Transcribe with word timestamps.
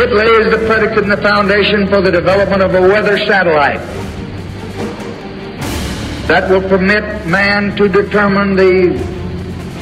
It 0.00 0.12
lays 0.12 0.50
the 0.52 0.64
predicate 0.66 1.02
and 1.02 1.10
the 1.10 1.16
foundation 1.16 1.88
for 1.88 2.00
the 2.00 2.12
development 2.12 2.62
of 2.62 2.72
a 2.72 2.80
weather 2.80 3.18
satellite 3.18 3.80
that 6.28 6.48
will 6.48 6.62
permit 6.68 7.26
man 7.26 7.74
to 7.76 7.88
determine 7.88 8.54
the 8.54 8.90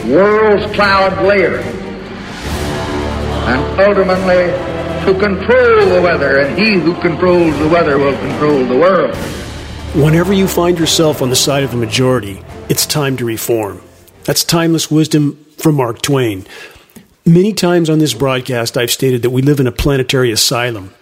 world's 0.08 0.74
cloud 0.74 1.22
layer 1.26 1.58
and 3.46 3.80
ultimately 3.80 4.52
to 5.04 5.20
control 5.20 5.86
the 5.86 6.00
weather, 6.02 6.38
and 6.38 6.58
he 6.58 6.80
who 6.80 6.94
controls 7.02 7.56
the 7.58 7.68
weather 7.68 7.98
will 7.98 8.16
control 8.16 8.64
the 8.64 8.76
world. 8.76 9.14
Whenever 9.94 10.32
you 10.32 10.48
find 10.48 10.78
yourself 10.78 11.20
on 11.20 11.28
the 11.28 11.36
side 11.36 11.62
of 11.62 11.70
the 11.72 11.76
majority, 11.76 12.42
it's 12.68 12.86
time 12.86 13.16
to 13.18 13.24
reform. 13.26 13.82
That's 14.24 14.44
timeless 14.44 14.90
wisdom 14.90 15.44
from 15.58 15.74
Mark 15.74 16.00
Twain. 16.00 16.46
Many 17.26 17.52
times 17.52 17.90
on 17.90 17.98
this 17.98 18.14
broadcast, 18.14 18.76
I've 18.76 18.90
stated 18.90 19.22
that 19.22 19.30
we 19.30 19.42
live 19.42 19.60
in 19.60 19.66
a 19.66 19.72
planetary 19.72 20.30
asylum. 20.30 20.94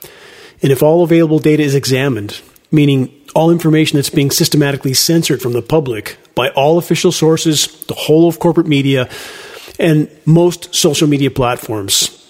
And 0.62 0.72
if 0.72 0.82
all 0.82 1.04
available 1.04 1.38
data 1.38 1.62
is 1.62 1.74
examined, 1.74 2.40
meaning 2.72 3.14
all 3.34 3.50
information 3.50 3.96
that's 3.96 4.10
being 4.10 4.30
systematically 4.30 4.94
censored 4.94 5.42
from 5.42 5.52
the 5.52 5.62
public 5.62 6.16
by 6.34 6.48
all 6.50 6.78
official 6.78 7.12
sources, 7.12 7.84
the 7.86 7.94
whole 7.94 8.26
of 8.26 8.38
corporate 8.38 8.66
media, 8.66 9.08
and 9.78 10.08
most 10.24 10.74
social 10.74 11.06
media 11.06 11.30
platforms, 11.30 12.24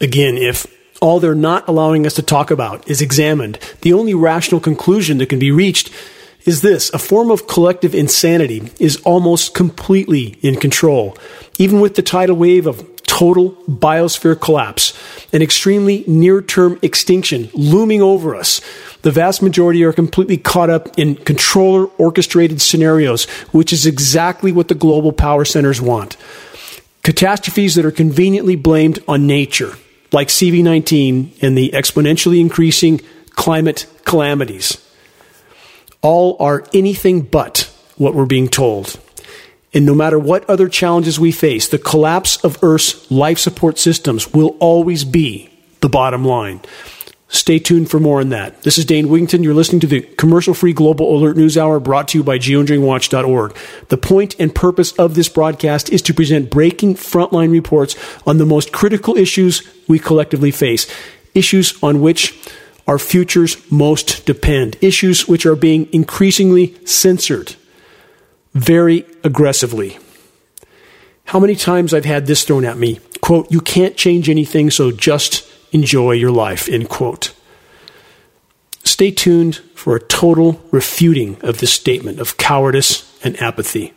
Again, 0.00 0.38
if 0.38 0.66
all 1.02 1.20
they're 1.20 1.34
not 1.34 1.68
allowing 1.68 2.06
us 2.06 2.14
to 2.14 2.22
talk 2.22 2.50
about 2.50 2.88
is 2.88 3.02
examined, 3.02 3.58
the 3.82 3.92
only 3.92 4.14
rational 4.14 4.60
conclusion 4.60 5.18
that 5.18 5.28
can 5.28 5.38
be 5.38 5.50
reached 5.50 5.90
is 6.44 6.62
this 6.62 6.90
a 6.92 6.98
form 6.98 7.30
of 7.30 7.46
collective 7.46 7.94
insanity 7.94 8.70
is 8.78 8.96
almost 8.98 9.54
completely 9.54 10.38
in 10.42 10.56
control. 10.56 11.16
Even 11.58 11.80
with 11.80 11.94
the 11.94 12.02
tidal 12.02 12.36
wave 12.36 12.66
of 12.66 12.88
total 13.04 13.50
biosphere 13.68 14.40
collapse, 14.40 14.96
an 15.32 15.42
extremely 15.42 16.04
near 16.06 16.40
term 16.40 16.78
extinction 16.80 17.50
looming 17.52 18.00
over 18.00 18.34
us, 18.34 18.60
the 19.02 19.10
vast 19.10 19.42
majority 19.42 19.84
are 19.84 19.92
completely 19.92 20.36
caught 20.36 20.70
up 20.70 20.98
in 20.98 21.16
controller 21.16 21.86
orchestrated 21.98 22.62
scenarios, 22.62 23.24
which 23.52 23.72
is 23.72 23.84
exactly 23.84 24.52
what 24.52 24.68
the 24.68 24.74
global 24.74 25.12
power 25.12 25.44
centers 25.44 25.80
want. 25.80 26.16
Catastrophes 27.02 27.74
that 27.74 27.84
are 27.84 27.90
conveniently 27.90 28.56
blamed 28.56 28.98
on 29.08 29.26
nature 29.26 29.74
like 30.12 30.28
CV19 30.28 31.42
and 31.42 31.56
the 31.56 31.70
exponentially 31.70 32.40
increasing 32.40 33.00
climate 33.30 33.86
calamities, 34.04 34.78
all 36.02 36.36
are 36.40 36.64
anything 36.72 37.22
but 37.22 37.72
what 37.96 38.14
we're 38.14 38.26
being 38.26 38.48
told. 38.48 38.98
And 39.72 39.86
no 39.86 39.94
matter 39.94 40.18
what 40.18 40.48
other 40.48 40.68
challenges 40.68 41.20
we 41.20 41.30
face, 41.30 41.68
the 41.68 41.78
collapse 41.78 42.42
of 42.44 42.58
Earth's 42.62 43.10
life 43.10 43.38
support 43.38 43.78
systems 43.78 44.32
will 44.32 44.56
always 44.58 45.04
be 45.04 45.50
the 45.80 45.88
bottom 45.88 46.24
line. 46.24 46.60
Stay 47.28 47.60
tuned 47.60 47.88
for 47.88 48.00
more 48.00 48.18
on 48.18 48.30
that. 48.30 48.62
This 48.62 48.76
is 48.76 48.84
Dane 48.84 49.06
Wigington. 49.06 49.44
You're 49.44 49.54
listening 49.54 49.78
to 49.80 49.86
the 49.86 50.00
commercial 50.00 50.52
free 50.52 50.72
Global 50.72 51.16
Alert 51.16 51.36
News 51.36 51.56
Hour 51.56 51.78
brought 51.78 52.08
to 52.08 52.18
you 52.18 52.24
by 52.24 52.40
geoengineeringwatch.org. 52.40 53.56
The 53.88 53.96
point 53.96 54.34
and 54.40 54.52
purpose 54.52 54.90
of 54.92 55.14
this 55.14 55.28
broadcast 55.28 55.90
is 55.90 56.02
to 56.02 56.14
present 56.14 56.50
breaking 56.50 56.96
frontline 56.96 57.52
reports 57.52 57.94
on 58.26 58.38
the 58.38 58.46
most 58.46 58.72
critical 58.72 59.16
issues 59.16 59.62
we 59.86 60.00
collectively 60.00 60.50
face, 60.50 60.92
issues 61.32 61.80
on 61.84 62.00
which 62.00 62.36
our 62.90 62.98
futures 62.98 63.56
most 63.70 64.26
depend, 64.26 64.76
issues 64.80 65.28
which 65.28 65.46
are 65.46 65.54
being 65.54 65.88
increasingly 65.92 66.74
censored 66.84 67.54
very 68.52 69.06
aggressively. 69.22 69.96
How 71.26 71.38
many 71.38 71.54
times 71.54 71.94
I've 71.94 72.04
had 72.04 72.26
this 72.26 72.42
thrown 72.42 72.64
at 72.64 72.76
me? 72.76 72.98
Quote, 73.20 73.48
you 73.48 73.60
can't 73.60 73.96
change 73.96 74.28
anything, 74.28 74.72
so 74.72 74.90
just 74.90 75.48
enjoy 75.70 76.14
your 76.14 76.32
life, 76.32 76.68
end 76.68 76.88
quote. 76.88 77.32
Stay 78.82 79.12
tuned 79.12 79.58
for 79.76 79.94
a 79.94 80.02
total 80.02 80.60
refuting 80.72 81.40
of 81.42 81.58
this 81.58 81.72
statement 81.72 82.18
of 82.18 82.38
cowardice 82.38 83.08
and 83.22 83.40
apathy. 83.40 83.94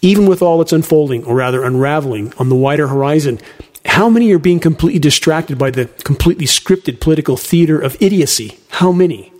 Even 0.00 0.24
with 0.24 0.40
all 0.40 0.62
its 0.62 0.72
unfolding, 0.72 1.22
or 1.24 1.34
rather 1.34 1.62
unraveling, 1.62 2.32
on 2.38 2.48
the 2.48 2.56
wider 2.56 2.88
horizon, 2.88 3.38
how 3.84 4.08
many 4.08 4.32
are 4.32 4.38
being 4.38 4.60
completely 4.60 4.98
distracted 4.98 5.58
by 5.58 5.70
the 5.70 5.86
completely 6.04 6.46
scripted 6.46 7.00
political 7.00 7.36
theater 7.36 7.80
of 7.80 8.00
idiocy? 8.00 8.58
How 8.70 8.92
many? 8.92 9.32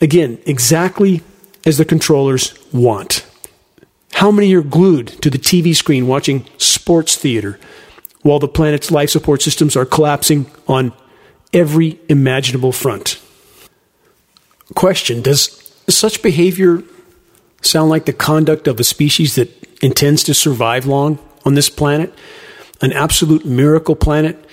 Again, 0.00 0.38
exactly 0.46 1.22
as 1.66 1.78
the 1.78 1.84
controllers 1.84 2.54
want. 2.72 3.26
How 4.14 4.30
many 4.30 4.54
are 4.54 4.62
glued 4.62 5.08
to 5.22 5.30
the 5.30 5.38
TV 5.38 5.74
screen 5.74 6.06
watching 6.06 6.46
sports 6.58 7.16
theater 7.16 7.58
while 8.22 8.38
the 8.38 8.48
planet's 8.48 8.90
life 8.90 9.10
support 9.10 9.42
systems 9.42 9.76
are 9.76 9.84
collapsing 9.84 10.50
on 10.66 10.92
every 11.52 12.00
imaginable 12.08 12.72
front. 12.72 13.20
Question 14.74 15.22
Does 15.22 15.72
such 15.88 16.22
behavior 16.22 16.82
sound 17.60 17.90
like 17.90 18.06
the 18.06 18.12
conduct 18.12 18.66
of 18.66 18.80
a 18.80 18.84
species 18.84 19.34
that 19.34 19.50
intends 19.82 20.22
to 20.24 20.34
survive 20.34 20.86
long 20.86 21.18
on 21.44 21.54
this 21.54 21.68
planet? 21.68 22.14
An 22.82 22.92
absolute 22.92 23.46
miracle 23.46 23.96
planet 23.96 24.44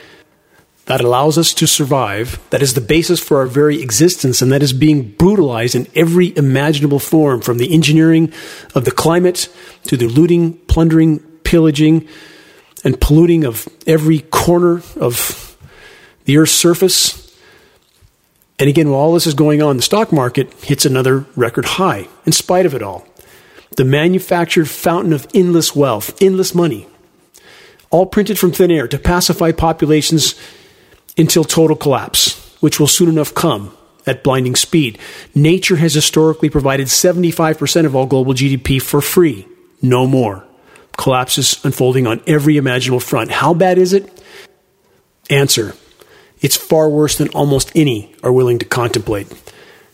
that 0.86 1.02
allows 1.02 1.38
us 1.38 1.54
to 1.54 1.68
survive, 1.68 2.40
that 2.50 2.64
is 2.64 2.74
the 2.74 2.82
basis 2.82 3.20
for 3.20 3.38
our 3.38 3.46
very 3.46 3.82
existence, 3.82 4.42
and 4.42 4.52
that 4.52 4.64
is 4.64 4.74
being 4.74 5.12
brutalized 5.12 5.76
in 5.76 5.88
every 5.94 6.36
imaginable 6.36 6.98
form 6.98 7.42
from 7.42 7.60
the 7.60 7.72
engineering 7.74 8.34
of 8.74 8.86
the 8.86 8.92
climate 8.92 9.50
to 9.84 9.98
the 9.98 10.08
looting, 10.08 10.54
plundering, 10.68 11.20
pillaging, 11.44 12.08
and 12.84 13.00
polluting 13.00 13.44
of 13.44 13.68
every 13.86 14.22
corner 14.22 14.82
of 14.96 15.58
the 16.26 16.38
Earth's 16.38 16.54
surface. 16.54 17.38
And 18.58 18.68
again, 18.68 18.90
while 18.90 19.02
all 19.02 19.14
this 19.14 19.28
is 19.28 19.36
going 19.36 19.62
on, 19.62 19.78
the 19.78 19.84
stock 19.84 20.12
market 20.12 20.52
hits 20.64 20.86
another 20.86 21.26
record 21.36 21.66
high 21.66 22.08
in 22.26 22.32
spite 22.32 22.66
of 22.66 22.74
it 22.74 22.82
all. 22.82 23.08
The 23.78 23.86
manufactured 23.86 24.70
fountain 24.70 25.14
of 25.14 25.28
endless 25.34 25.76
wealth, 25.76 26.20
endless 26.20 26.56
money, 26.56 26.88
all 27.90 28.06
printed 28.06 28.38
from 28.38 28.52
thin 28.52 28.72
air 28.72 28.88
to 28.88 29.00
pacify 29.00 29.52
populations 29.52 30.36
until 31.18 31.44
total 31.44 31.76
collapse, 31.76 32.56
which 32.60 32.80
will 32.80 32.88
soon 32.88 33.10
enough 33.10 33.34
come 33.34 33.76
at 34.06 34.24
blinding 34.24 34.56
speed. 34.56 34.98
Nature 35.36 35.78
has 35.78 35.94
historically 35.94 36.50
provided 36.50 36.88
75% 36.88 37.86
of 37.86 37.96
all 37.96 38.06
global 38.06 38.34
GDP 38.34 38.82
for 38.82 39.02
free, 39.02 39.48
no 39.82 40.08
more 40.08 40.46
collapses 41.00 41.64
unfolding 41.64 42.06
on 42.06 42.22
every 42.28 42.58
imaginable 42.58 43.00
front. 43.00 43.32
How 43.32 43.54
bad 43.54 43.78
is 43.78 43.94
it? 43.94 44.22
Answer 45.30 45.74
It's 46.42 46.58
far 46.58 46.90
worse 46.90 47.18
than 47.18 47.30
almost 47.30 47.72
any 47.74 48.14
are 48.22 48.34
willing 48.34 48.60
to 48.60 48.66
contemplate. 48.66 49.28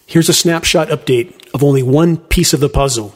Here's 0.07 0.29
a 0.29 0.33
snapshot 0.33 0.87
update 0.89 1.53
of 1.53 1.63
only 1.63 1.83
one 1.83 2.17
piece 2.17 2.53
of 2.53 2.59
the 2.59 2.69
puzzle, 2.69 3.13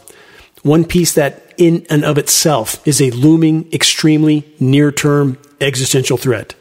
one 0.64 0.86
piece 0.86 1.14
that, 1.14 1.54
in 1.58 1.86
and 1.90 2.04
of 2.04 2.18
itself, 2.18 2.86
is 2.88 3.02
a 3.02 3.12
looming, 3.12 3.72
extremely 3.74 4.46
near 4.60 4.92
term 4.92 5.38
existential 5.62 6.18
threat. 6.18 6.56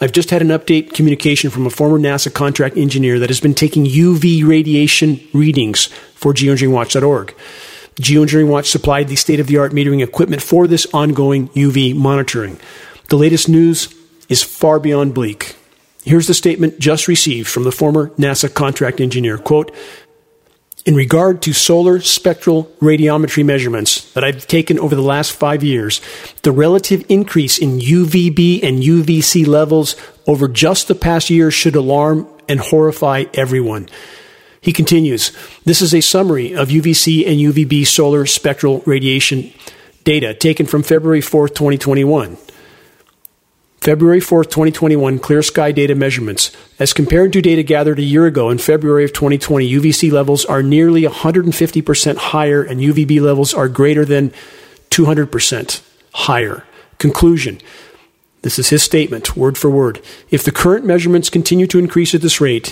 I've 0.00 0.12
just 0.12 0.30
had 0.30 0.42
an 0.42 0.48
update 0.48 0.92
communication 0.92 1.50
from 1.50 1.66
a 1.66 1.70
former 1.70 1.98
NASA 1.98 2.32
contract 2.32 2.76
engineer 2.76 3.18
that 3.20 3.30
has 3.30 3.40
been 3.40 3.54
taking 3.54 3.84
UV 3.84 4.46
radiation 4.46 5.20
readings 5.32 5.86
for 6.14 6.34
geoengineeringwatch.org. 6.34 7.34
Geoengineering 7.96 8.48
Watch 8.48 8.68
supplied 8.70 9.06
the 9.06 9.16
state 9.16 9.38
of 9.38 9.46
the 9.46 9.58
art 9.58 9.72
metering 9.72 10.02
equipment 10.02 10.42
for 10.42 10.66
this 10.66 10.86
ongoing 10.92 11.48
UV 11.50 11.94
monitoring. 11.94 12.58
The 13.08 13.16
latest 13.16 13.48
news 13.48 13.94
is 14.28 14.42
far 14.42 14.80
beyond 14.80 15.14
bleak. 15.14 15.56
Here's 16.04 16.26
the 16.26 16.34
statement 16.34 16.80
just 16.80 17.06
received 17.08 17.48
from 17.48 17.64
the 17.64 17.72
former 17.72 18.08
NASA 18.10 18.52
contract 18.52 19.00
engineer. 19.00 19.38
Quote, 19.38 19.74
in 20.84 20.94
regard 20.94 21.40
to 21.42 21.52
solar 21.52 22.00
spectral 22.00 22.64
radiometry 22.80 23.44
measurements 23.44 24.12
that 24.12 24.22
I've 24.22 24.46
taken 24.46 24.78
over 24.78 24.94
the 24.94 25.02
last 25.02 25.32
five 25.32 25.64
years, 25.64 26.00
the 26.42 26.52
relative 26.52 27.04
increase 27.08 27.58
in 27.58 27.78
UVB 27.78 28.62
and 28.62 28.82
UVC 28.82 29.46
levels 29.46 29.96
over 30.26 30.46
just 30.46 30.88
the 30.88 30.94
past 30.94 31.30
year 31.30 31.50
should 31.50 31.74
alarm 31.74 32.28
and 32.48 32.60
horrify 32.60 33.24
everyone. 33.32 33.88
He 34.60 34.72
continues 34.72 35.32
This 35.64 35.80
is 35.80 35.94
a 35.94 36.02
summary 36.02 36.54
of 36.54 36.68
UVC 36.68 37.26
and 37.26 37.38
UVB 37.38 37.86
solar 37.86 38.26
spectral 38.26 38.82
radiation 38.84 39.52
data 40.04 40.34
taken 40.34 40.66
from 40.66 40.82
February 40.82 41.20
4th, 41.20 41.54
2021. 41.54 42.36
February 43.84 44.20
4th, 44.20 44.44
2021, 44.44 45.18
clear 45.18 45.42
sky 45.42 45.70
data 45.70 45.94
measurements. 45.94 46.50
As 46.78 46.94
compared 46.94 47.34
to 47.34 47.42
data 47.42 47.62
gathered 47.62 47.98
a 47.98 48.02
year 48.02 48.24
ago 48.24 48.48
in 48.48 48.56
February 48.56 49.04
of 49.04 49.12
2020, 49.12 49.70
UVC 49.74 50.10
levels 50.10 50.46
are 50.46 50.62
nearly 50.62 51.02
150% 51.02 52.16
higher 52.16 52.62
and 52.62 52.80
UVB 52.80 53.20
levels 53.20 53.52
are 53.52 53.68
greater 53.68 54.06
than 54.06 54.32
200% 54.88 55.82
higher. 56.14 56.64
Conclusion. 56.96 57.60
This 58.40 58.58
is 58.58 58.70
his 58.70 58.82
statement, 58.82 59.36
word 59.36 59.58
for 59.58 59.68
word. 59.68 60.00
If 60.30 60.44
the 60.44 60.50
current 60.50 60.86
measurements 60.86 61.28
continue 61.28 61.66
to 61.66 61.78
increase 61.78 62.14
at 62.14 62.22
this 62.22 62.40
rate, 62.40 62.68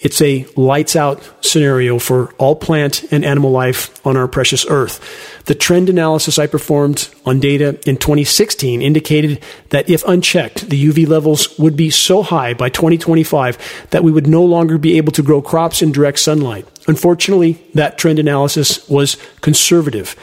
It's 0.00 0.22
a 0.22 0.46
lights 0.56 0.96
out 0.96 1.22
scenario 1.42 1.98
for 1.98 2.32
all 2.38 2.56
plant 2.56 3.04
and 3.12 3.22
animal 3.22 3.50
life 3.50 4.04
on 4.06 4.16
our 4.16 4.26
precious 4.26 4.64
earth. 4.66 5.44
The 5.44 5.54
trend 5.54 5.90
analysis 5.90 6.38
I 6.38 6.46
performed 6.46 7.10
on 7.26 7.38
data 7.38 7.78
in 7.86 7.98
2016 7.98 8.80
indicated 8.80 9.42
that 9.68 9.90
if 9.90 10.02
unchecked, 10.08 10.70
the 10.70 10.86
UV 10.86 11.06
levels 11.06 11.58
would 11.58 11.76
be 11.76 11.90
so 11.90 12.22
high 12.22 12.54
by 12.54 12.70
2025 12.70 13.88
that 13.90 14.02
we 14.02 14.10
would 14.10 14.26
no 14.26 14.42
longer 14.42 14.78
be 14.78 14.96
able 14.96 15.12
to 15.12 15.22
grow 15.22 15.42
crops 15.42 15.82
in 15.82 15.92
direct 15.92 16.18
sunlight. 16.18 16.66
Unfortunately, 16.88 17.62
that 17.74 17.98
trend 17.98 18.18
analysis 18.18 18.88
was 18.88 19.18
conservative 19.42 20.16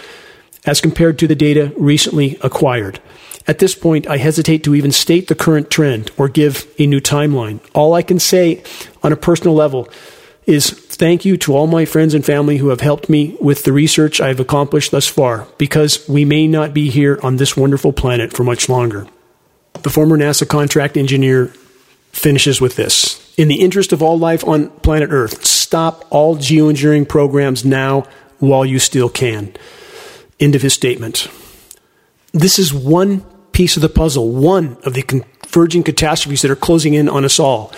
as 0.65 0.81
compared 0.81 1.19
to 1.19 1.27
the 1.27 1.35
data 1.35 1.71
recently 1.77 2.37
acquired. 2.41 2.99
At 3.47 3.59
this 3.59 3.75
point, 3.75 4.07
I 4.07 4.17
hesitate 4.17 4.63
to 4.65 4.75
even 4.75 4.91
state 4.91 5.29
the 5.29 5.35
current 5.35 5.71
trend 5.71 6.11
or 6.17 6.27
give 6.27 6.67
a 6.77 6.85
new 6.85 6.99
timeline. 6.99 7.61
All 7.73 7.93
I 7.93 8.01
can 8.01 8.19
say 8.19 8.61
on 9.01 9.13
a 9.13 9.17
personal 9.17 9.55
level 9.55 9.87
is 10.45 10.69
thank 10.69 11.23
you 11.23 11.37
to 11.37 11.55
all 11.55 11.67
my 11.67 11.85
friends 11.85 12.13
and 12.13 12.25
family 12.25 12.57
who 12.57 12.69
have 12.69 12.81
helped 12.81 13.09
me 13.09 13.37
with 13.39 13.63
the 13.63 13.71
research 13.71 14.19
I've 14.19 14.39
accomplished 14.39 14.91
thus 14.91 15.07
far, 15.07 15.47
because 15.57 16.07
we 16.09 16.25
may 16.25 16.47
not 16.47 16.73
be 16.73 16.89
here 16.89 17.19
on 17.23 17.37
this 17.37 17.55
wonderful 17.55 17.93
planet 17.93 18.33
for 18.33 18.43
much 18.43 18.67
longer. 18.67 19.07
The 19.83 19.89
former 19.89 20.17
NASA 20.17 20.47
contract 20.47 20.97
engineer 20.97 21.47
finishes 22.11 22.59
with 22.59 22.75
this. 22.75 23.33
In 23.37 23.47
the 23.47 23.61
interest 23.61 23.93
of 23.93 24.01
all 24.01 24.17
life 24.17 24.45
on 24.45 24.69
planet 24.79 25.09
Earth, 25.11 25.45
stop 25.45 26.05
all 26.09 26.35
geoengineering 26.35 27.07
programs 27.07 27.63
now 27.63 28.05
while 28.39 28.65
you 28.65 28.79
still 28.79 29.09
can. 29.09 29.53
End 30.39 30.55
of 30.55 30.61
his 30.61 30.73
statement. 30.73 31.29
This 32.33 32.57
is 32.57 32.73
one 32.73 33.25
piece 33.57 33.75
of 33.75 33.81
the 33.81 33.89
puzzle, 33.89 34.29
one 34.29 34.77
of 34.83 34.93
the 34.93 35.01
converging 35.01 35.81
catastrophes 35.81 36.43
that 36.43 36.51
are 36.51 36.55
closing 36.55 36.93
in 36.93 37.09
on 37.09 37.25
us 37.25 37.39
all. 37.39 37.73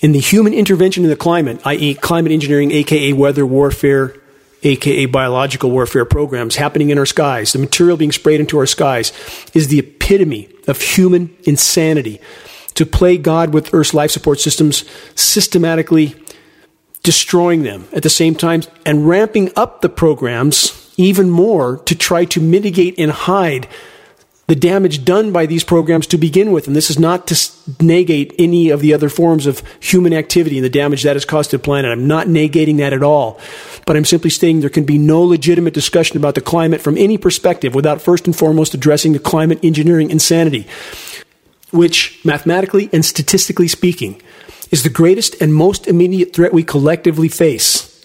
In 0.00 0.12
the 0.12 0.18
human 0.18 0.54
intervention 0.54 1.04
in 1.04 1.10
the 1.10 1.16
climate, 1.16 1.60
i.e., 1.66 1.92
climate 1.96 2.32
engineering, 2.32 2.70
aka 2.72 3.12
weather 3.12 3.44
warfare, 3.44 4.16
aka 4.62 5.04
biological 5.04 5.70
warfare 5.70 6.06
programs 6.06 6.56
happening 6.56 6.88
in 6.88 6.96
our 6.96 7.04
skies, 7.04 7.52
the 7.52 7.58
material 7.58 7.98
being 7.98 8.10
sprayed 8.10 8.40
into 8.40 8.56
our 8.56 8.64
skies, 8.64 9.12
is 9.52 9.68
the 9.68 9.80
epitome 9.80 10.48
of 10.66 10.80
human 10.80 11.36
insanity. 11.44 12.18
To 12.76 12.86
play 12.86 13.18
God 13.18 13.52
with 13.52 13.74
Earth's 13.74 13.92
life 13.92 14.10
support 14.10 14.40
systems, 14.40 14.86
systematically 15.14 16.14
destroying 17.02 17.64
them 17.64 17.86
at 17.92 18.02
the 18.02 18.08
same 18.08 18.34
time 18.34 18.62
and 18.86 19.06
ramping 19.06 19.52
up 19.56 19.82
the 19.82 19.90
programs 19.90 20.90
even 20.96 21.28
more 21.28 21.76
to 21.84 21.94
try 21.94 22.24
to 22.24 22.40
mitigate 22.40 22.98
and 22.98 23.10
hide 23.10 23.68
the 24.50 24.56
damage 24.56 25.04
done 25.04 25.30
by 25.30 25.46
these 25.46 25.62
programs 25.62 26.08
to 26.08 26.18
begin 26.18 26.50
with. 26.50 26.66
And 26.66 26.74
this 26.74 26.90
is 26.90 26.98
not 26.98 27.28
to 27.28 27.50
negate 27.78 28.34
any 28.36 28.70
of 28.70 28.80
the 28.80 28.92
other 28.92 29.08
forms 29.08 29.46
of 29.46 29.62
human 29.78 30.12
activity 30.12 30.58
and 30.58 30.64
the 30.64 30.68
damage 30.68 31.04
that 31.04 31.14
has 31.14 31.24
caused 31.24 31.50
to 31.50 31.58
the 31.58 31.62
planet. 31.62 31.92
I'm 31.92 32.08
not 32.08 32.26
negating 32.26 32.78
that 32.78 32.92
at 32.92 33.04
all. 33.04 33.38
But 33.86 33.96
I'm 33.96 34.04
simply 34.04 34.28
saying 34.28 34.58
there 34.58 34.68
can 34.68 34.82
be 34.82 34.98
no 34.98 35.22
legitimate 35.22 35.72
discussion 35.72 36.16
about 36.16 36.34
the 36.34 36.40
climate 36.40 36.80
from 36.80 36.98
any 36.98 37.16
perspective 37.16 37.76
without 37.76 38.02
first 38.02 38.26
and 38.26 38.34
foremost 38.34 38.74
addressing 38.74 39.12
the 39.12 39.20
climate 39.20 39.60
engineering 39.62 40.10
insanity, 40.10 40.66
which 41.70 42.20
mathematically 42.24 42.90
and 42.92 43.04
statistically 43.04 43.68
speaking 43.68 44.20
is 44.72 44.82
the 44.82 44.90
greatest 44.90 45.40
and 45.40 45.54
most 45.54 45.86
immediate 45.86 46.34
threat 46.34 46.52
we 46.52 46.64
collectively 46.64 47.28
face 47.28 48.04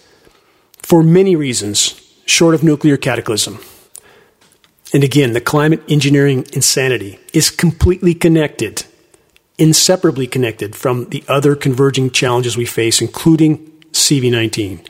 for 0.78 1.02
many 1.02 1.34
reasons 1.34 2.00
short 2.24 2.54
of 2.54 2.62
nuclear 2.62 2.96
cataclysm. 2.96 3.58
And 4.92 5.02
again, 5.02 5.32
the 5.32 5.40
climate 5.40 5.82
engineering 5.88 6.46
insanity 6.52 7.18
is 7.32 7.50
completely 7.50 8.14
connected, 8.14 8.84
inseparably 9.58 10.26
connected 10.26 10.76
from 10.76 11.08
the 11.10 11.24
other 11.28 11.56
converging 11.56 12.10
challenges 12.10 12.56
we 12.56 12.66
face, 12.66 13.00
including 13.00 13.58
CV19. 13.92 14.86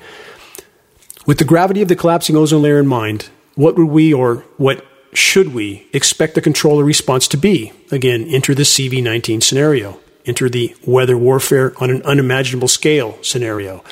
With 1.27 1.39
the 1.39 1.45
gravity 1.45 1.83
of 1.83 1.89
the 1.89 1.97
collapsing 1.97 2.37
ozone 2.37 2.63
layer 2.63 2.79
in 2.79 2.87
mind, 2.87 3.31
what 3.55 3.77
would 3.77 3.89
we 3.89 4.13
or 4.13 4.45
what 4.59 4.85
should 5.13 5.55
we 5.55 5.87
expect 5.93 6.35
the 6.35 6.41
controller 6.43 6.85
response 6.85 7.27
to 7.29 7.37
be? 7.37 7.73
Again, 7.91 8.29
enter 8.29 8.55
the 8.55 8.63
CV19 8.63 9.43
scenario, 9.43 9.99
enter 10.27 10.49
the 10.49 10.77
weather 10.87 11.17
warfare 11.17 11.73
on 11.79 11.91
an 11.91 12.03
unimaginable 12.03 12.69
scale 12.69 13.19
scenario. 13.23 13.83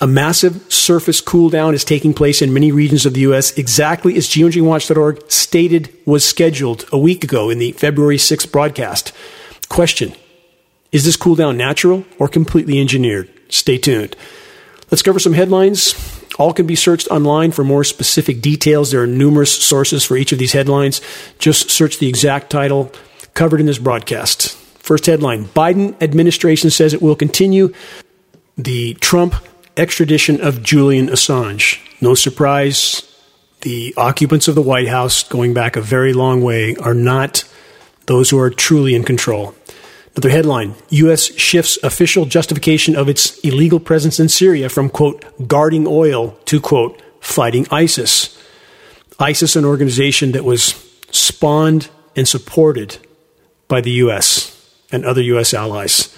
A 0.00 0.06
massive 0.06 0.72
surface 0.72 1.20
cool 1.20 1.50
down 1.50 1.72
is 1.72 1.84
taking 1.84 2.14
place 2.14 2.42
in 2.42 2.52
many 2.52 2.72
regions 2.72 3.06
of 3.06 3.14
the 3.14 3.20
U.S., 3.20 3.56
exactly 3.56 4.16
as 4.16 4.26
geoengineeringwatch.org 4.28 5.30
stated 5.30 5.94
was 6.04 6.24
scheduled 6.24 6.84
a 6.92 6.98
week 6.98 7.22
ago 7.22 7.48
in 7.48 7.58
the 7.58 7.72
February 7.72 8.16
6th 8.16 8.50
broadcast. 8.50 9.12
Question 9.68 10.14
Is 10.90 11.04
this 11.04 11.16
cool 11.16 11.36
down 11.36 11.56
natural 11.56 12.04
or 12.18 12.28
completely 12.28 12.80
engineered? 12.80 13.30
Stay 13.48 13.78
tuned. 13.78 14.16
Let's 14.90 15.02
cover 15.02 15.20
some 15.20 15.32
headlines. 15.32 15.94
All 16.38 16.52
can 16.52 16.66
be 16.66 16.74
searched 16.74 17.08
online 17.08 17.52
for 17.52 17.62
more 17.62 17.84
specific 17.84 18.40
details. 18.40 18.90
There 18.90 19.02
are 19.02 19.06
numerous 19.06 19.52
sources 19.52 20.04
for 20.04 20.16
each 20.16 20.32
of 20.32 20.38
these 20.40 20.52
headlines. 20.52 21.00
Just 21.38 21.70
search 21.70 21.98
the 21.98 22.08
exact 22.08 22.50
title 22.50 22.90
covered 23.34 23.60
in 23.60 23.66
this 23.66 23.78
broadcast. 23.78 24.56
First 24.78 25.06
headline 25.06 25.44
Biden 25.46 26.00
administration 26.02 26.70
says 26.70 26.92
it 26.92 27.00
will 27.00 27.14
continue 27.14 27.72
the 28.56 28.94
Trump 28.94 29.34
extradition 29.76 30.40
of 30.40 30.62
Julian 30.62 31.08
Assange. 31.08 31.78
No 32.00 32.14
surprise, 32.14 33.02
the 33.62 33.94
occupants 33.96 34.48
of 34.48 34.54
the 34.54 34.62
White 34.62 34.88
House, 34.88 35.22
going 35.22 35.54
back 35.54 35.76
a 35.76 35.80
very 35.80 36.12
long 36.12 36.42
way, 36.42 36.76
are 36.76 36.94
not 36.94 37.44
those 38.06 38.30
who 38.30 38.38
are 38.38 38.50
truly 38.50 38.94
in 38.94 39.02
control. 39.02 39.54
Another 40.14 40.30
headline 40.30 40.74
U.S. 40.90 41.34
shifts 41.34 41.78
official 41.82 42.24
justification 42.24 42.94
of 42.94 43.08
its 43.08 43.38
illegal 43.40 43.80
presence 43.80 44.20
in 44.20 44.28
Syria 44.28 44.68
from, 44.68 44.88
quote, 44.88 45.24
guarding 45.48 45.86
oil 45.88 46.38
to, 46.44 46.60
quote, 46.60 47.02
fighting 47.20 47.66
ISIS. 47.70 48.38
ISIS, 49.18 49.56
an 49.56 49.64
organization 49.64 50.32
that 50.32 50.44
was 50.44 50.74
spawned 51.10 51.88
and 52.14 52.28
supported 52.28 52.98
by 53.66 53.80
the 53.80 53.92
U.S. 53.92 54.50
and 54.92 55.04
other 55.04 55.22
U.S. 55.22 55.52
allies. 55.52 56.14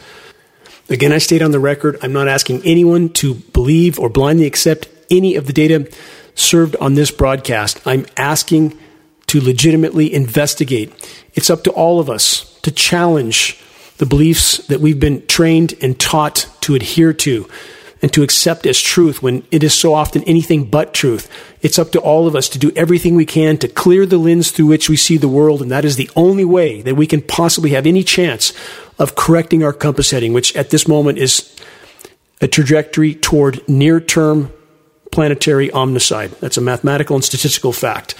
Again, 0.88 1.12
I 1.12 1.19
state 1.19 1.43
on 1.43 1.50
the 1.50 1.59
record, 1.59 1.99
I'm 2.03 2.12
not 2.12 2.29
asking 2.29 2.62
anyone 2.65 3.09
to 3.15 3.35
believe 3.35 3.99
or 3.99 4.09
blindly 4.09 4.47
accept 4.47 4.88
any 5.11 5.35
of 5.35 5.47
the 5.47 5.53
data 5.53 5.91
served 6.37 6.77
on 6.77 6.94
this 6.94 7.11
broadcast. 7.11 7.81
I'm 7.85 8.06
asking 8.17 8.79
to 9.27 9.41
legitimately 9.41 10.12
investigate. 10.12 10.93
It's 11.35 11.50
up 11.50 11.65
to 11.65 11.71
all 11.71 11.99
of 11.99 12.09
us 12.09 12.59
to 12.61 12.71
challenge 12.71 13.61
the 13.99 14.06
beliefs 14.06 14.59
that 14.69 14.81
we've 14.81 15.00
been 15.00 15.27
trained 15.27 15.75
and 15.83 15.99
taught 15.99 16.49
to 16.61 16.75
adhere 16.75 17.12
to 17.12 17.49
and 18.02 18.12
to 18.12 18.22
accept 18.22 18.66
as 18.66 18.81
truth 18.81 19.22
when 19.22 19.43
it 19.50 19.62
is 19.62 19.72
so 19.72 19.94
often 19.94 20.22
anything 20.25 20.64
but 20.64 20.93
truth. 20.93 21.31
It's 21.62 21.78
up 21.78 21.93
to 21.93 22.00
all 22.00 22.26
of 22.26 22.37
us 22.37 22.48
to 22.50 22.58
do 22.58 22.70
everything 22.76 23.14
we 23.14 23.25
can 23.25 23.56
to 23.58 23.69
clear 23.69 24.04
the 24.04 24.19
lens 24.19 24.50
through 24.50 24.66
which 24.66 24.88
we 24.88 24.96
see 24.96 25.16
the 25.16 25.28
world, 25.28 25.62
and 25.62 25.70
that 25.70 25.84
is 25.84 25.96
the 25.96 26.10
only 26.14 26.44
way 26.44 26.82
that 26.82 26.94
we 26.94 27.06
can 27.06 27.22
possibly 27.22 27.70
have 27.70 27.87
any 27.87 28.02
chance 28.02 28.52
of 28.98 29.14
correcting 29.14 29.65
our 29.65 29.72
compass 29.72 30.10
heading, 30.10 30.32
which 30.32 30.55
at 30.56 30.70
this 30.70 30.86
moment 30.86 31.19
is 31.19 31.55
a 32.41 32.48
trajectory 32.48 33.15
toward 33.15 33.67
near 33.69 34.00
term 34.00 34.53
planetary 35.10 35.70
omnicide. 35.70 36.38
That's 36.41 36.58
a 36.58 36.60
mathematical 36.60 37.17
and 37.17 37.24
statistical 37.24 37.72
fact. 37.72 38.15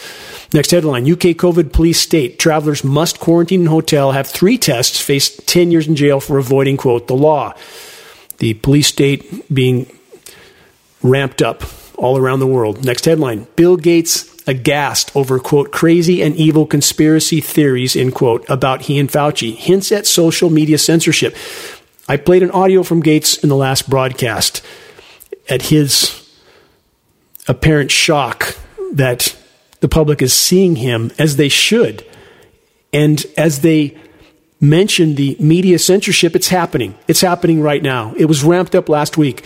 Next 0.55 0.71
headline 0.71 1.11
UK 1.11 1.37
COVID 1.37 1.73
police 1.73 2.01
state 2.01 2.39
travelers 2.39 2.83
must 2.83 3.21
quarantine 3.21 3.63
in 3.63 3.67
hotel, 3.67 4.13
have 4.13 4.27
three 4.27 4.57
tests, 4.57 4.99
face 5.01 5.37
10 5.45 5.71
years 5.71 5.87
in 5.87 5.97
jail 5.97 6.21
for 6.21 6.39
avoiding, 6.39 6.79
quote, 6.79 7.09
the 7.09 7.17
law 7.17 7.53
the 8.39 8.55
police 8.55 8.87
state 8.87 9.53
being 9.53 9.91
ramped 11.03 11.43
up 11.43 11.63
all 11.97 12.19
around 12.19 12.41
the 12.41 12.47
world. 12.47 12.85
Next 12.85 13.05
headline 13.05 13.47
Bill 13.57 13.77
Gates 13.77 14.33
aghast 14.47 15.15
over, 15.17 15.39
quote, 15.39 15.73
crazy 15.73 16.23
and 16.23 16.37
evil 16.37 16.67
conspiracy 16.67 17.41
theories, 17.41 17.97
end 17.97 18.15
quote, 18.15 18.49
about 18.49 18.83
he 18.83 18.99
and 18.99 19.09
Fauci. 19.09 19.55
Hints 19.57 19.91
at 19.91 20.07
social 20.07 20.51
media 20.51 20.79
censorship. 20.79 21.37
I 22.09 22.17
played 22.17 22.43
an 22.43 22.53
audio 22.53 22.83
from 22.83 23.01
Gates 23.01 23.39
in 23.39 23.49
the 23.49 23.57
last 23.57 23.91
broadcast 23.91 24.65
at 25.49 25.63
his 25.63 26.23
apparent 27.49 27.91
shock 27.91 28.57
that 28.93 29.37
the 29.81 29.89
public 29.89 30.23
is 30.23 30.33
seeing 30.33 30.77
him 30.77 31.11
as 31.19 31.37
they 31.37 31.49
should. 31.49 32.07
And 32.93 33.25
as 33.37 33.61
they 33.61 33.97
mentioned 34.61 35.17
the 35.17 35.37
media 35.39 35.79
censorship, 35.79 36.35
it's 36.35 36.49
happening. 36.49 36.95
It's 37.09 37.21
happening 37.21 37.61
right 37.61 37.83
now. 37.83 38.15
It 38.17 38.27
was 38.27 38.43
ramped 38.43 38.75
up 38.75 38.89
last 38.89 39.17
week. 39.17 39.45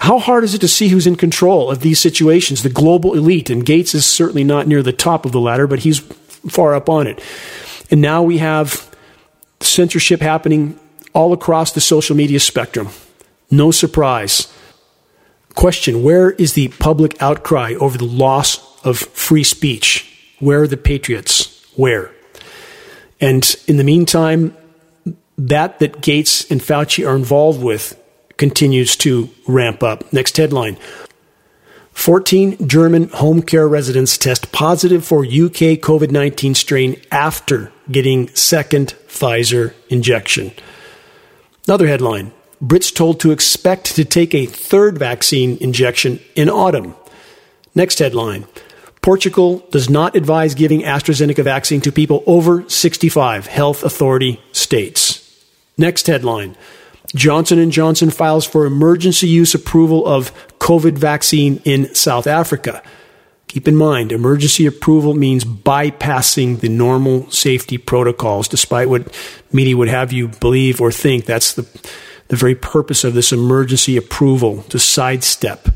How 0.00 0.18
hard 0.18 0.44
is 0.44 0.54
it 0.54 0.60
to 0.60 0.68
see 0.68 0.88
who's 0.88 1.06
in 1.06 1.16
control 1.16 1.70
of 1.70 1.80
these 1.80 1.98
situations? 1.98 2.62
The 2.62 2.70
global 2.70 3.14
elite, 3.14 3.50
and 3.50 3.66
Gates 3.66 3.94
is 3.94 4.06
certainly 4.06 4.44
not 4.44 4.66
near 4.68 4.82
the 4.82 4.92
top 4.92 5.26
of 5.26 5.32
the 5.32 5.40
ladder, 5.40 5.66
but 5.66 5.80
he's 5.80 5.98
far 5.98 6.74
up 6.74 6.88
on 6.88 7.06
it. 7.06 7.20
And 7.90 8.00
now 8.00 8.22
we 8.22 8.38
have 8.38 8.94
censorship 9.60 10.20
happening 10.20 10.78
all 11.12 11.32
across 11.32 11.72
the 11.72 11.80
social 11.80 12.14
media 12.14 12.38
spectrum. 12.38 12.88
No 13.50 13.70
surprise. 13.70 14.52
Question 15.54 16.04
Where 16.04 16.30
is 16.30 16.52
the 16.52 16.68
public 16.68 17.20
outcry 17.20 17.74
over 17.74 17.98
the 17.98 18.04
loss 18.04 18.80
of 18.84 18.98
free 18.98 19.44
speech? 19.44 20.36
Where 20.38 20.62
are 20.62 20.68
the 20.68 20.76
patriots? 20.76 21.66
Where? 21.74 22.12
And 23.20 23.56
in 23.66 23.76
the 23.76 23.84
meantime, 23.84 24.56
that 25.36 25.78
that 25.78 26.00
Gates 26.00 26.50
and 26.50 26.60
Fauci 26.60 27.08
are 27.08 27.16
involved 27.16 27.62
with 27.62 28.00
continues 28.36 28.96
to 28.96 29.28
ramp 29.46 29.82
up. 29.82 30.12
Next 30.12 30.36
headline 30.36 30.76
14 31.92 32.68
German 32.68 33.08
home 33.08 33.42
care 33.42 33.66
residents 33.66 34.16
test 34.16 34.52
positive 34.52 35.04
for 35.04 35.24
UK 35.24 35.80
COVID 35.82 36.10
19 36.10 36.54
strain 36.54 37.00
after 37.10 37.72
getting 37.90 38.28
second 38.28 38.94
Pfizer 39.08 39.74
injection. 39.88 40.52
Another 41.66 41.88
headline 41.88 42.32
Brits 42.62 42.92
told 42.92 43.20
to 43.20 43.30
expect 43.30 43.94
to 43.96 44.04
take 44.04 44.34
a 44.34 44.46
third 44.46 44.98
vaccine 44.98 45.58
injection 45.58 46.18
in 46.34 46.48
autumn. 46.48 46.94
Next 47.74 48.00
headline 48.00 48.46
Portugal 49.08 49.66
does 49.70 49.88
not 49.88 50.16
advise 50.16 50.54
giving 50.54 50.82
AstraZeneca 50.82 51.42
vaccine 51.42 51.80
to 51.80 51.90
people 51.90 52.22
over 52.26 52.68
65, 52.68 53.46
health 53.46 53.82
authority 53.82 54.38
states. 54.52 55.34
Next 55.78 56.06
headline 56.08 56.58
Johnson 57.14 57.70
& 57.70 57.72
Johnson 57.72 58.10
files 58.10 58.44
for 58.44 58.66
emergency 58.66 59.26
use 59.26 59.54
approval 59.54 60.06
of 60.06 60.30
COVID 60.58 60.98
vaccine 60.98 61.62
in 61.64 61.94
South 61.94 62.26
Africa. 62.26 62.82
Keep 63.46 63.66
in 63.66 63.76
mind, 63.76 64.12
emergency 64.12 64.66
approval 64.66 65.14
means 65.14 65.42
bypassing 65.42 66.60
the 66.60 66.68
normal 66.68 67.30
safety 67.30 67.78
protocols, 67.78 68.46
despite 68.46 68.90
what 68.90 69.10
media 69.50 69.74
would 69.74 69.88
have 69.88 70.12
you 70.12 70.28
believe 70.28 70.82
or 70.82 70.92
think. 70.92 71.24
That's 71.24 71.54
the, 71.54 71.62
the 72.28 72.36
very 72.36 72.54
purpose 72.54 73.04
of 73.04 73.14
this 73.14 73.32
emergency 73.32 73.96
approval 73.96 74.64
to 74.64 74.78
sidestep 74.78 75.70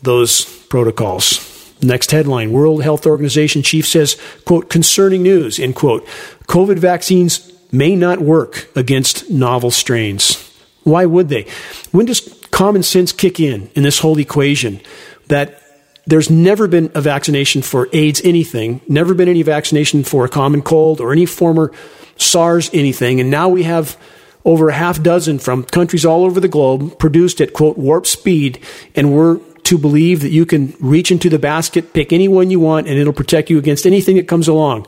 those 0.00 0.46
protocols. 0.70 1.51
Next 1.82 2.12
headline 2.12 2.52
World 2.52 2.82
Health 2.82 3.06
Organization 3.06 3.62
chief 3.62 3.86
says, 3.86 4.20
quote, 4.44 4.70
concerning 4.70 5.22
news, 5.22 5.58
end 5.58 5.74
quote. 5.74 6.06
COVID 6.46 6.78
vaccines 6.78 7.52
may 7.72 7.96
not 7.96 8.20
work 8.20 8.70
against 8.76 9.30
novel 9.30 9.70
strains. 9.70 10.48
Why 10.84 11.06
would 11.06 11.28
they? 11.28 11.46
When 11.90 12.06
does 12.06 12.20
common 12.50 12.82
sense 12.82 13.12
kick 13.12 13.40
in 13.40 13.70
in 13.74 13.82
this 13.82 13.98
whole 13.98 14.18
equation 14.18 14.80
that 15.28 15.58
there's 16.06 16.30
never 16.30 16.68
been 16.68 16.90
a 16.94 17.00
vaccination 17.00 17.62
for 17.62 17.88
AIDS 17.92 18.20
anything, 18.24 18.80
never 18.88 19.14
been 19.14 19.28
any 19.28 19.42
vaccination 19.42 20.04
for 20.04 20.24
a 20.24 20.28
common 20.28 20.62
cold 20.62 21.00
or 21.00 21.12
any 21.12 21.26
former 21.26 21.72
SARS 22.16 22.70
anything, 22.72 23.20
and 23.20 23.30
now 23.30 23.48
we 23.48 23.62
have 23.62 23.96
over 24.44 24.68
a 24.68 24.74
half 24.74 25.02
dozen 25.02 25.38
from 25.38 25.62
countries 25.62 26.04
all 26.04 26.24
over 26.24 26.40
the 26.40 26.48
globe 26.48 26.98
produced 26.98 27.40
at 27.40 27.52
quote 27.52 27.78
warp 27.78 28.06
speed, 28.06 28.60
and 28.94 29.14
we're 29.14 29.40
to 29.64 29.78
believe 29.78 30.20
that 30.20 30.30
you 30.30 30.44
can 30.44 30.74
reach 30.80 31.10
into 31.10 31.28
the 31.28 31.38
basket, 31.38 31.92
pick 31.92 32.12
any 32.12 32.28
one 32.28 32.50
you 32.50 32.60
want, 32.60 32.88
and 32.88 32.98
it'll 32.98 33.12
protect 33.12 33.50
you 33.50 33.58
against 33.58 33.86
anything 33.86 34.16
that 34.16 34.28
comes 34.28 34.48
along. 34.48 34.86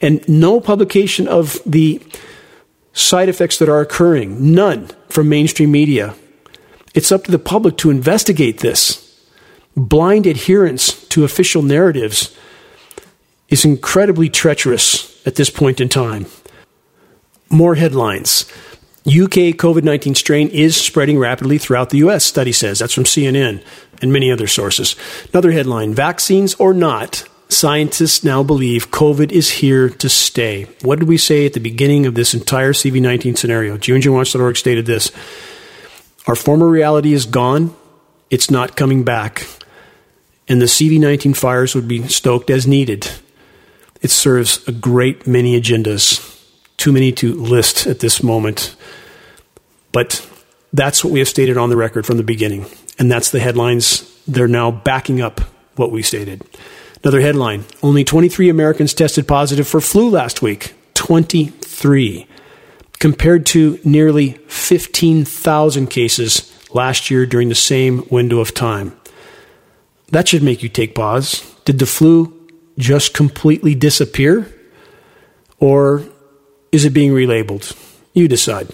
And 0.00 0.26
no 0.28 0.60
publication 0.60 1.28
of 1.28 1.58
the 1.66 2.02
side 2.92 3.28
effects 3.28 3.58
that 3.58 3.68
are 3.68 3.80
occurring, 3.80 4.54
none 4.54 4.88
from 5.08 5.28
mainstream 5.28 5.70
media. 5.70 6.14
It's 6.94 7.12
up 7.12 7.24
to 7.24 7.30
the 7.30 7.38
public 7.38 7.76
to 7.78 7.90
investigate 7.90 8.60
this. 8.60 9.04
Blind 9.76 10.26
adherence 10.26 11.06
to 11.08 11.24
official 11.24 11.62
narratives 11.62 12.36
is 13.48 13.64
incredibly 13.64 14.28
treacherous 14.28 15.24
at 15.26 15.36
this 15.36 15.50
point 15.50 15.80
in 15.80 15.88
time. 15.88 16.26
More 17.50 17.76
headlines. 17.76 18.50
UK 19.06 19.56
COVID 19.56 19.84
19 19.84 20.14
strain 20.14 20.48
is 20.48 20.76
spreading 20.76 21.18
rapidly 21.18 21.56
throughout 21.56 21.90
the 21.90 21.98
US, 21.98 22.24
study 22.24 22.52
says. 22.52 22.80
That's 22.80 22.92
from 22.92 23.04
CNN 23.04 23.62
and 24.00 24.12
many 24.12 24.30
other 24.30 24.46
sources. 24.46 24.96
Another 25.32 25.52
headline 25.52 25.94
Vaccines 25.94 26.54
or 26.54 26.72
not, 26.72 27.24
scientists 27.48 28.22
now 28.22 28.42
believe 28.42 28.90
COVID 28.90 29.32
is 29.32 29.50
here 29.50 29.88
to 29.88 30.08
stay. 30.08 30.66
What 30.82 30.98
did 30.98 31.08
we 31.08 31.16
say 31.16 31.46
at 31.46 31.54
the 31.54 31.60
beginning 31.60 32.06
of 32.06 32.14
this 32.14 32.34
entire 32.34 32.72
CV19 32.72 33.36
scenario? 33.36 33.76
GeoEngineeringWatch.org 33.76 34.56
stated 34.56 34.86
this 34.86 35.10
Our 36.26 36.36
former 36.36 36.68
reality 36.68 37.12
is 37.12 37.26
gone, 37.26 37.74
it's 38.30 38.50
not 38.50 38.76
coming 38.76 39.04
back. 39.04 39.46
And 40.50 40.62
the 40.62 40.66
CV19 40.66 41.36
fires 41.36 41.74
would 41.74 41.88
be 41.88 42.08
stoked 42.08 42.48
as 42.48 42.66
needed. 42.66 43.10
It 44.00 44.10
serves 44.10 44.66
a 44.66 44.72
great 44.72 45.26
many 45.26 45.60
agendas, 45.60 46.24
too 46.78 46.92
many 46.92 47.12
to 47.12 47.34
list 47.34 47.86
at 47.86 48.00
this 48.00 48.22
moment. 48.22 48.74
But 49.92 50.26
that's 50.72 51.04
what 51.04 51.12
we 51.12 51.18
have 51.18 51.28
stated 51.28 51.56
on 51.56 51.68
the 51.68 51.76
record 51.76 52.06
from 52.06 52.16
the 52.16 52.22
beginning. 52.22 52.66
And 52.98 53.10
that's 53.10 53.30
the 53.30 53.40
headlines. 53.40 54.04
They're 54.26 54.48
now 54.48 54.70
backing 54.70 55.20
up 55.20 55.40
what 55.76 55.92
we 55.92 56.02
stated. 56.02 56.42
Another 57.02 57.20
headline 57.20 57.64
Only 57.82 58.04
23 58.04 58.48
Americans 58.48 58.92
tested 58.94 59.28
positive 59.28 59.68
for 59.68 59.80
flu 59.80 60.10
last 60.10 60.42
week. 60.42 60.74
23. 60.94 62.26
Compared 62.98 63.46
to 63.46 63.78
nearly 63.84 64.32
15,000 64.48 65.86
cases 65.86 66.52
last 66.74 67.10
year 67.10 67.24
during 67.24 67.48
the 67.48 67.54
same 67.54 68.04
window 68.10 68.40
of 68.40 68.52
time. 68.52 68.98
That 70.10 70.26
should 70.26 70.42
make 70.42 70.62
you 70.62 70.68
take 70.68 70.94
pause. 70.94 71.54
Did 71.64 71.78
the 71.78 71.86
flu 71.86 72.34
just 72.78 73.14
completely 73.14 73.74
disappear? 73.74 74.52
Or 75.60 76.02
is 76.72 76.84
it 76.84 76.90
being 76.90 77.12
relabeled? 77.12 77.76
You 78.12 78.26
decide. 78.26 78.68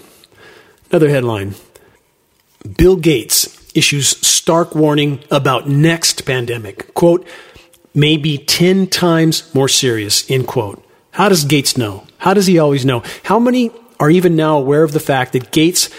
Another 0.89 1.09
headline 1.09 1.55
Bill 2.77 2.95
Gates 2.95 3.54
issues 3.75 4.17
stark 4.25 4.73
warning 4.73 5.23
about 5.29 5.69
next 5.69 6.25
pandemic. 6.25 6.93
Quote, 6.93 7.27
may 7.93 8.17
be 8.17 8.37
10 8.37 8.87
times 8.87 9.53
more 9.53 9.69
serious, 9.69 10.29
end 10.29 10.47
quote. 10.47 10.83
How 11.11 11.29
does 11.29 11.45
Gates 11.45 11.77
know? 11.77 12.05
How 12.17 12.33
does 12.33 12.47
he 12.47 12.59
always 12.59 12.85
know? 12.85 13.03
How 13.23 13.39
many 13.39 13.71
are 13.99 14.09
even 14.09 14.35
now 14.35 14.57
aware 14.57 14.83
of 14.83 14.91
the 14.91 14.99
fact 14.99 15.33
that 15.33 15.51
Gates 15.51 15.89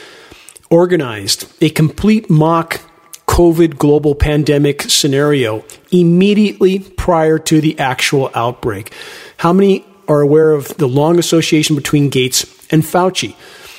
organized 0.71 1.51
a 1.63 1.71
complete 1.71 2.29
mock 2.29 2.81
COVID 3.27 3.79
global 3.79 4.15
pandemic 4.15 4.83
scenario 4.83 5.65
immediately 5.91 6.81
prior 6.81 7.39
to 7.39 7.61
the 7.61 7.79
actual 7.79 8.31
outbreak? 8.35 8.93
How 9.39 9.53
many 9.53 9.87
are 10.09 10.21
aware 10.21 10.53
of 10.53 10.77
the 10.77 10.87
long 10.87 11.19
association 11.19 11.77
between 11.77 12.11
Gates 12.11 12.45
and 12.71 12.83
Fauci? 12.83 13.35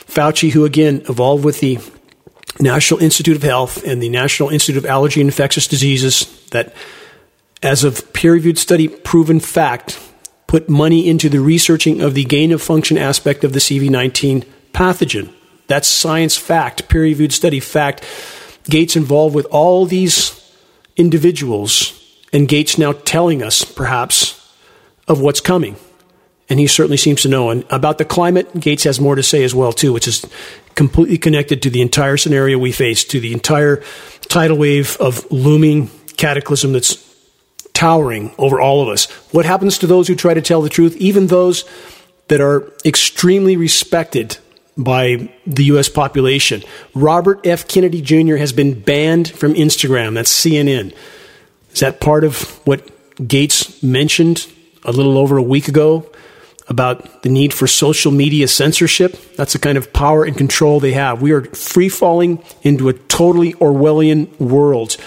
Fauci, 0.07 0.51
who 0.51 0.65
again 0.65 1.03
evolved 1.09 1.45
with 1.45 1.59
the 1.59 1.79
National 2.59 2.99
Institute 3.01 3.35
of 3.35 3.43
Health 3.43 3.83
and 3.83 4.01
the 4.01 4.09
National 4.09 4.49
Institute 4.49 4.83
of 4.83 4.89
Allergy 4.89 5.21
and 5.21 5.27
Infectious 5.27 5.67
Diseases 5.67 6.25
that, 6.51 6.73
as 7.61 7.83
of 7.83 8.11
peer 8.13 8.33
reviewed 8.33 8.57
study 8.57 8.87
proven 8.87 9.39
fact, 9.39 9.99
put 10.47 10.69
money 10.69 11.07
into 11.07 11.29
the 11.29 11.39
researching 11.39 12.01
of 12.01 12.13
the 12.13 12.23
gain 12.23 12.51
of 12.51 12.61
function 12.61 12.97
aspect 12.97 13.43
of 13.43 13.53
the 13.53 13.59
CV19 13.59 14.45
pathogen. 14.71 15.33
That's 15.67 15.87
science 15.87 16.37
fact, 16.37 16.87
peer 16.87 17.01
reviewed 17.01 17.33
study 17.33 17.59
fact. 17.59 18.03
Gates 18.63 18.95
involved 18.95 19.35
with 19.35 19.45
all 19.47 19.85
these 19.85 20.33
individuals, 20.95 21.93
and 22.33 22.47
Gates 22.47 22.77
now 22.77 22.93
telling 22.93 23.43
us, 23.43 23.63
perhaps, 23.63 24.51
of 25.07 25.21
what's 25.21 25.41
coming. 25.41 25.75
And 26.49 26.59
he 26.59 26.67
certainly 26.67 26.97
seems 26.97 27.21
to 27.21 27.27
know. 27.27 27.49
And 27.49 27.65
about 27.69 27.97
the 27.97 28.05
climate, 28.05 28.59
Gates 28.59 28.85
has 28.85 28.99
more 28.99 29.15
to 29.15 29.23
say 29.23 29.43
as 29.43 29.53
well, 29.53 29.73
too, 29.73 29.93
which 29.93 30.07
is 30.07 30.25
completely 30.77 31.17
connected 31.17 31.63
to 31.63 31.69
the 31.69 31.81
entire 31.81 32.15
scenario 32.15 32.57
we 32.57 32.71
face, 32.71 33.03
to 33.03 33.19
the 33.19 33.33
entire 33.33 33.83
tidal 34.29 34.57
wave 34.57 34.95
of 34.99 35.29
looming 35.31 35.89
cataclysm 36.15 36.71
that's 36.71 37.03
towering 37.73 38.31
over 38.37 38.61
all 38.61 38.81
of 38.81 38.87
us. 38.87 39.09
What 39.33 39.45
happens 39.45 39.79
to 39.79 39.87
those 39.87 40.07
who 40.07 40.15
try 40.15 40.33
to 40.35 40.41
tell 40.41 40.61
the 40.61 40.69
truth, 40.69 40.95
even 40.97 41.27
those 41.27 41.65
that 42.27 42.41
are 42.41 42.71
extremely 42.85 43.57
respected 43.57 44.37
by 44.77 45.29
the 45.47 45.65
U.S. 45.65 45.89
population? 45.89 46.63
Robert 46.93 47.45
F. 47.45 47.67
Kennedy 47.67 48.01
Jr. 48.01 48.35
has 48.35 48.53
been 48.53 48.79
banned 48.79 49.29
from 49.29 49.55
Instagram. 49.55 50.13
That's 50.13 50.31
CNN. 50.31 50.93
Is 51.73 51.79
that 51.79 51.99
part 51.99 52.23
of 52.23 52.41
what 52.67 52.87
Gates 53.27 53.81
mentioned 53.81 54.47
a 54.83 54.91
little 54.91 55.17
over 55.17 55.37
a 55.37 55.43
week 55.43 55.67
ago 55.67 56.07
about 56.69 57.23
the 57.23 57.29
need 57.29 57.53
for 57.53 57.67
social 57.67 58.11
media 58.11 58.47
censorship. 58.47 59.17
That's 59.35 59.53
the 59.53 59.59
kind 59.59 59.77
of 59.77 59.93
power 59.93 60.23
and 60.23 60.37
control 60.37 60.79
they 60.79 60.93
have. 60.93 61.21
We 61.21 61.31
are 61.31 61.43
free 61.43 61.89
falling 61.89 62.43
into 62.61 62.89
a 62.89 62.93
totally 62.93 63.53
Orwellian 63.53 64.37
world 64.39 64.97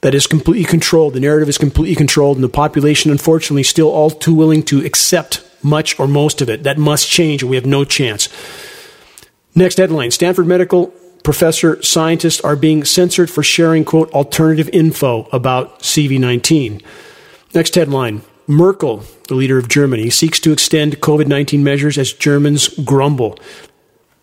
that 0.00 0.14
is 0.14 0.26
completely 0.26 0.64
controlled. 0.64 1.14
The 1.14 1.20
narrative 1.20 1.48
is 1.48 1.58
completely 1.58 1.94
controlled, 1.94 2.36
and 2.36 2.44
the 2.44 2.48
population, 2.48 3.10
unfortunately, 3.10 3.62
still 3.62 3.90
all 3.90 4.10
too 4.10 4.34
willing 4.34 4.62
to 4.64 4.84
accept 4.84 5.46
much 5.62 5.98
or 6.00 6.08
most 6.08 6.40
of 6.40 6.48
it. 6.48 6.62
That 6.62 6.78
must 6.78 7.08
change, 7.08 7.42
and 7.42 7.50
we 7.50 7.56
have 7.56 7.66
no 7.66 7.84
chance. 7.84 8.28
Next 9.54 9.76
headline 9.76 10.10
Stanford 10.10 10.46
medical 10.46 10.88
professor 11.22 11.82
scientists 11.82 12.40
are 12.40 12.56
being 12.56 12.84
censored 12.84 13.30
for 13.30 13.42
sharing, 13.42 13.84
quote, 13.84 14.10
alternative 14.12 14.70
info 14.72 15.28
about 15.32 15.80
CV19. 15.80 16.82
Next 17.54 17.74
headline 17.74 18.22
Merkel, 18.50 19.04
the 19.28 19.34
leader 19.34 19.58
of 19.58 19.68
Germany, 19.68 20.10
seeks 20.10 20.40
to 20.40 20.50
extend 20.50 21.00
COVID 21.00 21.28
19 21.28 21.62
measures 21.62 21.96
as 21.96 22.12
Germans 22.12 22.68
grumble. 22.84 23.38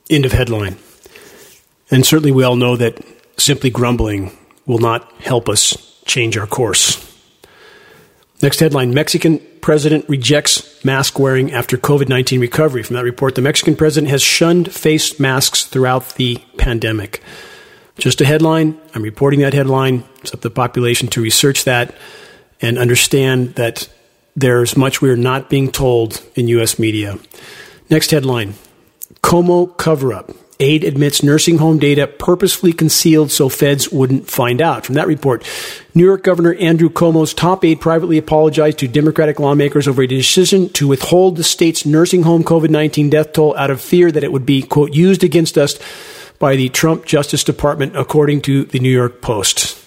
End 0.09 0.25
of 0.25 0.33
headline. 0.33 0.77
And 1.89 2.05
certainly 2.05 2.33
we 2.33 2.43
all 2.43 2.57
know 2.57 2.75
that 2.75 3.01
simply 3.37 3.69
grumbling 3.69 4.37
will 4.65 4.79
not 4.79 5.09
help 5.21 5.47
us 5.47 6.01
change 6.03 6.37
our 6.37 6.45
course. 6.45 7.03
Next 8.41 8.59
headline 8.59 8.93
Mexican 8.93 9.39
president 9.61 10.07
rejects 10.09 10.83
mask 10.83 11.17
wearing 11.17 11.53
after 11.53 11.77
COVID 11.77 12.09
19 12.09 12.41
recovery. 12.41 12.83
From 12.83 12.97
that 12.97 13.03
report, 13.03 13.35
the 13.35 13.41
Mexican 13.41 13.77
president 13.77 14.11
has 14.11 14.21
shunned 14.21 14.73
face 14.73 15.21
masks 15.21 15.63
throughout 15.63 16.15
the 16.15 16.37
pandemic. 16.57 17.23
Just 17.97 18.19
a 18.19 18.25
headline. 18.25 18.77
I'm 18.93 19.03
reporting 19.03 19.39
that 19.39 19.53
headline. 19.53 20.03
It's 20.21 20.33
up 20.33 20.41
to 20.41 20.49
the 20.49 20.53
population 20.53 21.07
to 21.09 21.21
research 21.21 21.63
that 21.63 21.95
and 22.61 22.77
understand 22.77 23.55
that 23.55 23.87
there's 24.37 24.77
much 24.77 25.01
we 25.01 25.09
are 25.09 25.17
not 25.17 25.49
being 25.49 25.71
told 25.71 26.23
in 26.35 26.47
U.S. 26.49 26.77
media. 26.77 27.17
Next 27.89 28.11
headline 28.11 28.53
Cuomo 29.21 29.75
cover 29.77 30.13
up. 30.13 30.31
Aide 30.59 30.83
admits 30.83 31.21
nursing 31.21 31.59
home 31.59 31.77
data 31.77 32.07
purposefully 32.07 32.73
concealed 32.73 33.29
so 33.29 33.47
feds 33.47 33.91
wouldn't 33.91 34.27
find 34.27 34.59
out. 34.59 34.85
From 34.85 34.95
that 34.95 35.05
report, 35.05 35.47
New 35.93 36.03
York 36.03 36.23
Governor 36.23 36.55
Andrew 36.55 36.89
Cuomo's 36.89 37.33
top 37.33 37.63
aide 37.63 37.79
privately 37.81 38.17
apologized 38.17 38.79
to 38.79 38.87
Democratic 38.87 39.39
lawmakers 39.39 39.87
over 39.87 40.01
a 40.01 40.07
decision 40.07 40.69
to 40.69 40.87
withhold 40.87 41.35
the 41.35 41.43
state's 41.43 41.85
nursing 41.85 42.23
home 42.23 42.43
COVID 42.43 42.69
19 42.69 43.09
death 43.09 43.33
toll 43.33 43.55
out 43.55 43.69
of 43.69 43.81
fear 43.81 44.11
that 44.11 44.23
it 44.23 44.31
would 44.31 44.45
be, 44.45 44.61
quote, 44.61 44.95
used 44.95 45.23
against 45.23 45.57
us 45.57 45.79
by 46.39 46.55
the 46.55 46.69
Trump 46.69 47.05
Justice 47.05 47.43
Department, 47.43 47.95
according 47.95 48.41
to 48.41 48.65
the 48.65 48.79
New 48.79 48.91
York 48.91 49.21
Post. 49.21 49.83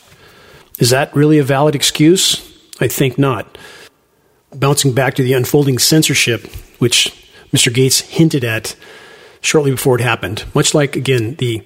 Is 0.79 0.91
that 0.91 1.15
really 1.15 1.39
a 1.39 1.45
valid 1.45 1.75
excuse? 1.75 2.47
I 2.81 2.89
think 2.89 3.19
not. 3.19 3.59
Bouncing 4.55 4.93
back 4.93 5.15
to 5.15 5.23
the 5.23 5.33
unfolding 5.33 5.79
censorship, 5.79 6.47
which 6.79 7.15
Mr. 7.53 7.73
Gates 7.73 8.01
hinted 8.01 8.45
at 8.45 8.77
shortly 9.41 9.71
before 9.71 9.97
it 9.97 10.03
happened, 10.03 10.45
much 10.55 10.75
like, 10.75 10.97
again, 10.97 11.35
the 11.37 11.63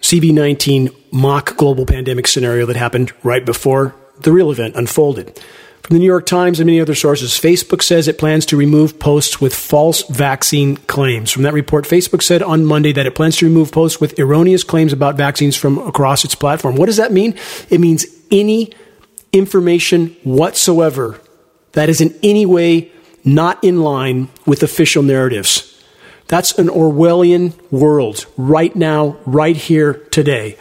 CV19 0.00 0.94
mock 1.12 1.56
global 1.56 1.86
pandemic 1.86 2.26
scenario 2.26 2.66
that 2.66 2.76
happened 2.76 3.12
right 3.22 3.44
before 3.44 3.94
the 4.20 4.32
real 4.32 4.50
event 4.50 4.76
unfolded. 4.76 5.38
From 5.82 5.94
the 5.94 6.00
New 6.00 6.06
York 6.06 6.26
Times 6.26 6.60
and 6.60 6.66
many 6.66 6.80
other 6.80 6.94
sources, 6.94 7.32
Facebook 7.32 7.82
says 7.82 8.06
it 8.06 8.18
plans 8.18 8.46
to 8.46 8.56
remove 8.56 8.98
posts 8.98 9.40
with 9.40 9.54
false 9.54 10.02
vaccine 10.02 10.76
claims. 10.76 11.30
From 11.32 11.42
that 11.42 11.54
report, 11.54 11.84
Facebook 11.84 12.22
said 12.22 12.42
on 12.42 12.64
Monday 12.64 12.92
that 12.92 13.06
it 13.06 13.14
plans 13.14 13.38
to 13.38 13.46
remove 13.46 13.72
posts 13.72 14.00
with 14.00 14.18
erroneous 14.18 14.62
claims 14.62 14.92
about 14.92 15.16
vaccines 15.16 15.56
from 15.56 15.78
across 15.78 16.24
its 16.24 16.34
platform. 16.34 16.76
What 16.76 16.86
does 16.86 16.98
that 16.98 17.12
mean? 17.12 17.34
It 17.70 17.80
means 17.80 18.06
any 18.30 18.72
information 19.32 20.16
whatsoever 20.22 21.20
that 21.72 21.88
is 21.88 22.00
in 22.00 22.18
any 22.22 22.46
way 22.46 22.90
not 23.24 23.62
in 23.62 23.82
line 23.82 24.28
with 24.46 24.62
official 24.62 25.02
narratives. 25.02 25.82
That's 26.28 26.56
an 26.58 26.68
Orwellian 26.68 27.54
world 27.70 28.26
right 28.36 28.74
now, 28.74 29.16
right 29.26 29.56
here, 29.56 29.94
today. 29.94 30.56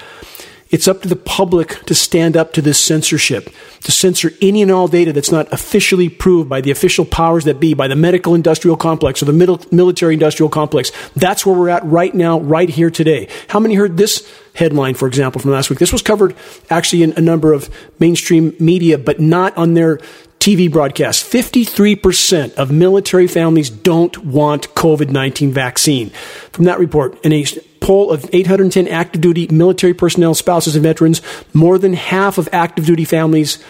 It's 0.72 0.88
up 0.88 1.02
to 1.02 1.08
the 1.08 1.16
public 1.16 1.84
to 1.86 1.96
stand 1.96 2.38
up 2.38 2.54
to 2.54 2.62
this 2.62 2.80
censorship, 2.80 3.50
to 3.82 3.92
censor 3.92 4.32
any 4.40 4.62
and 4.62 4.70
all 4.70 4.88
data 4.88 5.12
that's 5.12 5.32
not 5.32 5.52
officially 5.52 6.10
proved 6.10 6.48
by 6.48 6.62
the 6.62 6.70
official 6.70 7.06
powers 7.06 7.46
that 7.46 7.60
be, 7.60 7.74
by 7.74 7.88
the 7.88 7.96
medical 7.96 8.36
industrial 8.36 8.78
complex 8.78 9.22
or 9.24 9.26
the 9.26 9.66
military 9.72 10.14
industrial 10.14 10.50
complex. 10.50 10.92
That's 11.16 11.44
where 11.44 11.56
we're 11.56 11.70
at 11.70 11.84
right 11.86 12.14
now, 12.14 12.40
right 12.40 12.70
here 12.70 12.92
today. 12.92 13.30
How 13.48 13.60
many 13.60 13.74
heard 13.76 13.98
this 13.98 14.32
headline, 14.54 14.94
for 14.94 15.08
example, 15.08 15.42
from 15.42 15.52
last 15.52 15.72
week? 15.72 15.80
This 15.80 15.92
was 15.92 16.04
covered 16.04 16.36
actually 16.70 17.02
in 17.02 17.14
a 17.14 17.22
number 17.22 17.52
of 17.52 17.70
mainstream 17.98 18.56
media, 18.60 19.00
but 19.00 19.20
not 19.20 19.58
on 19.58 19.74
their 19.74 20.00
TV 20.40 20.72
broadcast 20.72 21.24
53% 21.26 22.54
of 22.56 22.72
military 22.72 23.28
families 23.28 23.70
don't 23.70 24.18
want 24.20 24.74
COVID 24.74 25.10
19 25.10 25.52
vaccine. 25.52 26.10
From 26.52 26.66
that 26.66 26.80
report, 26.80 27.20
in 27.26 27.34
a 27.34 27.46
poll 27.82 28.10
of 28.12 28.30
810 28.32 28.88
active 28.88 29.22
duty 29.22 29.48
military 29.48 29.94
personnel, 29.94 30.34
spouses, 30.34 30.76
and 30.76 30.84
veterans, 30.84 31.22
more 31.54 31.78
than 31.78 31.94
half 31.94 32.38
of 32.38 32.48
active 32.52 32.86
duty 32.86 33.06
families 33.06 33.64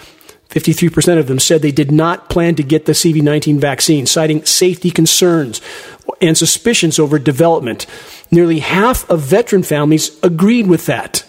53% 0.49 1.19
of 1.19 1.27
them 1.27 1.39
said 1.39 1.61
they 1.61 1.71
did 1.71 1.91
not 1.91 2.29
plan 2.29 2.55
to 2.55 2.63
get 2.63 2.85
the 2.85 2.93
CV19 2.93 3.59
vaccine, 3.59 4.07
citing 4.07 4.43
safety 4.45 4.89
concerns 4.89 5.61
and 6.21 6.38
suspicions 6.38 6.97
over 6.97 7.19
development. 7.19 7.85
Nearly 8.31 8.59
half 8.59 9.07
of 9.09 9.21
veteran 9.21 9.61
families 9.61 10.17
agreed 10.23 10.67
with 10.67 10.88
that. 10.88 11.23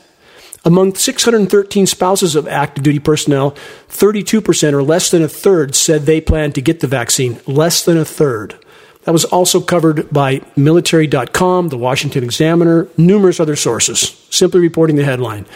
Among 0.64 0.94
613 0.94 1.86
spouses 1.86 2.36
of 2.36 2.46
active 2.46 2.84
duty 2.84 2.98
personnel, 2.98 3.52
32% 3.88 4.72
or 4.74 4.82
less 4.82 5.10
than 5.10 5.22
a 5.22 5.28
third 5.28 5.74
said 5.74 6.02
they 6.02 6.20
planned 6.20 6.54
to 6.56 6.60
get 6.60 6.80
the 6.80 6.86
vaccine. 6.86 7.40
Less 7.46 7.84
than 7.84 7.96
a 7.96 8.04
third. 8.04 8.58
That 9.04 9.12
was 9.12 9.24
also 9.24 9.62
covered 9.62 10.10
by 10.10 10.42
military.com, 10.56 11.68
the 11.68 11.78
Washington 11.78 12.22
Examiner, 12.22 12.86
numerous 12.98 13.40
other 13.40 13.56
sources, 13.56 14.00
simply 14.28 14.60
reporting 14.60 14.96
the 14.96 15.04
headline. 15.04 15.46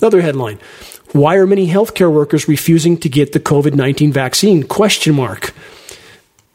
Another 0.00 0.22
headline. 0.22 0.58
Why 1.12 1.36
are 1.36 1.46
many 1.46 1.68
healthcare 1.68 2.10
workers 2.10 2.48
refusing 2.48 2.96
to 2.98 3.08
get 3.08 3.32
the 3.32 3.40
COVID-19 3.40 4.12
vaccine? 4.12 4.62
Question 4.62 5.14
mark. 5.14 5.52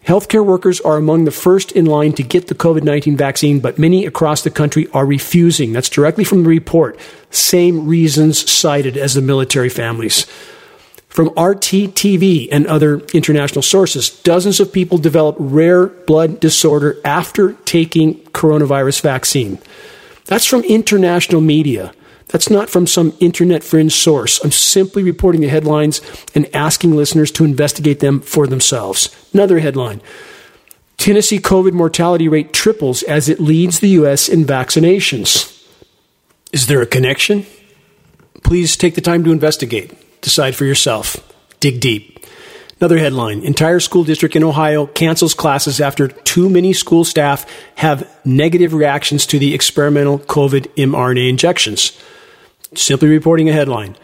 Healthcare 0.09 0.43
workers 0.43 0.81
are 0.81 0.97
among 0.97 1.25
the 1.25 1.31
first 1.31 1.71
in 1.73 1.85
line 1.85 2.13
to 2.13 2.23
get 2.23 2.47
the 2.47 2.55
COVID 2.55 2.81
19 2.81 3.15
vaccine, 3.15 3.59
but 3.59 3.77
many 3.77 4.07
across 4.07 4.41
the 4.41 4.49
country 4.49 4.87
are 4.91 5.05
refusing. 5.05 5.71
That's 5.71 5.87
directly 5.87 6.23
from 6.23 6.41
the 6.41 6.49
report. 6.49 6.99
Same 7.29 7.85
reasons 7.87 8.49
cited 8.49 8.97
as 8.97 9.13
the 9.13 9.21
military 9.21 9.69
families. 9.69 10.25
From 11.09 11.29
RTTV 11.35 12.47
and 12.51 12.65
other 12.65 13.01
international 13.13 13.61
sources, 13.61 14.09
dozens 14.09 14.59
of 14.59 14.73
people 14.73 14.97
develop 14.97 15.35
rare 15.37 15.85
blood 15.85 16.39
disorder 16.39 16.97
after 17.05 17.53
taking 17.65 18.15
coronavirus 18.31 19.01
vaccine. 19.01 19.59
That's 20.25 20.47
from 20.47 20.63
international 20.63 21.41
media. 21.41 21.93
That's 22.29 22.49
not 22.49 22.69
from 22.69 22.87
some 22.87 23.13
internet 23.19 23.63
fringe 23.63 23.93
source. 23.93 24.43
I'm 24.43 24.51
simply 24.51 25.03
reporting 25.03 25.41
the 25.41 25.47
headlines 25.47 26.01
and 26.35 26.53
asking 26.55 26.95
listeners 26.95 27.31
to 27.31 27.43
investigate 27.43 27.99
them 27.99 28.21
for 28.21 28.47
themselves. 28.47 29.15
Another 29.33 29.59
headline 29.59 30.01
Tennessee 30.97 31.39
COVID 31.39 31.73
mortality 31.73 32.27
rate 32.27 32.53
triples 32.53 33.03
as 33.03 33.29
it 33.29 33.39
leads 33.39 33.79
the 33.79 33.89
U.S. 33.89 34.29
in 34.29 34.45
vaccinations. 34.45 35.55
Is 36.51 36.67
there 36.67 36.81
a 36.81 36.85
connection? 36.85 37.45
Please 38.43 38.75
take 38.75 38.95
the 38.95 39.01
time 39.01 39.23
to 39.23 39.31
investigate. 39.31 39.93
Decide 40.21 40.55
for 40.55 40.65
yourself. 40.65 41.17
Dig 41.59 41.79
deep. 41.79 42.25
Another 42.79 42.97
headline 42.97 43.43
Entire 43.43 43.79
school 43.79 44.03
district 44.03 44.35
in 44.35 44.43
Ohio 44.43 44.85
cancels 44.87 45.33
classes 45.33 45.81
after 45.81 46.07
too 46.07 46.49
many 46.49 46.73
school 46.73 47.03
staff 47.03 47.45
have 47.75 48.09
negative 48.25 48.73
reactions 48.73 49.25
to 49.27 49.39
the 49.39 49.53
experimental 49.53 50.19
COVID 50.19 50.67
mRNA 50.75 51.29
injections. 51.29 51.97
Simply 52.75 53.09
reporting 53.09 53.49
a 53.49 53.53
headline. 53.53 53.95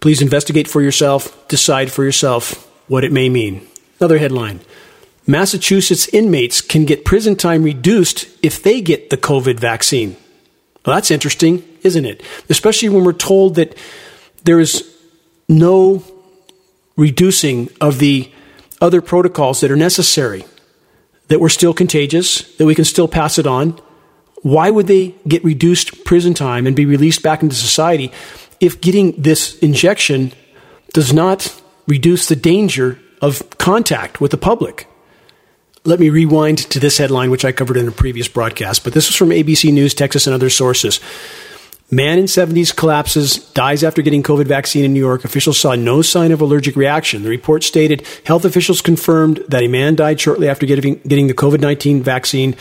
Please 0.00 0.22
investigate 0.22 0.68
for 0.68 0.80
yourself, 0.80 1.48
decide 1.48 1.90
for 1.90 2.04
yourself 2.04 2.66
what 2.86 3.04
it 3.04 3.12
may 3.12 3.28
mean. 3.28 3.66
Another 4.00 4.18
headline 4.18 4.60
Massachusetts 5.26 6.08
inmates 6.08 6.62
can 6.62 6.86
get 6.86 7.04
prison 7.04 7.36
time 7.36 7.62
reduced 7.62 8.26
if 8.42 8.62
they 8.62 8.80
get 8.80 9.10
the 9.10 9.16
COVID 9.16 9.60
vaccine. 9.60 10.16
Well, 10.86 10.96
that's 10.96 11.10
interesting, 11.10 11.62
isn't 11.82 12.06
it? 12.06 12.22
Especially 12.48 12.88
when 12.88 13.04
we're 13.04 13.12
told 13.12 13.56
that 13.56 13.76
there 14.44 14.58
is 14.58 14.96
no 15.48 16.02
reducing 16.96 17.68
of 17.78 17.98
the 17.98 18.32
other 18.80 19.02
protocols 19.02 19.60
that 19.60 19.70
are 19.70 19.76
necessary, 19.76 20.46
that 21.28 21.40
we're 21.40 21.50
still 21.50 21.74
contagious, 21.74 22.56
that 22.56 22.64
we 22.64 22.74
can 22.74 22.86
still 22.86 23.08
pass 23.08 23.38
it 23.38 23.46
on, 23.46 23.78
why 24.42 24.70
would 24.70 24.86
they 24.86 25.14
get 25.26 25.44
reduced 25.44 26.04
prison 26.04 26.34
time 26.34 26.66
and 26.66 26.76
be 26.76 26.86
released 26.86 27.22
back 27.22 27.42
into 27.42 27.56
society 27.56 28.12
if 28.60 28.80
getting 28.80 29.12
this 29.20 29.58
injection 29.58 30.32
does 30.92 31.12
not 31.12 31.60
reduce 31.86 32.28
the 32.28 32.36
danger 32.36 32.98
of 33.20 33.48
contact 33.58 34.20
with 34.20 34.30
the 34.30 34.36
public? 34.36 34.86
Let 35.84 36.00
me 36.00 36.10
rewind 36.10 36.58
to 36.70 36.80
this 36.80 36.98
headline, 36.98 37.30
which 37.30 37.44
I 37.44 37.52
covered 37.52 37.76
in 37.76 37.88
a 37.88 37.92
previous 37.92 38.28
broadcast, 38.28 38.84
but 38.84 38.92
this 38.92 39.08
was 39.08 39.16
from 39.16 39.30
ABC 39.30 39.72
News, 39.72 39.94
Texas, 39.94 40.26
and 40.26 40.34
other 40.34 40.50
sources. 40.50 41.00
Man 41.90 42.18
in 42.18 42.26
70s 42.26 42.76
collapses, 42.76 43.38
dies 43.52 43.82
after 43.82 44.02
getting 44.02 44.22
COVID 44.22 44.44
vaccine 44.44 44.84
in 44.84 44.92
New 44.92 45.00
York. 45.00 45.24
Officials 45.24 45.58
saw 45.58 45.74
no 45.74 46.02
sign 46.02 46.32
of 46.32 46.42
allergic 46.42 46.76
reaction. 46.76 47.22
The 47.22 47.30
report 47.30 47.64
stated 47.64 48.06
health 48.26 48.44
officials 48.44 48.82
confirmed 48.82 49.42
that 49.48 49.62
a 49.62 49.68
man 49.68 49.94
died 49.94 50.20
shortly 50.20 50.50
after 50.50 50.66
getting, 50.66 50.96
getting 51.06 51.28
the 51.28 51.34
COVID 51.34 51.60
19 51.60 52.02
vaccine 52.02 52.54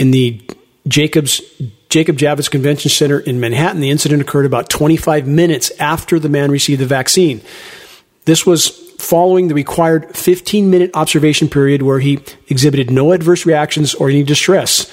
in 0.00 0.10
the 0.10 0.40
Jacobs 0.86 1.40
Jacob 1.88 2.18
Javits 2.18 2.50
Convention 2.50 2.90
Center 2.90 3.20
in 3.20 3.38
Manhattan. 3.38 3.80
The 3.80 3.90
incident 3.90 4.20
occurred 4.20 4.46
about 4.46 4.68
25 4.68 5.28
minutes 5.28 5.70
after 5.78 6.18
the 6.18 6.28
man 6.28 6.50
received 6.50 6.80
the 6.80 6.86
vaccine. 6.86 7.40
This 8.24 8.44
was 8.44 8.68
following 8.98 9.48
the 9.48 9.54
required 9.54 10.16
15 10.16 10.70
minute 10.70 10.90
observation 10.94 11.48
period 11.48 11.82
where 11.82 12.00
he 12.00 12.18
exhibited 12.48 12.90
no 12.90 13.12
adverse 13.12 13.46
reactions 13.46 13.94
or 13.94 14.08
any 14.08 14.22
distress. 14.24 14.92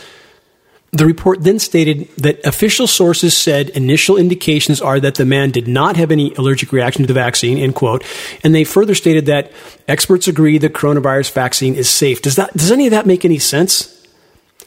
The 0.92 1.06
report 1.06 1.42
then 1.44 1.58
stated 1.58 2.10
that 2.18 2.46
official 2.46 2.86
sources 2.86 3.36
said 3.36 3.70
initial 3.70 4.18
indications 4.18 4.82
are 4.82 5.00
that 5.00 5.16
the 5.16 5.26
man 5.26 5.50
did 5.50 5.68
not 5.68 5.96
have 5.96 6.12
any 6.12 6.34
allergic 6.36 6.74
reaction 6.74 7.02
to 7.04 7.08
the 7.08 7.14
vaccine, 7.14 7.58
end 7.58 7.76
quote. 7.76 8.04
And 8.44 8.54
they 8.54 8.66
further 8.66 8.94
stated 8.94 9.26
that 9.28 9.54
experts 9.88 10.28
agree 10.28 10.58
the 10.58 10.70
coronavirus 10.70 11.32
vaccine 11.32 11.76
is 11.76 11.90
safe. 11.90 12.22
Does 12.22 12.36
that, 12.36 12.52
does 12.54 12.72
any 12.72 12.88
of 12.88 12.92
that 12.92 13.06
make 13.08 13.24
any 13.24 13.40
sense? 13.40 14.06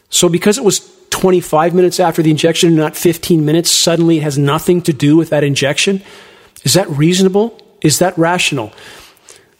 So 0.09 0.27
because 0.27 0.57
it 0.57 0.63
was 0.63 0.94
25 1.15 1.73
minutes 1.73 1.97
after 1.97 2.21
the 2.21 2.29
injection, 2.29 2.75
not 2.75 2.97
15 2.97 3.45
minutes, 3.45 3.71
suddenly 3.71 4.17
it 4.17 4.23
has 4.23 4.37
nothing 4.37 4.81
to 4.81 4.91
do 4.91 5.15
with 5.15 5.29
that 5.29 5.45
injection? 5.45 6.01
Is 6.65 6.73
that 6.73 6.89
reasonable? 6.89 7.57
Is 7.81 7.99
that 7.99 8.17
rational? 8.17 8.73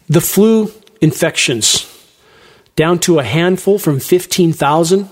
The 0.10 0.20
flu 0.20 0.70
infections, 1.00 1.90
down 2.76 3.00
to 3.00 3.20
a 3.20 3.24
handful 3.24 3.80
from 3.80 4.02
15,000 4.02 5.10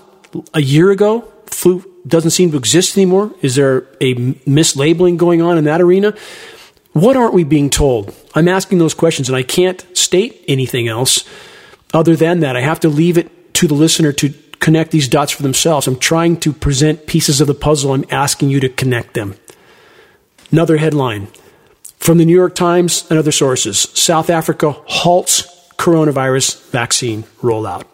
a 0.52 0.60
year 0.60 0.90
ago, 0.90 1.22
flu 1.46 1.82
doesn't 2.06 2.32
seem 2.32 2.50
to 2.50 2.58
exist 2.58 2.98
anymore? 2.98 3.34
Is 3.40 3.54
there 3.54 3.86
a 4.02 4.14
mislabeling 4.44 5.16
going 5.16 5.40
on 5.40 5.56
in 5.56 5.64
that 5.64 5.80
arena? 5.80 6.14
What 6.92 7.16
aren't 7.16 7.32
we 7.32 7.44
being 7.44 7.70
told? 7.70 8.14
I'm 8.34 8.48
asking 8.48 8.78
those 8.80 8.92
questions 8.92 9.30
and 9.30 9.36
I 9.36 9.44
can't 9.44 9.82
state 9.96 10.44
anything 10.46 10.88
else 10.88 11.24
other 11.94 12.16
than 12.16 12.40
that. 12.40 12.54
I 12.54 12.60
have 12.60 12.80
to 12.80 12.90
leave 12.90 13.16
it 13.16 13.54
to 13.54 13.66
the 13.66 13.74
listener 13.74 14.12
to 14.12 14.34
connect 14.64 14.92
these 14.92 15.08
dots 15.08 15.30
for 15.30 15.42
themselves. 15.42 15.86
I'm 15.86 15.98
trying 15.98 16.40
to 16.40 16.50
present 16.50 17.06
pieces 17.06 17.42
of 17.42 17.46
the 17.46 17.54
puzzle. 17.54 17.92
I'm 17.92 18.06
asking 18.10 18.48
you 18.48 18.60
to 18.60 18.70
connect 18.70 19.12
them. 19.12 19.36
Another 20.50 20.78
headline 20.78 21.28
from 21.98 22.16
the 22.16 22.24
New 22.24 22.34
York 22.34 22.54
Times 22.54 23.04
and 23.10 23.18
other 23.18 23.30
sources 23.30 23.78
South 23.78 24.30
Africa 24.30 24.72
halts 24.86 25.42
coronavirus 25.76 26.70
vaccine 26.70 27.24
rollout. 27.42 27.84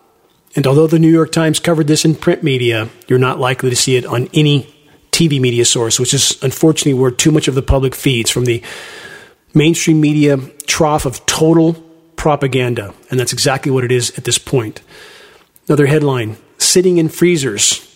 And 0.54 0.64
although 0.64 0.86
the 0.86 1.00
New 1.00 1.10
York 1.10 1.32
Times 1.32 1.58
covered 1.58 1.88
this 1.88 2.04
in 2.04 2.14
print 2.14 2.44
media, 2.44 2.88
you're 3.08 3.18
not 3.18 3.40
likely 3.40 3.70
to 3.70 3.76
see 3.76 3.96
it 3.96 4.06
on 4.06 4.28
any 4.32 4.72
TV 5.10 5.40
media 5.40 5.64
source, 5.64 5.98
which 5.98 6.14
is 6.14 6.40
unfortunately 6.40 6.94
where 6.94 7.10
too 7.10 7.32
much 7.32 7.48
of 7.48 7.56
the 7.56 7.62
public 7.62 7.96
feeds 7.96 8.30
from 8.30 8.44
the 8.44 8.62
mainstream 9.54 10.00
media 10.00 10.38
trough 10.68 11.04
of 11.04 11.26
total 11.26 11.72
propaganda. 12.14 12.94
And 13.10 13.18
that's 13.18 13.32
exactly 13.32 13.72
what 13.72 13.82
it 13.82 13.90
is 13.90 14.16
at 14.16 14.22
this 14.22 14.38
point. 14.38 14.82
Another 15.66 15.86
headline 15.86 16.36
Sitting 16.60 16.98
in 16.98 17.08
freezers. 17.08 17.86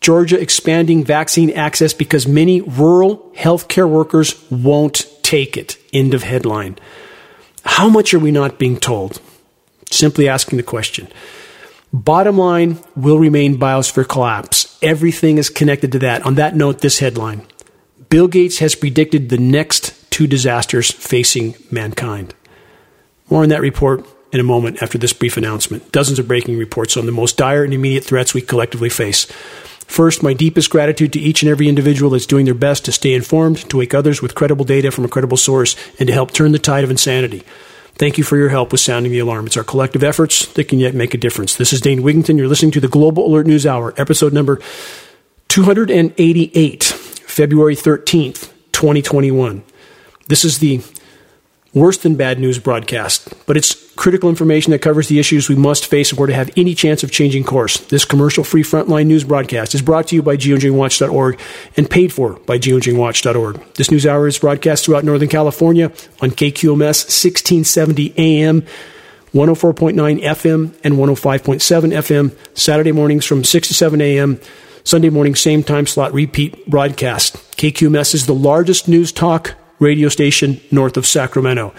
Georgia 0.00 0.40
expanding 0.40 1.04
vaccine 1.04 1.50
access 1.50 1.92
because 1.92 2.28
many 2.28 2.60
rural 2.60 3.32
healthcare 3.34 3.88
workers 3.88 4.40
won't 4.50 5.04
take 5.22 5.56
it. 5.56 5.76
End 5.92 6.14
of 6.14 6.22
headline. 6.22 6.78
How 7.64 7.88
much 7.88 8.14
are 8.14 8.18
we 8.18 8.30
not 8.30 8.58
being 8.58 8.78
told? 8.78 9.20
Simply 9.90 10.28
asking 10.28 10.58
the 10.58 10.62
question. 10.62 11.08
Bottom 11.92 12.38
line 12.38 12.78
will 12.94 13.18
remain 13.18 13.58
biosphere 13.58 14.08
collapse. 14.08 14.78
Everything 14.80 15.38
is 15.38 15.50
connected 15.50 15.90
to 15.92 15.98
that. 15.98 16.24
On 16.24 16.36
that 16.36 16.54
note, 16.54 16.80
this 16.80 17.00
headline 17.00 17.46
Bill 18.08 18.28
Gates 18.28 18.58
has 18.58 18.74
predicted 18.74 19.28
the 19.28 19.38
next 19.38 20.10
two 20.10 20.26
disasters 20.26 20.90
facing 20.90 21.54
mankind. 21.70 22.34
More 23.28 23.42
on 23.42 23.48
that 23.50 23.60
report 23.60 24.06
in 24.32 24.40
a 24.40 24.44
moment 24.44 24.82
after 24.82 24.98
this 24.98 25.12
brief 25.12 25.36
announcement. 25.36 25.90
Dozens 25.92 26.18
of 26.18 26.28
breaking 26.28 26.58
reports 26.58 26.96
on 26.96 27.06
the 27.06 27.12
most 27.12 27.36
dire 27.36 27.64
and 27.64 27.74
immediate 27.74 28.04
threats 28.04 28.34
we 28.34 28.40
collectively 28.40 28.88
face. 28.88 29.26
First, 29.90 30.22
my 30.22 30.34
deepest 30.34 30.70
gratitude 30.70 31.12
to 31.14 31.20
each 31.20 31.42
and 31.42 31.50
every 31.50 31.68
individual 31.68 32.12
that's 32.12 32.26
doing 32.26 32.44
their 32.44 32.54
best 32.54 32.84
to 32.84 32.92
stay 32.92 33.12
informed, 33.12 33.68
to 33.70 33.76
wake 33.76 33.92
others 33.92 34.22
with 34.22 34.36
credible 34.36 34.64
data 34.64 34.92
from 34.92 35.04
a 35.04 35.08
credible 35.08 35.36
source, 35.36 35.74
and 35.98 36.06
to 36.06 36.12
help 36.12 36.30
turn 36.30 36.52
the 36.52 36.60
tide 36.60 36.84
of 36.84 36.92
insanity. 36.92 37.42
Thank 37.94 38.16
you 38.16 38.22
for 38.22 38.36
your 38.36 38.50
help 38.50 38.70
with 38.70 38.80
sounding 38.80 39.10
the 39.10 39.18
alarm. 39.18 39.46
It's 39.46 39.56
our 39.56 39.64
collective 39.64 40.04
efforts 40.04 40.46
that 40.52 40.68
can 40.68 40.78
yet 40.78 40.94
make 40.94 41.12
a 41.12 41.18
difference. 41.18 41.56
This 41.56 41.72
is 41.72 41.80
Dane 41.80 42.02
Wigington. 42.02 42.38
You're 42.38 42.46
listening 42.46 42.70
to 42.70 42.80
the 42.80 42.88
Global 42.88 43.26
Alert 43.26 43.48
News 43.48 43.66
Hour, 43.66 43.92
episode 43.96 44.32
number 44.32 44.60
288, 45.48 46.84
February 46.84 47.74
13th, 47.74 48.52
2021. 48.70 49.64
This 50.28 50.44
is 50.44 50.60
the 50.60 50.82
worse 51.74 51.98
than 51.98 52.14
bad 52.14 52.38
news 52.38 52.60
broadcast, 52.60 53.34
but 53.44 53.56
it's 53.56 53.89
critical 54.00 54.30
information 54.30 54.70
that 54.70 54.80
covers 54.80 55.08
the 55.08 55.18
issues 55.18 55.50
we 55.50 55.54
must 55.54 55.86
face 55.86 56.10
if 56.10 56.18
we're 56.18 56.26
to 56.26 56.32
have 56.32 56.50
any 56.56 56.74
chance 56.74 57.02
of 57.02 57.12
changing 57.12 57.44
course. 57.44 57.76
This 57.88 58.06
commercial 58.06 58.42
free 58.42 58.62
frontline 58.62 59.06
news 59.06 59.24
broadcast 59.24 59.74
is 59.74 59.82
brought 59.82 60.06
to 60.08 60.16
you 60.16 60.22
by 60.22 60.38
geoengineeringwatch.org 60.38 61.38
and 61.76 61.88
paid 61.88 62.10
for 62.10 62.32
by 62.46 62.58
geoengineeringwatch.org. 62.58 63.74
This 63.74 63.90
news 63.90 64.06
hour 64.06 64.26
is 64.26 64.38
broadcast 64.38 64.86
throughout 64.86 65.04
Northern 65.04 65.28
California 65.28 65.92
on 66.22 66.30
KQMS 66.30 67.04
1670 67.04 68.14
AM. 68.16 68.62
104.9 69.34 69.94
FM 70.24 70.74
and 70.82 70.94
105.7 70.94 71.92
FM, 71.92 72.36
Saturday 72.58 72.90
mornings 72.90 73.24
from 73.24 73.44
6 73.44 73.68
to 73.68 73.74
7 73.74 74.00
a.m., 74.00 74.40
Sunday 74.82 75.08
morning, 75.10 75.36
same 75.36 75.62
time 75.62 75.86
slot 75.86 76.12
repeat 76.12 76.66
broadcast. 76.68 77.36
KQMS 77.56 78.14
is 78.14 78.26
the 78.26 78.34
largest 78.34 78.88
news 78.88 79.12
talk 79.12 79.54
radio 79.78 80.08
station 80.08 80.60
north 80.72 80.96
of 80.96 81.06
Sacramento. 81.06 81.72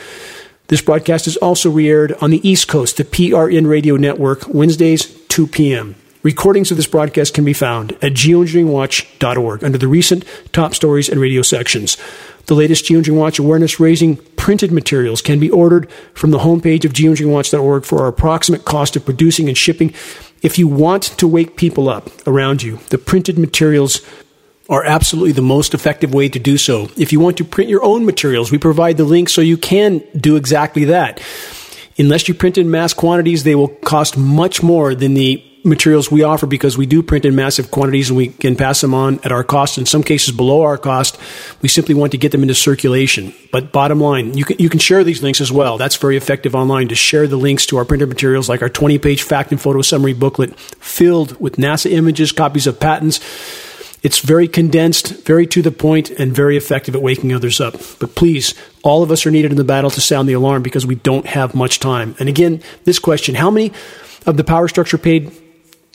This 0.72 0.82
broadcast 0.82 1.28
is 1.28 1.36
also 1.36 1.70
re 1.70 1.90
aired 1.90 2.14
on 2.22 2.32
the 2.32 2.50
East 2.50 2.70
Coast, 2.70 2.96
the 2.96 3.04
PRN 3.04 3.68
Radio 3.68 3.98
Network, 3.98 4.48
Wednesdays, 4.48 5.04
2 5.28 5.48
p.m. 5.48 5.96
Recordings 6.24 6.72
of 6.72 6.78
this 6.78 6.88
broadcast 6.88 7.34
can 7.34 7.44
be 7.44 7.52
found 7.52 7.92
at 8.02 8.14
geoengineeringwatch.org 8.14 9.66
under 9.66 9.78
the 9.78 9.90
recent 9.90 10.24
top 10.54 10.74
stories 10.74 11.10
and 11.10 11.20
radio 11.20 11.42
sections. 11.42 11.98
The 12.46 12.56
latest 12.56 12.86
Geoengineering 12.86 13.18
Watch 13.18 13.38
awareness 13.38 13.82
raising 13.82 14.16
printed 14.38 14.72
materials 14.72 15.22
can 15.22 15.42
be 15.42 15.50
ordered 15.50 15.92
from 16.14 16.32
the 16.32 16.40
homepage 16.40 16.86
of 16.86 16.94
geoengineeringwatch.org 16.94 17.84
for 17.84 18.00
our 18.04 18.08
approximate 18.08 18.64
cost 18.64 18.96
of 18.96 19.04
producing 19.04 19.50
and 19.50 19.58
shipping. 19.58 19.94
If 20.42 20.58
you 20.58 20.70
want 20.70 21.04
to 21.04 21.28
wake 21.28 21.58
people 21.58 21.90
up 21.90 22.10
around 22.26 22.64
you, 22.64 22.78
the 22.92 22.98
printed 22.98 23.38
materials 23.38 24.00
are 24.72 24.86
absolutely 24.86 25.34
the 25.34 25.42
most 25.42 25.74
effective 25.74 26.14
way 26.14 26.30
to 26.30 26.40
do 26.40 26.58
so. 26.58 26.90
If 26.98 27.12
you 27.12 27.20
want 27.20 27.38
to 27.38 27.44
print 27.44 27.70
your 27.70 27.84
own 27.84 28.06
materials, 28.06 28.52
we 28.52 28.58
provide 28.58 28.96
the 28.96 29.04
link 29.04 29.28
so 29.28 29.42
you 29.42 29.58
can 29.58 30.02
do 30.18 30.38
exactly 30.38 30.86
that. 30.86 31.22
Unless 32.00 32.30
you 32.30 32.34
print 32.34 32.58
in 32.58 32.72
mass 32.72 32.94
quantities, 32.94 33.44
they 33.44 33.54
will 33.54 33.68
cost 33.68 34.18
much 34.18 34.64
more 34.64 34.96
than 34.96 35.14
the 35.14 35.46
materials 35.64 36.10
we 36.10 36.24
offer 36.24 36.48
because 36.48 36.78
we 36.78 36.86
do 36.86 37.04
print 37.04 37.26
in 37.26 37.36
massive 37.36 37.70
quantities 37.70 38.10
and 38.10 38.18
we 38.18 38.30
can 38.30 38.56
pass 38.56 38.82
them 38.82 38.94
on 38.94 39.20
at 39.24 39.32
our 39.32 39.44
cost. 39.44 39.78
In 39.78 39.86
some 39.86 40.04
cases, 40.04 40.34
below 40.34 40.62
our 40.62 40.78
cost. 40.78 41.20
We 41.62 41.68
simply 41.70 41.94
want 41.94 42.14
to 42.14 42.18
get 42.18 42.32
them 42.32 42.42
into 42.42 42.56
circulation. 42.56 43.34
But 43.52 43.72
bottom 43.72 44.00
line, 44.00 44.36
you 44.36 44.46
can 44.46 44.58
you 44.58 44.70
can 44.70 44.80
share 44.80 45.04
these 45.04 45.22
links 45.22 45.42
as 45.42 45.52
well. 45.52 45.78
That's 45.78 45.98
very 45.98 46.18
effective 46.18 46.56
online 46.56 46.88
to 46.88 46.96
share 46.96 47.28
the 47.28 47.36
links 47.36 47.68
to 47.68 47.78
our 47.78 47.86
printed 47.86 48.10
materials, 48.10 48.50
like 48.50 48.64
our 48.64 48.70
20 48.70 48.98
page 48.98 49.22
fact 49.22 49.52
and 49.52 49.62
photo 49.62 49.82
summary 49.82 50.14
booklet 50.14 50.58
filled 50.60 51.40
with 51.40 51.58
NASA 51.58 51.92
images, 51.92 52.32
copies 52.32 52.66
of 52.66 52.80
patents 52.80 53.20
it's 54.02 54.20
very 54.20 54.48
condensed, 54.48 55.26
very 55.26 55.46
to 55.48 55.62
the 55.62 55.72
point, 55.72 56.10
and 56.10 56.34
very 56.34 56.58
effective 56.58 56.96
at 56.96 57.02
waking 57.02 57.34
others 57.34 57.62
up. 57.62 57.74
But 58.00 58.16
please, 58.16 58.56
all 58.84 59.04
of 59.04 59.12
us 59.12 59.26
are 59.26 59.32
needed 59.32 59.52
in 59.52 59.58
the 59.58 59.64
battle 59.64 59.92
to 59.92 60.02
sound 60.02 60.28
the 60.28 60.34
alarm 60.34 60.64
because 60.64 60.86
we 60.86 60.96
don't 60.96 61.28
have 61.28 61.54
much 61.54 61.80
time. 61.80 62.16
And 62.20 62.28
again, 62.28 62.62
this 62.86 62.98
question 62.98 63.36
how 63.36 63.52
many 63.52 63.72
of 64.26 64.38
the 64.38 64.44
power 64.44 64.68
structure 64.68 64.98
paid 64.98 65.32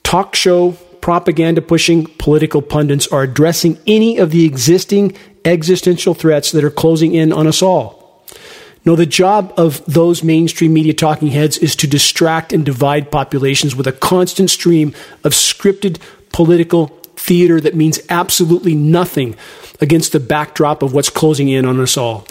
talk 0.05 0.37
show, 0.37 0.73
propaganda 1.01 1.63
pushing 1.63 2.07
political 2.07 2.63
pundits 2.63 3.09
are 3.09 3.23
addressing 3.23 3.79
any 3.87 4.19
of 4.19 4.31
the 4.31 4.45
existing 4.45 5.17
existential 5.45 6.15
threats 6.15 6.53
that 6.53 6.65
are 6.65 6.71
closing 6.71 7.15
in 7.15 7.33
on 7.33 7.49
us 7.49 7.61
all? 7.61 8.25
No, 8.85 8.95
the 8.95 9.05
job 9.05 9.53
of 9.57 9.85
those 9.85 10.23
mainstream 10.23 10.73
media 10.73 10.95
talking 10.95 11.29
heads 11.29 11.59
is 11.59 11.75
to 11.77 11.89
distract 11.89 12.53
and 12.53 12.65
divide 12.65 13.11
populations 13.11 13.75
with 13.75 13.89
a 13.89 13.93
constant 13.93 14.49
stream 14.49 14.95
of 15.25 15.33
scripted 15.33 15.99
political 16.31 16.97
theater 17.27 17.61
that 17.61 17.75
means 17.75 18.01
absolutely 18.09 18.75
nothing 18.75 19.37
against 19.81 20.13
the 20.13 20.21
backdrop 20.21 20.83
of 20.83 20.93
what's 20.93 21.11
closing 21.11 21.49
in 21.49 21.65
on 21.67 21.81
us 21.81 21.97
all. 21.97 22.27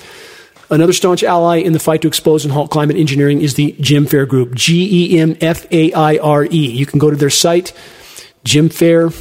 Another 0.70 0.94
staunch 0.94 1.24
ally 1.24 1.58
in 1.58 1.74
the 1.74 1.80
fight 1.80 2.02
to 2.02 2.08
expose 2.08 2.44
and 2.44 2.52
halt 2.52 2.72
climate 2.72 2.96
engineering 2.96 3.42
is 3.42 3.54
the 3.54 3.74
Gem 3.80 4.08
Faire 4.08 4.26
Group, 4.26 4.56
G 4.56 5.14
E 5.14 5.20
M 5.20 5.38
F 5.40 5.68
A 5.72 5.94
I 5.94 6.18
R 6.18 6.46
E. 6.46 6.72
You 6.72 6.86
can 6.88 6.98
go 6.98 7.12
to 7.12 7.16
their 7.16 7.30
site, 7.30 7.72
Gem 8.44 8.70
Faire, 8.70 9.12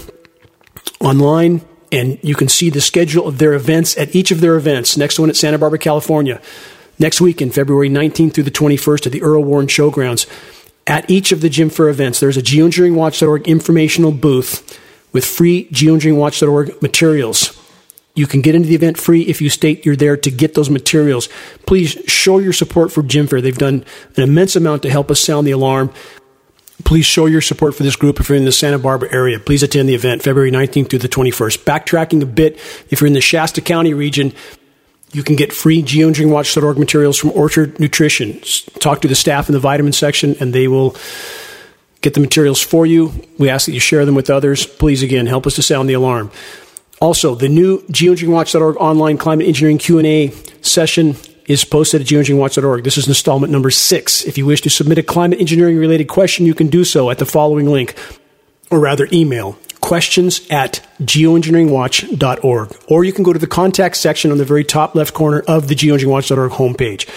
online, 1.01 1.61
and 1.93 2.19
you 2.23 2.35
can 2.35 2.49
see 2.49 2.71
the 2.71 2.81
schedule 2.81 3.27
of 3.27 3.39
their 3.39 3.53
events 3.53 3.97
at 3.99 4.17
each 4.17 4.31
of 4.31 4.41
their 4.41 4.57
events. 4.57 4.97
Next 4.97 5.19
one 5.19 5.29
at 5.29 5.37
Santa 5.37 5.59
Barbara, 5.59 5.79
California. 5.79 6.41
Next 6.99 7.21
week 7.21 7.43
in 7.43 7.51
February 7.51 7.91
19th 7.91 8.35
through 8.35 8.45
the 8.45 8.51
21st 8.51 9.07
at 9.07 9.13
the 9.13 9.23
Earl 9.23 9.45
Warren 9.45 9.67
Showgrounds. 9.67 10.27
At 10.87 11.09
each 11.11 11.31
of 11.33 11.41
the 11.41 11.49
Gem 11.49 11.69
Faire 11.69 11.89
events, 11.89 12.21
there's 12.21 12.37
a 12.37 12.43
geoengineeringwatch.org 12.43 13.49
informational 13.49 14.13
booth 14.13 14.81
with 15.14 15.24
free 15.24 15.66
geoengineeringwatch.org 15.70 16.83
materials. 16.83 17.59
You 18.14 18.27
can 18.27 18.42
get 18.42 18.55
into 18.55 18.68
the 18.68 18.74
event 18.74 18.98
free 18.98 19.22
if 19.22 19.40
you 19.40 19.48
state 19.48 19.87
you're 19.87 19.96
there 19.96 20.16
to 20.16 20.31
get 20.31 20.55
those 20.55 20.68
materials. 20.68 21.29
Please 21.66 21.92
show 22.07 22.38
your 22.38 22.53
support 22.53 22.92
for 22.92 23.03
Gem 23.03 23.27
Faire. 23.27 23.40
They've 23.40 23.57
done 23.57 23.85
an 24.16 24.22
immense 24.22 24.55
amount 24.55 24.83
to 24.83 24.90
help 24.90 25.11
us 25.11 25.18
sound 25.18 25.46
the 25.46 25.53
alarm. 25.53 25.92
Please 26.85 27.07
show 27.07 27.27
your 27.27 27.40
support 27.40 27.74
for 27.74 27.83
this 27.83 27.96
group 27.96 28.20
if 28.20 28.29
you're 28.29 28.37
in 28.37 28.44
the 28.44 28.53
Santa 28.53 28.79
Barbara 28.79 29.12
area. 29.12 29.38
Please 29.38 29.62
attend 29.62 29.88
the 29.88 29.94
event 29.94 30.22
February 30.22 30.50
19th 30.50 30.90
through 30.90 30.98
the 30.98 31.09
21st. 31.09 31.64
Backtracking 31.64 32.22
a 32.22 32.27
bit, 32.27 32.57
if 32.90 33.00
you're 33.00 33.07
in 33.07 33.14
the 33.14 33.20
Shasta 33.20 33.61
County 33.61 33.94
region, 33.94 34.33
you 35.12 35.22
can 35.22 35.37
get 35.37 35.53
free 35.53 35.83
geoengineeringwatch.org 35.83 36.79
materials 36.79 37.16
from 37.16 37.31
Orchard 37.31 37.79
Nutrition. 37.79 38.40
Talk 38.81 39.00
to 39.03 39.09
the 39.09 39.14
staff 39.14 39.48
in 39.48 39.53
the 39.53 39.61
vitamin 39.61 39.92
section 39.92 40.37
and 40.40 40.53
they 40.53 40.66
will 40.66 40.96
get 42.05 42.14
the 42.14 42.21
materials 42.21 42.61
for 42.61 42.87
you. 42.87 43.12
We 43.38 43.49
ask 43.49 43.67
that 43.67 43.73
you 43.73 43.81
share 43.81 44.05
them 44.05 44.14
with 44.14 44.31
others. 44.31 44.67
Please, 44.67 45.03
again, 45.03 45.27
help 45.27 45.47
us 45.47 45.55
to 45.57 45.62
sound 45.62 45.88
the 45.88 45.95
alarm. 45.95 46.31
Also, 47.01 47.35
the 47.35 47.49
new 47.49 47.81
geoengineeringwatch.org 47.83 48.77
online 48.77 49.19
climate 49.19 49.49
engineering 49.49 49.79
Q&A 49.79 50.31
session 50.62 51.17
is 51.47 51.64
posted 51.64 52.03
at 52.03 52.07
geoengineeringwatch.org. 52.07 52.85
This 52.85 52.99
is 52.99 53.09
installment 53.09 53.53
number 53.53 53.71
six. 53.71 54.25
If 54.25 54.38
you 54.38 54.47
wish 54.47 54.61
to 54.62 54.71
submit 54.71 54.99
a 54.99 55.03
climate 55.03 55.40
engineering 55.40 55.79
related 55.79 56.09
question, 56.09 56.47
you 56.47 56.55
can 56.55 56.69
do 56.69 56.85
so 56.85 57.11
at 57.11 57.19
the 57.19 57.27
following 57.27 57.67
link, 57.67 57.97
or 58.71 58.79
rather 58.79 59.09
email 59.12 59.59
questions 59.81 60.40
at 60.51 60.87
geoengineeringwatch.org. 61.03 62.77
Or 62.88 63.05
you 63.05 63.12
can 63.12 63.25
go 63.25 63.33
to 63.33 63.38
the 63.38 63.47
contact 63.47 63.97
section 63.97 64.31
on 64.31 64.38
the 64.38 64.45
very 64.45 64.64
top 64.64 64.95
left 64.95 65.12
corner 65.12 65.40
of 65.40 65.69
the 65.69 65.75
geoengineeringwatch.org 65.75 66.53
homepage. 66.53 67.09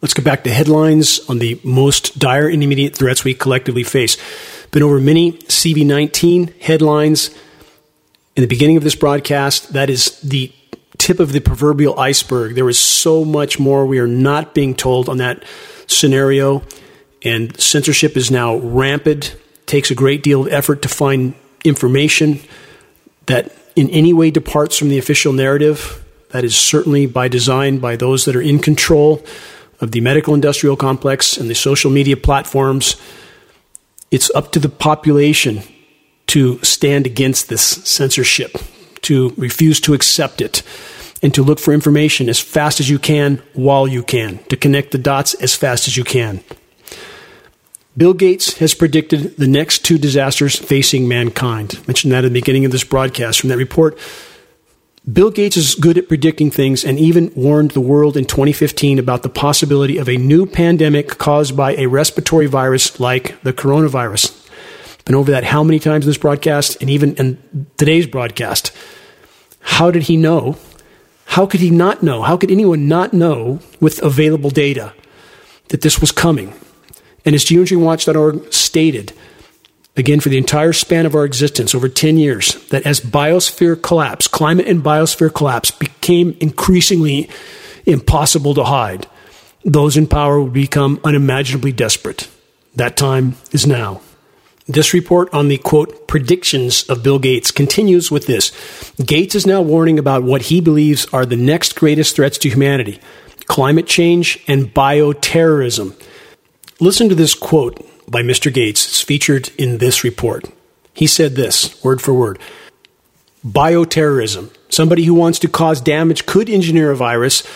Let's 0.00 0.14
get 0.14 0.24
back 0.24 0.44
to 0.44 0.50
headlines 0.50 1.18
on 1.28 1.40
the 1.40 1.60
most 1.64 2.20
dire 2.20 2.48
and 2.48 2.62
immediate 2.62 2.94
threats 2.94 3.24
we 3.24 3.34
collectively 3.34 3.82
face. 3.82 4.16
Been 4.70 4.84
over 4.84 5.00
many 5.00 5.32
CV19 5.32 6.60
headlines 6.60 7.30
In 8.36 8.42
the 8.42 8.46
beginning 8.46 8.76
of 8.76 8.84
this 8.84 8.94
broadcast, 8.94 9.72
that 9.72 9.90
is 9.90 10.20
the 10.20 10.52
tip 10.96 11.18
of 11.18 11.32
the 11.32 11.40
proverbial 11.40 11.98
iceberg. 11.98 12.54
There 12.54 12.68
is 12.68 12.78
so 12.78 13.24
much 13.24 13.58
more 13.58 13.84
we 13.84 13.98
are 13.98 14.06
not 14.06 14.54
being 14.54 14.76
told 14.76 15.08
on 15.08 15.16
that 15.16 15.42
scenario, 15.88 16.62
and 17.24 17.58
censorship 17.58 18.16
is 18.16 18.30
now 18.30 18.54
rampant. 18.54 19.34
takes 19.66 19.90
a 19.90 19.96
great 19.96 20.22
deal 20.22 20.42
of 20.42 20.52
effort 20.52 20.82
to 20.82 20.88
find 20.88 21.34
information 21.64 22.38
that 23.26 23.50
in 23.74 23.90
any 23.90 24.12
way 24.12 24.30
departs 24.30 24.78
from 24.78 24.88
the 24.88 24.98
official 24.98 25.32
narrative. 25.32 26.04
That 26.30 26.44
is 26.44 26.56
certainly 26.56 27.06
by 27.06 27.26
design 27.26 27.78
by 27.78 27.96
those 27.96 28.24
that 28.26 28.36
are 28.36 28.40
in 28.40 28.60
control 28.60 29.24
of 29.80 29.92
the 29.92 30.00
medical 30.00 30.34
industrial 30.34 30.76
complex 30.76 31.36
and 31.36 31.48
the 31.48 31.54
social 31.54 31.90
media 31.90 32.16
platforms. 32.16 32.96
It's 34.10 34.30
up 34.34 34.52
to 34.52 34.58
the 34.58 34.68
population 34.68 35.62
to 36.28 36.62
stand 36.62 37.06
against 37.06 37.48
this 37.48 37.62
censorship, 37.62 38.56
to 39.02 39.34
refuse 39.36 39.80
to 39.80 39.94
accept 39.94 40.40
it, 40.40 40.62
and 41.22 41.34
to 41.34 41.42
look 41.42 41.58
for 41.58 41.72
information 41.72 42.28
as 42.28 42.38
fast 42.38 42.80
as 42.80 42.88
you 42.88 42.98
can 42.98 43.42
while 43.54 43.88
you 43.88 44.02
can, 44.02 44.38
to 44.44 44.56
connect 44.56 44.92
the 44.92 44.98
dots 44.98 45.34
as 45.34 45.54
fast 45.54 45.88
as 45.88 45.96
you 45.96 46.04
can. 46.04 46.42
Bill 47.96 48.14
Gates 48.14 48.58
has 48.58 48.74
predicted 48.74 49.36
the 49.38 49.48
next 49.48 49.84
two 49.84 49.98
disasters 49.98 50.54
facing 50.54 51.08
mankind. 51.08 51.74
I 51.76 51.86
mentioned 51.88 52.12
that 52.12 52.24
at 52.24 52.28
the 52.28 52.40
beginning 52.40 52.64
of 52.64 52.70
this 52.70 52.84
broadcast 52.84 53.40
from 53.40 53.48
that 53.48 53.56
report. 53.56 53.98
Bill 55.12 55.30
Gates 55.30 55.56
is 55.56 55.74
good 55.76 55.96
at 55.96 56.08
predicting 56.08 56.50
things 56.50 56.84
and 56.84 56.98
even 56.98 57.32
warned 57.34 57.70
the 57.70 57.80
world 57.80 58.16
in 58.16 58.24
2015 58.24 58.98
about 58.98 59.22
the 59.22 59.28
possibility 59.28 59.96
of 59.96 60.08
a 60.08 60.16
new 60.16 60.44
pandemic 60.44 61.18
caused 61.18 61.56
by 61.56 61.76
a 61.76 61.86
respiratory 61.86 62.46
virus 62.46 62.98
like 62.98 63.40
the 63.42 63.52
coronavirus. 63.52 64.34
Been 65.04 65.14
over 65.14 65.30
that 65.30 65.44
how 65.44 65.62
many 65.62 65.78
times 65.78 66.04
in 66.04 66.10
this 66.10 66.18
broadcast 66.18 66.76
and 66.80 66.90
even 66.90 67.14
in 67.14 67.66
today's 67.76 68.06
broadcast. 68.06 68.76
How 69.60 69.90
did 69.90 70.04
he 70.04 70.16
know? 70.16 70.58
How 71.26 71.46
could 71.46 71.60
he 71.60 71.70
not 71.70 72.02
know? 72.02 72.22
How 72.22 72.36
could 72.36 72.50
anyone 72.50 72.88
not 72.88 73.12
know 73.14 73.60
with 73.80 74.02
available 74.02 74.50
data 74.50 74.92
that 75.68 75.80
this 75.80 76.00
was 76.00 76.12
coming? 76.12 76.52
And 77.24 77.34
as 77.34 77.44
geoengineeringwatch.org 77.44 78.52
stated, 78.52 79.12
again, 79.98 80.20
for 80.20 80.28
the 80.28 80.38
entire 80.38 80.72
span 80.72 81.06
of 81.06 81.14
our 81.14 81.24
existence, 81.24 81.74
over 81.74 81.88
10 81.88 82.18
years, 82.18 82.54
that 82.68 82.86
as 82.86 83.00
biosphere 83.00 83.80
collapse, 83.80 84.28
climate 84.28 84.66
and 84.66 84.82
biosphere 84.82 85.32
collapse 85.32 85.70
became 85.70 86.36
increasingly 86.40 87.28
impossible 87.86 88.54
to 88.54 88.64
hide, 88.64 89.06
those 89.64 89.96
in 89.96 90.06
power 90.06 90.40
would 90.40 90.52
become 90.52 91.00
unimaginably 91.04 91.72
desperate. 91.72 92.28
That 92.76 92.96
time 92.96 93.34
is 93.50 93.66
now. 93.66 94.00
This 94.66 94.92
report 94.92 95.32
on 95.32 95.48
the 95.48 95.56
quote 95.56 96.06
predictions 96.06 96.84
of 96.90 97.02
Bill 97.02 97.18
Gates 97.18 97.50
continues 97.50 98.10
with 98.10 98.26
this. 98.26 98.52
Gates 99.04 99.34
is 99.34 99.46
now 99.46 99.62
warning 99.62 99.98
about 99.98 100.22
what 100.22 100.42
he 100.42 100.60
believes 100.60 101.06
are 101.06 101.24
the 101.24 101.36
next 101.36 101.74
greatest 101.74 102.14
threats 102.14 102.38
to 102.38 102.50
humanity 102.50 103.00
climate 103.46 103.86
change 103.86 104.44
and 104.46 104.74
bioterrorism. 104.74 105.98
Listen 106.80 107.08
to 107.08 107.14
this 107.14 107.34
quote 107.34 107.82
by 108.10 108.22
Mr. 108.22 108.52
Gates. 108.52 108.86
It's 108.86 109.00
featured 109.00 109.50
in 109.58 109.78
this 109.78 110.02
report. 110.04 110.46
He 110.92 111.06
said 111.06 111.34
this, 111.34 111.82
word 111.84 112.02
for 112.02 112.12
word 112.12 112.38
Bioterrorism. 113.46 114.52
Somebody 114.68 115.04
who 115.04 115.14
wants 115.14 115.38
to 115.40 115.48
cause 115.48 115.80
damage 115.80 116.26
could 116.26 116.50
engineer 116.50 116.90
a 116.90 116.96
virus, 116.96 117.46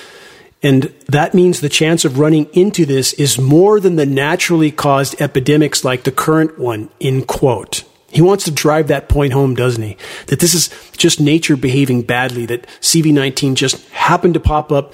and 0.63 0.95
that 1.09 1.35
means 1.35 1.61
the 1.61 1.69
chance 1.69 2.05
of 2.05 2.19
running 2.19 2.47
into 2.53 2.87
this 2.87 3.13
is 3.15 3.39
more 3.39 3.81
than 3.81 3.97
the 3.97 4.07
naturally 4.07 4.71
caused 4.71 5.21
epidemics 5.21 5.85
like 5.85 6.05
the 6.05 6.13
current 6.13 6.59
one, 6.59 6.89
in 7.01 7.25
quote. 7.25 7.85
He 8.11 8.23
wants 8.23 8.45
to 8.45 8.51
drive 8.51 8.89
that 8.89 9.09
point 9.09 9.33
home, 9.33 9.55
doesn't 9.55 9.83
he? 9.83 9.97
That 10.27 10.39
this 10.39 10.55
is 10.55 10.71
just 10.97 11.21
nature 11.21 11.57
behaving 11.57 12.03
badly, 12.03 12.47
that 12.47 12.67
CV19 12.81 13.55
just 13.55 13.87
happened 13.89 14.35
to 14.35 14.41
pop 14.41 14.71
up 14.71 14.93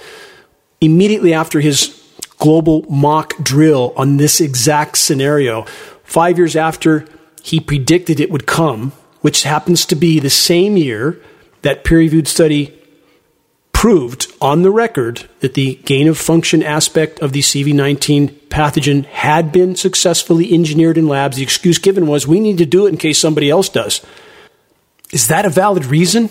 immediately 0.81 1.33
after 1.33 1.59
his 1.59 1.98
global 2.39 2.85
mock 2.89 3.37
drill 3.37 3.93
on 3.95 4.17
this 4.17 4.41
exact 4.41 4.97
scenario. 4.97 5.63
Five 6.03 6.37
years 6.37 6.55
after 6.55 7.05
he 7.43 7.59
predicted 7.59 8.19
it 8.19 8.31
would 8.31 8.47
come, 8.47 8.91
which 9.21 9.43
happens 9.43 9.85
to 9.85 9.95
be 9.95 10.19
the 10.19 10.29
same 10.29 10.77
year 10.77 11.21
that 11.61 11.83
peer 11.83 11.99
reviewed 11.99 12.27
study 12.27 12.75
proved 13.79 14.27
on 14.41 14.61
the 14.61 14.71
record 14.71 15.29
that 15.39 15.53
the 15.53 15.75
gain 15.85 16.07
of 16.07 16.17
function 16.17 16.61
aspect 16.61 17.19
of 17.19 17.31
the 17.31 17.39
CV19 17.39 18.29
pathogen 18.49 19.05
had 19.05 19.51
been 19.53 19.75
successfully 19.75 20.53
engineered 20.53 20.97
in 20.97 21.07
labs. 21.07 21.37
The 21.37 21.43
excuse 21.43 21.77
given 21.77 22.05
was 22.07 22.27
we 22.27 22.41
need 22.41 22.57
to 22.57 22.65
do 22.65 22.85
it 22.85 22.89
in 22.89 22.97
case 22.97 23.19
somebody 23.19 23.49
else 23.49 23.69
does. 23.69 24.05
Is 25.13 25.27
that 25.29 25.45
a 25.45 25.49
valid 25.49 25.85
reason 25.85 26.29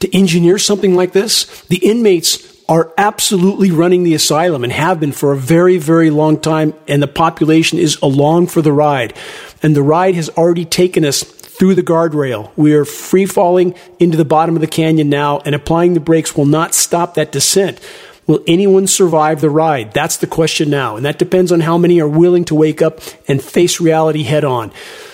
to 0.00 0.16
engineer 0.16 0.58
something 0.58 0.96
like 0.96 1.12
this? 1.12 1.62
The 1.68 1.78
inmates 1.78 2.59
are 2.70 2.92
absolutely 2.96 3.72
running 3.72 4.04
the 4.04 4.14
asylum 4.14 4.62
and 4.62 4.72
have 4.72 5.00
been 5.00 5.10
for 5.10 5.32
a 5.32 5.36
very, 5.36 5.76
very 5.76 6.08
long 6.08 6.40
time, 6.40 6.72
and 6.86 7.02
the 7.02 7.08
population 7.08 7.80
is 7.80 7.98
along 8.00 8.46
for 8.46 8.62
the 8.62 8.72
ride. 8.72 9.12
And 9.60 9.74
the 9.74 9.82
ride 9.82 10.14
has 10.14 10.28
already 10.30 10.64
taken 10.64 11.04
us 11.04 11.24
through 11.24 11.74
the 11.74 11.82
guardrail. 11.82 12.52
We 12.54 12.74
are 12.74 12.84
free 12.84 13.26
falling 13.26 13.74
into 13.98 14.16
the 14.16 14.24
bottom 14.24 14.54
of 14.54 14.60
the 14.60 14.68
canyon 14.68 15.08
now, 15.08 15.40
and 15.40 15.52
applying 15.52 15.94
the 15.94 16.00
brakes 16.00 16.36
will 16.36 16.46
not 16.46 16.72
stop 16.72 17.14
that 17.14 17.32
descent. 17.32 17.80
Will 18.28 18.44
anyone 18.46 18.86
survive 18.86 19.40
the 19.40 19.50
ride? 19.50 19.92
That's 19.92 20.18
the 20.18 20.28
question 20.28 20.70
now. 20.70 20.94
And 20.94 21.04
that 21.04 21.18
depends 21.18 21.50
on 21.50 21.58
how 21.58 21.76
many 21.76 22.00
are 22.00 22.08
willing 22.08 22.44
to 22.44 22.54
wake 22.54 22.80
up 22.80 23.00
and 23.26 23.42
face 23.42 23.80
reality 23.80 24.22
head 24.22 24.44
on. 24.44 24.70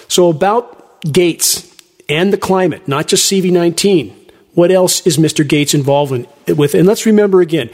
So, 0.08 0.28
about 0.28 1.00
Gates 1.10 1.74
and 2.06 2.34
the 2.34 2.38
climate, 2.38 2.86
not 2.86 3.06
just 3.06 3.32
CV19, 3.32 4.25
what 4.56 4.72
else 4.72 5.06
is 5.06 5.18
Mr. 5.18 5.46
Gates 5.46 5.74
involved 5.74 6.12
in, 6.12 6.56
with? 6.56 6.74
And 6.74 6.86
let's 6.88 7.06
remember 7.06 7.42
again, 7.42 7.68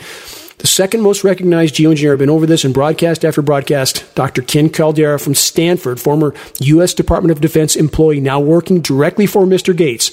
the 0.58 0.66
second 0.66 1.00
most 1.00 1.24
recognized 1.24 1.76
geoengineer, 1.76 2.12
I've 2.12 2.18
been 2.18 2.28
over 2.28 2.44
this 2.44 2.64
in 2.64 2.72
broadcast 2.72 3.24
after 3.24 3.40
broadcast, 3.40 4.04
Dr. 4.14 4.42
Ken 4.42 4.68
Caldeira 4.68 5.20
from 5.20 5.34
Stanford, 5.34 6.00
former 6.00 6.34
U.S. 6.60 6.92
Department 6.92 7.30
of 7.30 7.40
Defense 7.40 7.76
employee, 7.76 8.20
now 8.20 8.40
working 8.40 8.80
directly 8.80 9.26
for 9.26 9.44
Mr. 9.44 9.76
Gates, 9.76 10.10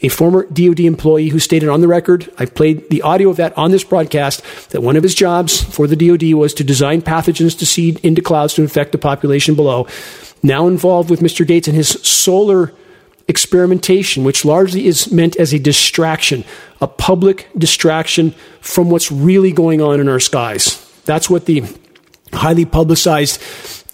a 0.00 0.08
former 0.08 0.44
DoD 0.44 0.80
employee 0.80 1.28
who 1.28 1.40
stated 1.40 1.68
on 1.68 1.80
the 1.80 1.88
record, 1.88 2.32
I 2.38 2.46
played 2.46 2.88
the 2.88 3.02
audio 3.02 3.28
of 3.28 3.36
that 3.36 3.56
on 3.58 3.72
this 3.72 3.84
broadcast, 3.84 4.70
that 4.70 4.82
one 4.82 4.96
of 4.96 5.02
his 5.02 5.14
jobs 5.14 5.62
for 5.62 5.88
the 5.88 5.96
DoD 5.96 6.34
was 6.34 6.54
to 6.54 6.64
design 6.64 7.02
pathogens 7.02 7.58
to 7.58 7.66
seed 7.66 7.98
into 8.04 8.22
clouds 8.22 8.54
to 8.54 8.62
infect 8.62 8.92
the 8.92 8.98
population 8.98 9.56
below. 9.56 9.88
Now 10.42 10.68
involved 10.68 11.10
with 11.10 11.20
Mr. 11.20 11.46
Gates 11.46 11.66
and 11.66 11.76
his 11.76 11.88
solar 11.88 12.72
experimentation, 13.28 14.24
which 14.24 14.44
largely 14.44 14.86
is 14.86 15.10
meant 15.10 15.36
as 15.36 15.52
a 15.52 15.58
distraction, 15.58 16.44
a 16.80 16.86
public 16.86 17.48
distraction 17.56 18.32
from 18.60 18.90
what's 18.90 19.10
really 19.10 19.52
going 19.52 19.80
on 19.80 20.00
in 20.00 20.08
our 20.08 20.20
skies. 20.20 20.82
That's 21.04 21.28
what 21.28 21.46
the 21.46 21.64
highly 22.32 22.64
publicized 22.64 23.42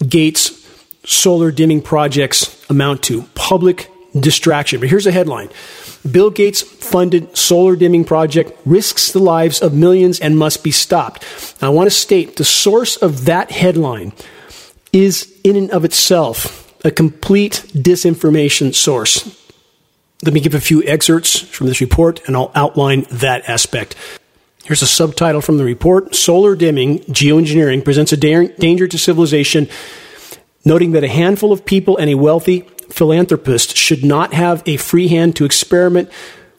Gates 0.07 0.59
solar 1.05 1.51
dimming 1.51 1.81
projects 1.81 2.65
amount 2.69 3.03
to 3.03 3.23
public 3.35 3.89
distraction. 4.19 4.79
But 4.79 4.89
here's 4.89 5.07
a 5.07 5.11
headline 5.11 5.49
Bill 6.09 6.29
Gates 6.29 6.61
funded 6.61 7.35
solar 7.37 7.75
dimming 7.75 8.05
project 8.05 8.51
risks 8.65 9.11
the 9.11 9.19
lives 9.19 9.61
of 9.61 9.73
millions 9.73 10.19
and 10.19 10.37
must 10.37 10.63
be 10.63 10.71
stopped. 10.71 11.23
Now, 11.61 11.67
I 11.67 11.69
want 11.71 11.87
to 11.87 11.95
state 11.95 12.35
the 12.35 12.45
source 12.45 12.97
of 12.97 13.25
that 13.25 13.51
headline 13.51 14.13
is 14.91 15.33
in 15.43 15.55
and 15.55 15.71
of 15.71 15.83
itself 15.85 16.62
a 16.83 16.91
complete 16.91 17.63
disinformation 17.73 18.75
source. 18.75 19.39
Let 20.23 20.33
me 20.33 20.39
give 20.39 20.55
a 20.55 20.61
few 20.61 20.83
excerpts 20.83 21.39
from 21.39 21.67
this 21.67 21.81
report 21.81 22.25
and 22.27 22.35
I'll 22.35 22.51
outline 22.55 23.05
that 23.11 23.47
aspect. 23.49 23.95
Here's 24.65 24.81
a 24.81 24.87
subtitle 24.87 25.41
from 25.41 25.57
the 25.57 25.65
report 25.65 26.15
Solar 26.15 26.55
Dimming 26.55 26.99
Geoengineering 26.99 27.83
Presents 27.83 28.13
a 28.13 28.17
Danger 28.17 28.87
to 28.87 28.97
Civilization, 28.97 29.67
noting 30.63 30.93
that 30.93 31.03
a 31.03 31.09
handful 31.09 31.51
of 31.51 31.65
people 31.65 31.97
and 31.97 32.09
a 32.09 32.15
wealthy 32.15 32.61
philanthropist 32.89 33.75
should 33.75 34.05
not 34.05 34.33
have 34.33 34.63
a 34.65 34.77
free 34.77 35.09
hand 35.09 35.35
to 35.35 35.45
experiment 35.45 36.09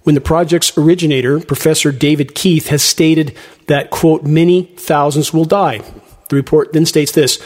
when 0.03 0.15
the 0.15 0.21
project's 0.21 0.77
originator, 0.77 1.41
Professor 1.41 1.91
David 1.91 2.35
Keith, 2.35 2.69
has 2.69 2.83
stated 2.83 3.35
that, 3.69 3.89
quote, 3.89 4.23
many 4.23 4.65
thousands 4.77 5.33
will 5.33 5.47
die. 5.47 5.79
The 6.29 6.37
report 6.37 6.75
then 6.75 6.85
states 6.85 7.13
this, 7.13 7.43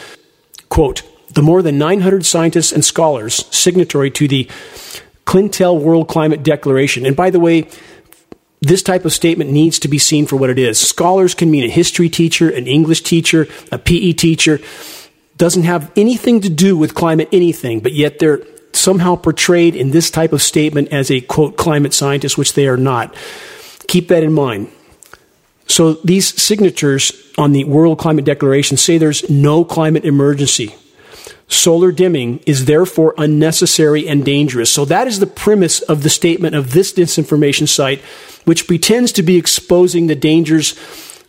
quote, 0.67 1.03
the 1.39 1.43
more 1.43 1.61
than 1.61 1.77
900 1.77 2.25
scientists 2.25 2.73
and 2.73 2.83
scholars 2.83 3.45
signatory 3.49 4.11
to 4.11 4.27
the 4.27 4.43
Clintel 5.23 5.79
World 5.79 6.09
Climate 6.09 6.43
Declaration. 6.43 7.05
And 7.05 7.15
by 7.15 7.29
the 7.29 7.39
way, 7.39 7.69
this 8.59 8.83
type 8.83 9.05
of 9.05 9.13
statement 9.13 9.49
needs 9.49 9.79
to 9.79 9.87
be 9.87 9.97
seen 9.97 10.25
for 10.25 10.35
what 10.35 10.49
it 10.49 10.59
is. 10.59 10.77
Scholars 10.77 11.33
can 11.33 11.49
mean 11.49 11.63
a 11.63 11.69
history 11.69 12.09
teacher, 12.09 12.49
an 12.49 12.67
English 12.67 13.03
teacher, 13.03 13.47
a 13.71 13.77
PE 13.77 14.11
teacher. 14.11 14.59
Doesn't 15.37 15.63
have 15.63 15.89
anything 15.95 16.41
to 16.41 16.49
do 16.49 16.77
with 16.77 16.93
climate 16.93 17.29
anything, 17.31 17.79
but 17.79 17.93
yet 17.93 18.19
they're 18.19 18.41
somehow 18.73 19.15
portrayed 19.15 19.77
in 19.77 19.91
this 19.91 20.11
type 20.11 20.33
of 20.33 20.41
statement 20.41 20.89
as 20.89 21.09
a 21.09 21.21
quote 21.21 21.55
climate 21.55 21.93
scientist, 21.93 22.37
which 22.37 22.51
they 22.51 22.67
are 22.67 22.75
not. 22.75 23.15
Keep 23.87 24.09
that 24.09 24.23
in 24.23 24.33
mind. 24.33 24.69
So 25.67 25.93
these 26.03 26.27
signatures 26.41 27.13
on 27.37 27.53
the 27.53 27.63
World 27.63 27.97
Climate 27.97 28.25
Declaration 28.25 28.75
say 28.75 28.97
there's 28.97 29.29
no 29.29 29.63
climate 29.63 30.03
emergency. 30.03 30.75
Solar 31.49 31.91
dimming 31.91 32.39
is 32.45 32.65
therefore 32.65 33.15
unnecessary 33.17 34.07
and 34.07 34.23
dangerous. 34.23 34.71
So 34.71 34.85
that 34.85 35.07
is 35.07 35.19
the 35.19 35.27
premise 35.27 35.81
of 35.81 36.03
the 36.03 36.09
statement 36.09 36.55
of 36.55 36.71
this 36.73 36.93
disinformation 36.93 37.67
site, 37.67 38.01
which 38.45 38.67
pretends 38.67 39.11
to 39.13 39.23
be 39.23 39.35
exposing 39.35 40.07
the 40.07 40.15
dangers 40.15 40.79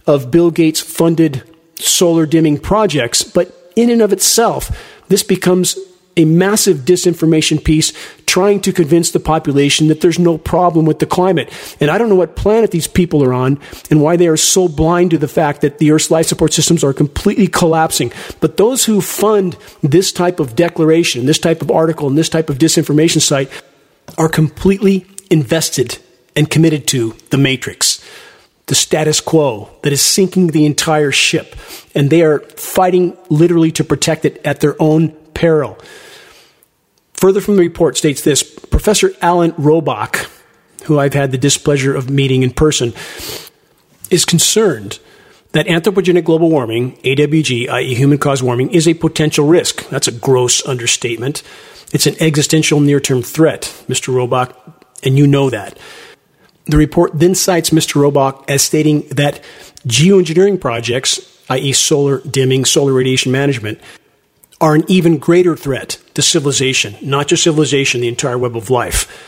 of 0.06 0.30
Bill 0.30 0.50
Gates 0.50 0.80
funded 0.80 1.42
solar 1.76 2.26
dimming 2.26 2.59
projects. 2.59 3.22
But 3.22 3.72
in 3.74 3.88
and 3.88 4.02
of 4.02 4.12
itself, 4.12 4.70
this 5.09 5.22
becomes 5.22 5.78
a 6.16 6.26
massive 6.26 6.78
disinformation 6.78 7.64
piece 7.64 7.92
trying 8.30 8.60
to 8.60 8.72
convince 8.72 9.10
the 9.10 9.18
population 9.18 9.88
that 9.88 10.00
there's 10.00 10.20
no 10.20 10.38
problem 10.38 10.86
with 10.86 11.00
the 11.00 11.06
climate. 11.06 11.52
And 11.80 11.90
I 11.90 11.98
don't 11.98 12.08
know 12.08 12.14
what 12.14 12.36
planet 12.36 12.70
these 12.70 12.86
people 12.86 13.24
are 13.24 13.34
on 13.34 13.58
and 13.90 14.00
why 14.00 14.14
they 14.16 14.28
are 14.28 14.36
so 14.36 14.68
blind 14.68 15.10
to 15.10 15.18
the 15.18 15.26
fact 15.26 15.62
that 15.62 15.78
the 15.78 15.90
Earth's 15.90 16.12
life 16.12 16.26
support 16.26 16.52
systems 16.52 16.84
are 16.84 16.92
completely 16.92 17.48
collapsing. 17.48 18.12
But 18.38 18.56
those 18.56 18.84
who 18.84 19.00
fund 19.00 19.56
this 19.82 20.12
type 20.12 20.38
of 20.38 20.54
declaration, 20.54 21.26
this 21.26 21.40
type 21.40 21.60
of 21.60 21.72
article, 21.72 22.06
and 22.06 22.16
this 22.16 22.28
type 22.28 22.48
of 22.48 22.58
disinformation 22.58 23.20
site 23.20 23.50
are 24.16 24.28
completely 24.28 25.06
invested 25.28 25.98
and 26.36 26.48
committed 26.48 26.86
to 26.86 27.16
the 27.30 27.38
matrix 27.38 28.00
the 28.66 28.76
status 28.76 29.20
quo 29.20 29.68
that 29.82 29.92
is 29.92 30.00
sinking 30.00 30.46
the 30.46 30.64
entire 30.64 31.10
ship. 31.10 31.56
And 31.92 32.08
they 32.08 32.22
are 32.22 32.38
fighting 32.38 33.16
literally 33.28 33.72
to 33.72 33.82
protect 33.82 34.24
it 34.24 34.40
at 34.46 34.60
their 34.60 34.80
own 34.80 35.10
peril. 35.34 35.76
Further 37.20 37.42
from 37.42 37.56
the 37.56 37.62
report 37.62 37.98
states 37.98 38.22
this 38.22 38.42
Professor 38.42 39.12
Alan 39.20 39.52
Robock, 39.52 40.30
who 40.85 40.98
I've 40.98 41.12
had 41.12 41.33
the 41.33 41.37
displeasure 41.37 41.94
of 41.94 42.09
meeting 42.09 42.42
in 42.42 42.50
person, 42.50 42.94
is 44.11 44.24
concerned 44.24 45.00
that 45.52 45.66
anthropogenic 45.66 46.24
global 46.24 46.48
warming, 46.48 46.96
AWG, 47.02 47.68
i.e., 47.68 47.94
human 47.94 48.16
caused 48.16 48.42
warming, 48.42 48.70
is 48.70 48.88
a 48.88 48.94
potential 48.94 49.46
risk. 49.46 49.87
That's 49.90 50.09
a 50.09 50.12
gross 50.12 50.64
understatement. 50.66 51.42
It's 51.92 52.06
an 52.06 52.14
existential 52.20 52.80
near 52.80 53.00
term 53.00 53.20
threat, 53.20 53.64
Mr. 53.87 54.14
Robock, 54.14 54.56
and 55.02 55.18
you 55.18 55.26
know 55.26 55.50
that. 55.50 55.78
The 56.64 56.78
report 56.78 57.11
then 57.12 57.35
cites 57.35 57.68
Mr. 57.68 57.96
Robock 57.96 58.46
as 58.48 58.62
stating 58.62 59.02
that 59.09 59.44
geoengineering 59.87 60.59
projects, 60.59 61.20
i.e., 61.50 61.72
solar 61.74 62.22
dimming, 62.22 62.64
solar 62.64 62.94
radiation 62.94 63.30
management, 63.30 63.78
are 64.61 64.75
an 64.75 64.85
even 64.88 65.18
greater 65.18 65.57
threat 65.57 65.99
to 66.14 66.23
civilization, 66.23 66.96
not 67.03 67.29
just 67.29 67.42
civilization, 67.42 68.01
the 68.01 68.09
entire 68.09 68.37
web 68.37 68.57
of 68.57 68.70
life. 68.70 69.27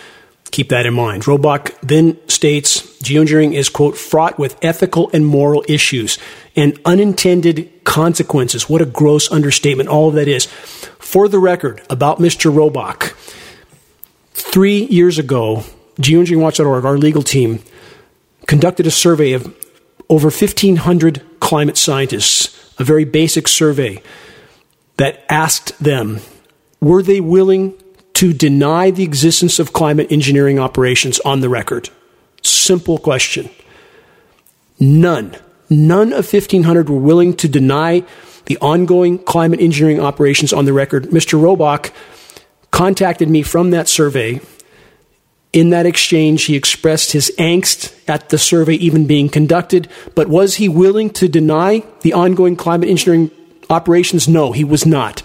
Keep 0.50 0.68
that 0.68 0.84
in 0.84 0.92
mind. 0.92 1.26
Robock 1.26 1.70
then 1.80 2.18
states 2.28 2.82
geoengineering 3.02 3.54
is, 3.54 3.70
quote, 3.70 3.96
fraught 3.96 4.38
with 4.38 4.62
ethical 4.62 5.08
and 5.14 5.24
moral 5.24 5.64
issues 5.66 6.18
and 6.54 6.78
unintended 6.84 7.84
consequences. 7.84 8.68
What 8.68 8.82
a 8.82 8.86
gross 8.86 9.32
understatement 9.32 9.88
all 9.88 10.08
of 10.08 10.14
that 10.14 10.28
is. 10.28 10.44
For 10.98 11.26
the 11.26 11.38
record, 11.38 11.80
about 11.88 12.18
Mr. 12.18 12.54
Robock, 12.54 13.14
three 14.34 14.84
years 14.84 15.18
ago, 15.18 15.64
geoengineeringwatch.org, 15.96 16.84
our 16.84 16.98
legal 16.98 17.22
team, 17.22 17.60
conducted 18.46 18.86
a 18.86 18.90
survey 18.90 19.32
of 19.32 19.56
over 20.10 20.28
1,500 20.28 21.40
climate 21.40 21.78
scientists, 21.78 22.74
a 22.78 22.84
very 22.84 23.06
basic 23.06 23.48
survey 23.48 24.02
that 24.96 25.24
asked 25.28 25.78
them 25.78 26.20
were 26.80 27.02
they 27.02 27.20
willing 27.20 27.74
to 28.14 28.32
deny 28.32 28.90
the 28.90 29.04
existence 29.04 29.58
of 29.58 29.72
climate 29.72 30.10
engineering 30.10 30.58
operations 30.58 31.20
on 31.20 31.40
the 31.40 31.48
record? 31.48 31.88
Simple 32.42 32.98
question. 32.98 33.48
None. 34.80 35.36
None 35.70 36.12
of 36.12 36.32
1,500 36.32 36.90
were 36.90 36.98
willing 36.98 37.34
to 37.36 37.48
deny 37.48 38.04
the 38.46 38.58
ongoing 38.58 39.18
climate 39.18 39.60
engineering 39.60 40.00
operations 40.00 40.52
on 40.52 40.64
the 40.64 40.72
record. 40.72 41.04
Mr. 41.04 41.40
Robock 41.40 41.92
contacted 42.72 43.30
me 43.30 43.42
from 43.42 43.70
that 43.70 43.88
survey. 43.88 44.40
In 45.52 45.70
that 45.70 45.86
exchange, 45.86 46.44
he 46.44 46.56
expressed 46.56 47.12
his 47.12 47.32
angst 47.38 47.94
at 48.08 48.30
the 48.30 48.38
survey 48.38 48.74
even 48.74 49.06
being 49.06 49.28
conducted, 49.28 49.88
but 50.14 50.28
was 50.28 50.56
he 50.56 50.68
willing 50.68 51.10
to 51.10 51.28
deny 51.28 51.84
the 52.00 52.12
ongoing 52.12 52.56
climate 52.56 52.88
engineering 52.88 53.30
operations? 53.72 54.28
No, 54.28 54.52
he 54.52 54.64
was 54.64 54.86
not. 54.86 55.22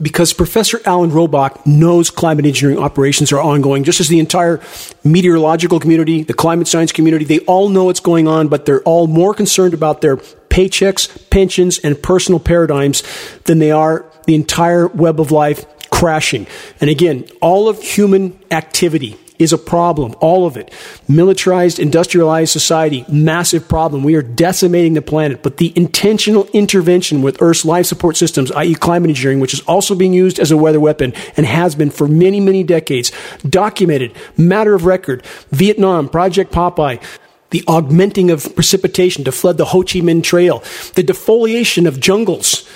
Because 0.00 0.34
Professor 0.34 0.80
Alan 0.84 1.10
Robock 1.10 1.66
knows 1.66 2.10
climate 2.10 2.44
engineering 2.44 2.78
operations 2.78 3.32
are 3.32 3.40
ongoing, 3.40 3.82
just 3.82 3.98
as 3.98 4.08
the 4.08 4.18
entire 4.18 4.60
meteorological 5.04 5.80
community, 5.80 6.22
the 6.22 6.34
climate 6.34 6.68
science 6.68 6.92
community, 6.92 7.24
they 7.24 7.38
all 7.40 7.70
know 7.70 7.84
what's 7.84 8.00
going 8.00 8.28
on, 8.28 8.48
but 8.48 8.66
they're 8.66 8.82
all 8.82 9.06
more 9.06 9.32
concerned 9.32 9.72
about 9.72 10.02
their 10.02 10.18
paychecks, 10.18 11.30
pensions, 11.30 11.78
and 11.78 12.02
personal 12.02 12.38
paradigms 12.38 13.02
than 13.44 13.58
they 13.58 13.70
are 13.70 14.04
the 14.26 14.34
entire 14.34 14.86
web 14.86 15.18
of 15.18 15.30
life 15.30 15.64
crashing. 15.90 16.46
And 16.80 16.90
again, 16.90 17.26
all 17.40 17.68
of 17.68 17.82
human 17.82 18.38
activity, 18.50 19.16
is 19.38 19.52
a 19.52 19.58
problem. 19.58 20.14
All 20.20 20.46
of 20.46 20.56
it. 20.56 20.72
Militarized, 21.08 21.78
industrialized 21.78 22.52
society, 22.52 23.04
massive 23.08 23.68
problem. 23.68 24.02
We 24.02 24.14
are 24.14 24.22
decimating 24.22 24.94
the 24.94 25.02
planet. 25.02 25.42
But 25.42 25.56
the 25.58 25.72
intentional 25.76 26.46
intervention 26.52 27.22
with 27.22 27.40
Earth's 27.40 27.64
life 27.64 27.86
support 27.86 28.16
systems, 28.16 28.50
i.e., 28.52 28.74
climate 28.74 29.10
engineering, 29.10 29.40
which 29.40 29.54
is 29.54 29.60
also 29.62 29.94
being 29.94 30.12
used 30.12 30.38
as 30.38 30.50
a 30.50 30.56
weather 30.56 30.80
weapon 30.80 31.12
and 31.36 31.46
has 31.46 31.74
been 31.74 31.90
for 31.90 32.08
many, 32.08 32.40
many 32.40 32.62
decades, 32.62 33.12
documented, 33.48 34.12
matter 34.36 34.74
of 34.74 34.84
record, 34.84 35.24
Vietnam, 35.50 36.08
Project 36.08 36.52
Popeye, 36.52 37.02
the 37.50 37.62
augmenting 37.66 38.30
of 38.30 38.54
precipitation 38.54 39.24
to 39.24 39.32
flood 39.32 39.56
the 39.56 39.66
Ho 39.66 39.80
Chi 39.82 40.00
Minh 40.00 40.22
Trail, 40.22 40.60
the 40.94 41.04
defoliation 41.04 41.86
of 41.86 42.00
jungles 42.00 42.68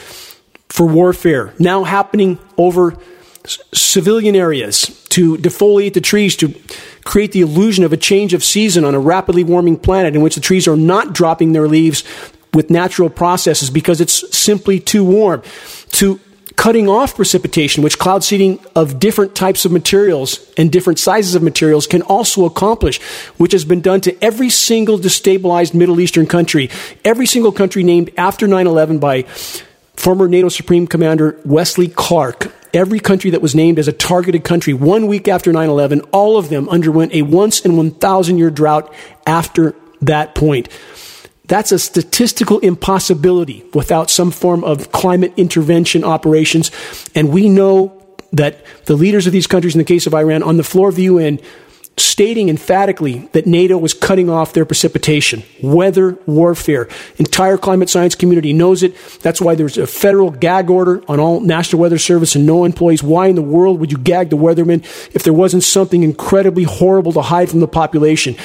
for 0.68 0.86
warfare, 0.86 1.52
now 1.58 1.84
happening 1.84 2.38
over 2.56 2.96
civilian 3.72 4.36
areas, 4.36 4.86
to 5.10 5.36
defoliate 5.38 5.94
the 5.94 6.00
trees, 6.00 6.36
to 6.36 6.54
create 7.04 7.32
the 7.32 7.40
illusion 7.40 7.84
of 7.84 7.92
a 7.92 7.96
change 7.96 8.34
of 8.34 8.44
season 8.44 8.84
on 8.84 8.94
a 8.94 9.00
rapidly 9.00 9.44
warming 9.44 9.76
planet 9.76 10.14
in 10.14 10.22
which 10.22 10.34
the 10.34 10.40
trees 10.40 10.68
are 10.68 10.76
not 10.76 11.12
dropping 11.12 11.52
their 11.52 11.68
leaves 11.68 12.04
with 12.52 12.70
natural 12.70 13.08
processes 13.08 13.70
because 13.70 14.00
it's 14.00 14.36
simply 14.36 14.80
too 14.80 15.04
warm, 15.04 15.42
to 15.90 16.20
cutting 16.56 16.90
off 16.90 17.16
precipitation, 17.16 17.82
which 17.82 17.98
cloud 17.98 18.22
seeding 18.22 18.60
of 18.76 19.00
different 19.00 19.34
types 19.34 19.64
of 19.64 19.72
materials 19.72 20.52
and 20.58 20.70
different 20.70 20.98
sizes 20.98 21.34
of 21.34 21.42
materials 21.42 21.86
can 21.86 22.02
also 22.02 22.44
accomplish, 22.44 23.00
which 23.38 23.52
has 23.52 23.64
been 23.64 23.80
done 23.80 23.98
to 23.98 24.14
every 24.22 24.50
single 24.50 24.98
destabilized 24.98 25.72
Middle 25.72 26.00
Eastern 26.00 26.26
country, 26.26 26.68
every 27.02 27.24
single 27.24 27.50
country 27.50 27.82
named 27.82 28.10
after 28.18 28.46
9 28.46 28.66
11 28.66 28.98
by 28.98 29.24
former 30.00 30.28
NATO 30.28 30.48
Supreme 30.48 30.86
Commander 30.86 31.38
Wesley 31.44 31.88
Clark 31.88 32.52
every 32.72 33.00
country 33.00 33.30
that 33.30 33.42
was 33.42 33.54
named 33.54 33.78
as 33.78 33.88
a 33.88 33.92
targeted 33.92 34.44
country 34.44 34.72
one 34.72 35.06
week 35.06 35.28
after 35.28 35.52
9 35.52 35.68
11, 35.68 36.00
all 36.12 36.36
of 36.36 36.48
them 36.48 36.68
underwent 36.68 37.12
a 37.12 37.22
once 37.22 37.60
in 37.60 37.76
1,000 37.76 38.38
year 38.38 38.50
drought 38.50 38.92
after 39.26 39.74
that 40.00 40.34
point. 40.34 40.68
That's 41.46 41.72
a 41.72 41.78
statistical 41.78 42.60
impossibility 42.60 43.64
without 43.74 44.08
some 44.08 44.30
form 44.30 44.62
of 44.62 44.92
climate 44.92 45.32
intervention 45.36 46.04
operations. 46.04 46.70
And 47.14 47.30
we 47.30 47.48
know 47.48 47.96
that 48.32 48.64
the 48.84 48.94
leaders 48.94 49.26
of 49.26 49.32
these 49.32 49.48
countries, 49.48 49.74
in 49.74 49.78
the 49.78 49.84
case 49.84 50.06
of 50.06 50.14
Iran, 50.14 50.44
on 50.44 50.56
the 50.56 50.62
floor 50.62 50.88
of 50.88 50.94
the 50.94 51.02
UN, 51.04 51.40
stating 52.00 52.48
emphatically 52.48 53.28
that 53.32 53.46
NATO 53.46 53.78
was 53.78 53.94
cutting 53.94 54.28
off 54.28 54.52
their 54.52 54.64
precipitation. 54.64 55.42
Weather 55.62 56.18
warfare. 56.26 56.88
Entire 57.18 57.58
climate 57.58 57.88
science 57.88 58.14
community 58.14 58.52
knows 58.52 58.82
it. 58.82 58.96
That's 59.22 59.40
why 59.40 59.54
there's 59.54 59.78
a 59.78 59.86
federal 59.86 60.30
gag 60.30 60.70
order 60.70 61.02
on 61.08 61.20
all 61.20 61.40
National 61.40 61.82
Weather 61.82 61.98
Service 61.98 62.34
and 62.34 62.48
NOAA 62.48 62.66
employees. 62.66 63.02
Why 63.02 63.26
in 63.26 63.36
the 63.36 63.42
world 63.42 63.80
would 63.80 63.92
you 63.92 63.98
gag 63.98 64.30
the 64.30 64.36
weathermen 64.36 64.82
if 65.14 65.22
there 65.22 65.32
wasn't 65.32 65.62
something 65.62 66.02
incredibly 66.02 66.64
horrible 66.64 67.12
to 67.12 67.22
hide 67.22 67.50
from 67.50 67.60
the 67.60 67.68
population? 67.68 68.36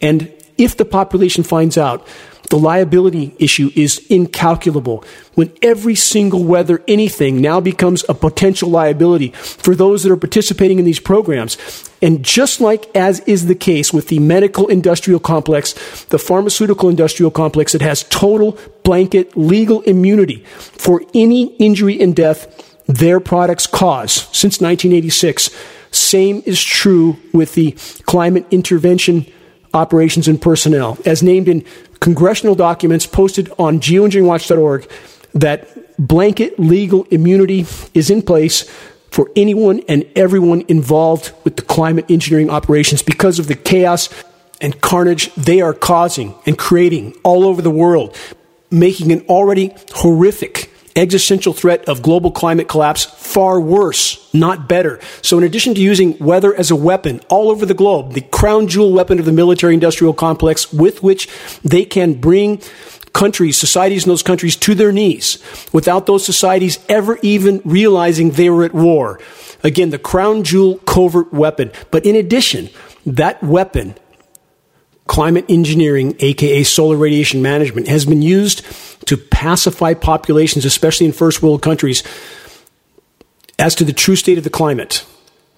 And 0.00 0.32
if 0.58 0.76
the 0.76 0.84
population 0.84 1.44
finds 1.44 1.76
out 1.76 2.06
the 2.48 2.58
liability 2.58 3.34
issue 3.38 3.70
is 3.74 4.04
incalculable. 4.08 5.04
When 5.34 5.52
every 5.62 5.94
single 5.94 6.44
weather 6.44 6.82
anything 6.88 7.40
now 7.40 7.60
becomes 7.60 8.04
a 8.08 8.14
potential 8.14 8.70
liability 8.70 9.30
for 9.30 9.74
those 9.74 10.02
that 10.02 10.12
are 10.12 10.16
participating 10.16 10.78
in 10.78 10.84
these 10.84 11.00
programs. 11.00 11.58
And 12.02 12.22
just 12.22 12.60
like 12.60 12.94
as 12.94 13.20
is 13.20 13.46
the 13.46 13.54
case 13.54 13.92
with 13.92 14.08
the 14.08 14.18
medical 14.18 14.68
industrial 14.68 15.20
complex, 15.20 16.04
the 16.06 16.18
pharmaceutical 16.18 16.88
industrial 16.88 17.30
complex, 17.30 17.74
it 17.74 17.82
has 17.82 18.04
total 18.04 18.58
blanket 18.84 19.36
legal 19.36 19.80
immunity 19.82 20.44
for 20.44 21.02
any 21.14 21.54
injury 21.56 22.00
and 22.00 22.14
death 22.14 22.62
their 22.86 23.18
products 23.18 23.66
cause 23.66 24.12
since 24.32 24.60
1986. 24.60 25.50
Same 25.90 26.42
is 26.46 26.62
true 26.62 27.16
with 27.32 27.54
the 27.54 27.72
climate 28.04 28.46
intervention 28.50 29.26
operations 29.76 30.26
and 30.26 30.40
personnel, 30.40 30.98
as 31.04 31.22
named 31.22 31.48
in 31.48 31.64
congressional 32.00 32.54
documents 32.54 33.06
posted 33.06 33.52
on 33.58 33.78
geoengineeringwatch.org 33.80 34.90
that 35.34 35.68
blanket 35.98 36.58
legal 36.58 37.04
immunity 37.04 37.66
is 37.94 38.10
in 38.10 38.22
place 38.22 38.68
for 39.10 39.30
anyone 39.36 39.80
and 39.88 40.04
everyone 40.14 40.64
involved 40.68 41.32
with 41.44 41.56
the 41.56 41.62
climate 41.62 42.10
engineering 42.10 42.50
operations 42.50 43.02
because 43.02 43.38
of 43.38 43.46
the 43.46 43.54
chaos 43.54 44.08
and 44.60 44.80
carnage 44.80 45.32
they 45.34 45.60
are 45.60 45.72
causing 45.72 46.34
and 46.46 46.58
creating 46.58 47.14
all 47.22 47.44
over 47.44 47.62
the 47.62 47.70
world, 47.70 48.16
making 48.70 49.12
an 49.12 49.20
already 49.28 49.74
horrific 49.94 50.70
existential 50.96 51.52
threat 51.52 51.84
of 51.88 52.02
global 52.02 52.30
climate 52.30 52.68
collapse 52.68 53.04
far 53.04 53.60
worse, 53.60 54.32
not 54.34 54.68
better. 54.68 54.98
So 55.22 55.38
in 55.38 55.44
addition 55.44 55.74
to 55.74 55.80
using 55.80 56.18
weather 56.18 56.54
as 56.54 56.70
a 56.70 56.76
weapon 56.76 57.20
all 57.28 57.50
over 57.50 57.66
the 57.66 57.74
globe, 57.74 58.14
the 58.14 58.22
crown 58.22 58.66
jewel 58.66 58.92
weapon 58.92 59.18
of 59.18 59.26
the 59.26 59.32
military 59.32 59.74
industrial 59.74 60.14
complex 60.14 60.72
with 60.72 61.02
which 61.02 61.28
they 61.62 61.84
can 61.84 62.14
bring 62.14 62.60
countries, 63.12 63.56
societies 63.56 64.04
in 64.04 64.08
those 64.08 64.22
countries 64.22 64.56
to 64.56 64.74
their 64.74 64.92
knees 64.92 65.42
without 65.72 66.06
those 66.06 66.24
societies 66.24 66.78
ever 66.88 67.18
even 67.22 67.62
realizing 67.64 68.30
they 68.30 68.50
were 68.50 68.64
at 68.64 68.74
war. 68.74 69.18
Again, 69.64 69.90
the 69.90 69.98
crown 69.98 70.44
jewel 70.44 70.78
covert 70.78 71.32
weapon. 71.32 71.72
But 71.90 72.04
in 72.04 72.14
addition, 72.14 72.68
that 73.06 73.42
weapon 73.42 73.94
climate 75.06 75.46
engineering, 75.48 76.16
aka 76.20 76.62
solar 76.62 76.96
radiation 76.96 77.40
management, 77.40 77.88
has 77.88 78.04
been 78.04 78.22
used 78.22 78.62
to 79.06 79.16
pacify 79.16 79.94
populations, 79.94 80.64
especially 80.64 81.06
in 81.06 81.12
first 81.12 81.42
world 81.42 81.62
countries, 81.62 82.02
as 83.58 83.74
to 83.74 83.84
the 83.84 83.92
true 83.92 84.16
state 84.16 84.38
of 84.38 84.44
the 84.44 84.50
climate, 84.50 85.04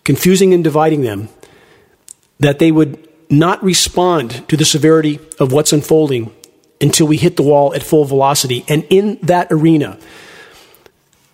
confusing 0.05 0.55
and 0.55 0.63
dividing 0.63 1.03
them, 1.03 1.29
that 2.39 2.59
they 2.59 2.71
would 2.71 3.09
not 3.31 3.63
respond 3.63 4.47
to 4.49 4.57
the 4.57 4.65
severity 4.65 5.19
of 5.39 5.53
what's 5.53 5.73
unfolding 5.73 6.35
until 6.81 7.07
we 7.07 7.17
hit 7.17 7.37
the 7.37 7.43
wall 7.43 7.75
at 7.75 7.83
full 7.83 8.05
velocity. 8.05 8.65
And 8.69 8.85
in 8.89 9.19
that 9.23 9.49
arena, 9.51 9.99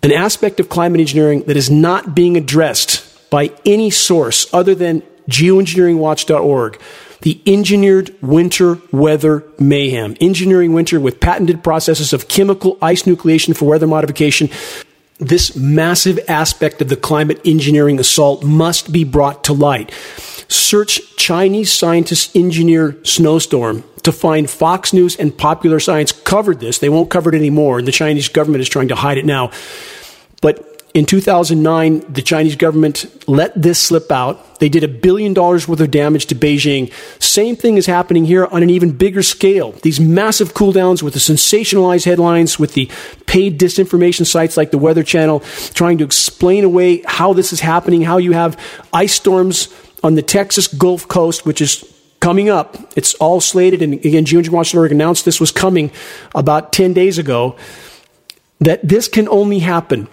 an 0.01 0.11
aspect 0.11 0.59
of 0.59 0.69
climate 0.69 0.99
engineering 0.99 1.43
that 1.43 1.57
is 1.57 1.69
not 1.69 2.15
being 2.15 2.35
addressed 2.35 3.29
by 3.29 3.51
any 3.65 3.89
source 3.89 4.51
other 4.53 4.75
than 4.75 5.01
geoengineeringwatch.org 5.29 6.81
the 7.25 7.41
engineered 7.47 8.15
winter 8.21 8.77
weather 8.91 9.43
mayhem. 9.59 10.15
Engineering 10.21 10.73
winter 10.73 10.99
with 10.99 11.19
patented 11.19 11.63
processes 11.63 12.13
of 12.13 12.27
chemical 12.27 12.77
ice 12.83 13.03
nucleation 13.03 13.57
for 13.57 13.65
weather 13.65 13.87
modification. 13.87 14.47
This 15.17 15.55
massive 15.55 16.19
aspect 16.27 16.83
of 16.83 16.89
the 16.89 16.95
climate 16.95 17.41
engineering 17.43 17.99
assault 17.99 18.43
must 18.43 18.91
be 18.91 19.03
brought 19.03 19.43
to 19.45 19.53
light. 19.53 19.91
Search 20.49 21.15
Chinese 21.15 21.73
scientists 21.73 22.35
engineer 22.35 22.95
snowstorm 23.03 23.83
to 24.03 24.11
find 24.11 24.47
Fox 24.47 24.93
News 24.93 25.15
and 25.15 25.35
Popular 25.35 25.79
Science 25.79 26.11
covered 26.11 26.59
this. 26.59 26.77
They 26.77 26.89
won't 26.89 27.09
cover 27.09 27.33
it 27.33 27.35
anymore, 27.35 27.79
and 27.79 27.87
the 27.87 27.91
Chinese 27.91 28.29
government 28.29 28.61
is 28.61 28.69
trying 28.69 28.89
to 28.89 28.95
hide 28.95 29.17
it 29.17 29.25
now. 29.25 29.49
But 30.41 30.74
in 30.95 31.05
2009, 31.05 32.05
the 32.07 32.21
Chinese 32.21 32.55
government 32.55 33.05
let 33.27 33.51
this 33.61 33.77
slip 33.77 34.09
out. 34.13 34.61
They 34.61 34.69
did 34.69 34.81
a 34.81 34.87
billion 34.87 35.33
dollars 35.33 35.67
worth 35.67 35.81
of 35.81 35.91
damage 35.91 36.27
to 36.27 36.35
Beijing. 36.35 36.89
Same 37.21 37.57
thing 37.57 37.75
is 37.75 37.85
happening 37.85 38.23
here 38.23 38.45
on 38.45 38.63
an 38.63 38.69
even 38.69 38.93
bigger 38.93 39.21
scale. 39.21 39.73
These 39.73 39.99
massive 39.99 40.53
cool 40.53 40.71
downs 40.71 41.03
with 41.03 41.13
the 41.13 41.19
sensationalized 41.19 42.05
headlines, 42.05 42.57
with 42.57 42.75
the 42.75 42.89
paid 43.25 43.59
disinformation 43.59 44.25
sites 44.25 44.55
like 44.55 44.71
the 44.71 44.77
Weather 44.77 45.03
Channel 45.03 45.41
trying 45.73 45.97
to 45.97 46.05
explain 46.05 46.63
away 46.63 47.03
how 47.05 47.33
this 47.33 47.51
is 47.51 47.59
happening, 47.59 48.01
how 48.01 48.15
you 48.15 48.31
have 48.31 48.57
ice 48.93 49.15
storms 49.15 49.67
on 50.01 50.15
the 50.15 50.21
Texas 50.21 50.69
Gulf 50.69 51.09
Coast, 51.09 51.45
which 51.45 51.59
is 51.59 51.83
coming 52.21 52.47
up. 52.47 52.77
It's 52.95 53.15
all 53.15 53.41
slated, 53.41 53.81
and 53.81 53.95
again, 53.95 54.23
Geoengineering 54.23 54.91
announced 54.91 55.25
this 55.25 55.41
was 55.41 55.51
coming 55.51 55.91
about 56.33 56.71
10 56.71 56.93
days 56.93 57.17
ago. 57.17 57.57
That 58.61 58.87
this 58.87 59.09
can 59.09 59.27
only 59.27 59.59
happen 59.59 60.07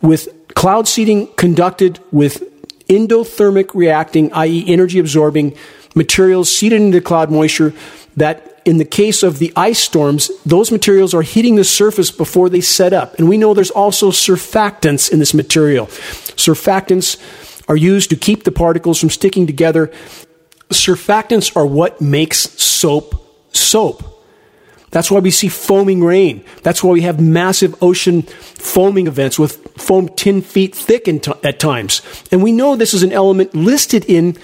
with 0.00 0.28
cloud 0.54 0.88
seeding 0.88 1.26
conducted 1.34 2.00
with 2.10 2.42
endothermic 2.88 3.74
reacting, 3.74 4.32
i.e., 4.32 4.64
energy 4.66 4.98
absorbing 4.98 5.56
materials 5.94 6.54
seeded 6.54 6.80
into 6.80 7.00
cloud 7.00 7.30
moisture 7.30 7.72
that 8.16 8.60
in 8.64 8.78
the 8.78 8.84
case 8.84 9.22
of 9.22 9.38
the 9.38 9.52
ice 9.56 9.78
storms, 9.78 10.30
those 10.44 10.70
materials 10.70 11.14
are 11.14 11.22
hitting 11.22 11.56
the 11.56 11.64
surface 11.64 12.10
before 12.10 12.48
they 12.48 12.60
set 12.60 12.92
up. 12.92 13.18
And 13.18 13.28
we 13.28 13.38
know 13.38 13.54
there's 13.54 13.70
also 13.70 14.10
surfactants 14.10 15.10
in 15.10 15.18
this 15.18 15.32
material. 15.32 15.86
Surfactants 15.86 17.16
are 17.68 17.76
used 17.76 18.10
to 18.10 18.16
keep 18.16 18.44
the 18.44 18.52
particles 18.52 19.00
from 19.00 19.10
sticking 19.10 19.46
together. 19.46 19.90
Surfactants 20.68 21.56
are 21.56 21.66
what 21.66 22.00
makes 22.00 22.38
soap 22.60 23.24
soap. 23.54 24.04
That's 24.90 25.10
why 25.10 25.20
we 25.20 25.30
see 25.30 25.48
foaming 25.48 26.02
rain. 26.02 26.44
That's 26.62 26.82
why 26.82 26.92
we 26.92 27.02
have 27.02 27.20
massive 27.20 27.82
ocean 27.82 28.22
foaming 28.22 29.06
events 29.06 29.38
with 29.38 29.67
foam 29.78 30.08
10 30.08 30.42
feet 30.42 30.74
thick 30.74 31.04
t- 31.04 31.32
at 31.42 31.58
times. 31.58 32.02
And 32.30 32.42
we 32.42 32.52
know 32.52 32.76
this 32.76 32.94
is 32.94 33.02
an 33.02 33.12
element 33.12 33.54
listed 33.54 34.04
in 34.04 34.36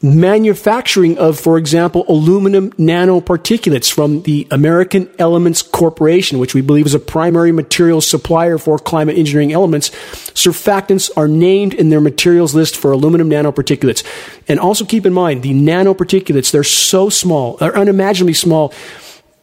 manufacturing 0.00 1.18
of, 1.18 1.38
for 1.38 1.58
example, 1.58 2.04
aluminum 2.08 2.70
nanoparticulates 2.72 3.92
from 3.92 4.22
the 4.22 4.46
American 4.50 5.10
Elements 5.18 5.60
Corporation, 5.60 6.38
which 6.38 6.54
we 6.54 6.60
believe 6.60 6.86
is 6.86 6.94
a 6.94 7.00
primary 7.00 7.50
materials 7.50 8.06
supplier 8.06 8.58
for 8.58 8.78
climate 8.78 9.18
engineering 9.18 9.52
elements. 9.52 9.90
Surfactants 10.34 11.10
are 11.16 11.26
named 11.26 11.74
in 11.74 11.88
their 11.88 12.00
materials 12.00 12.54
list 12.54 12.76
for 12.76 12.92
aluminum 12.92 13.28
nanoparticulates. 13.28 14.04
And 14.46 14.60
also 14.60 14.84
keep 14.84 15.04
in 15.04 15.12
mind, 15.12 15.42
the 15.42 15.52
nanoparticulates, 15.52 16.52
they're 16.52 16.62
so 16.62 17.08
small, 17.08 17.56
they're 17.56 17.76
unimaginably 17.76 18.34
small 18.34 18.72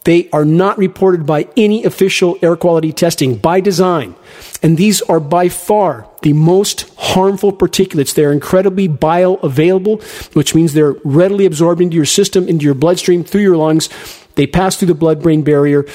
they 0.06 0.30
are 0.32 0.46
not 0.46 0.78
reported 0.78 1.26
by 1.26 1.48
any 1.58 1.84
official 1.84 2.38
air 2.42 2.56
quality 2.56 2.94
testing 2.94 3.36
by 3.36 3.60
design. 3.60 4.16
And 4.64 4.78
these 4.78 5.02
are 5.04 5.20
by 5.20 5.50
far 5.50 6.08
the 6.22 6.34
most 6.34 6.92
harmful 6.98 7.52
particulates. 7.52 8.14
They're 8.14 8.32
incredibly 8.32 8.88
bioavailable, 8.88 10.34
which 10.36 10.56
means 10.56 10.74
they're 10.74 10.96
readily 11.04 11.46
absorbed 11.46 11.82
into 11.82 11.96
your 11.96 12.06
system, 12.06 12.48
into 12.48 12.66
your 12.66 12.76
bloodstream, 12.76 13.24
through 13.24 13.42
your 13.42 13.58
lungs. 13.58 13.90
They 14.36 14.48
pass 14.48 14.76
through 14.76 14.88
the 14.88 14.96
blood 14.96 15.22
brain 15.22 15.44
barrier. 15.44 15.86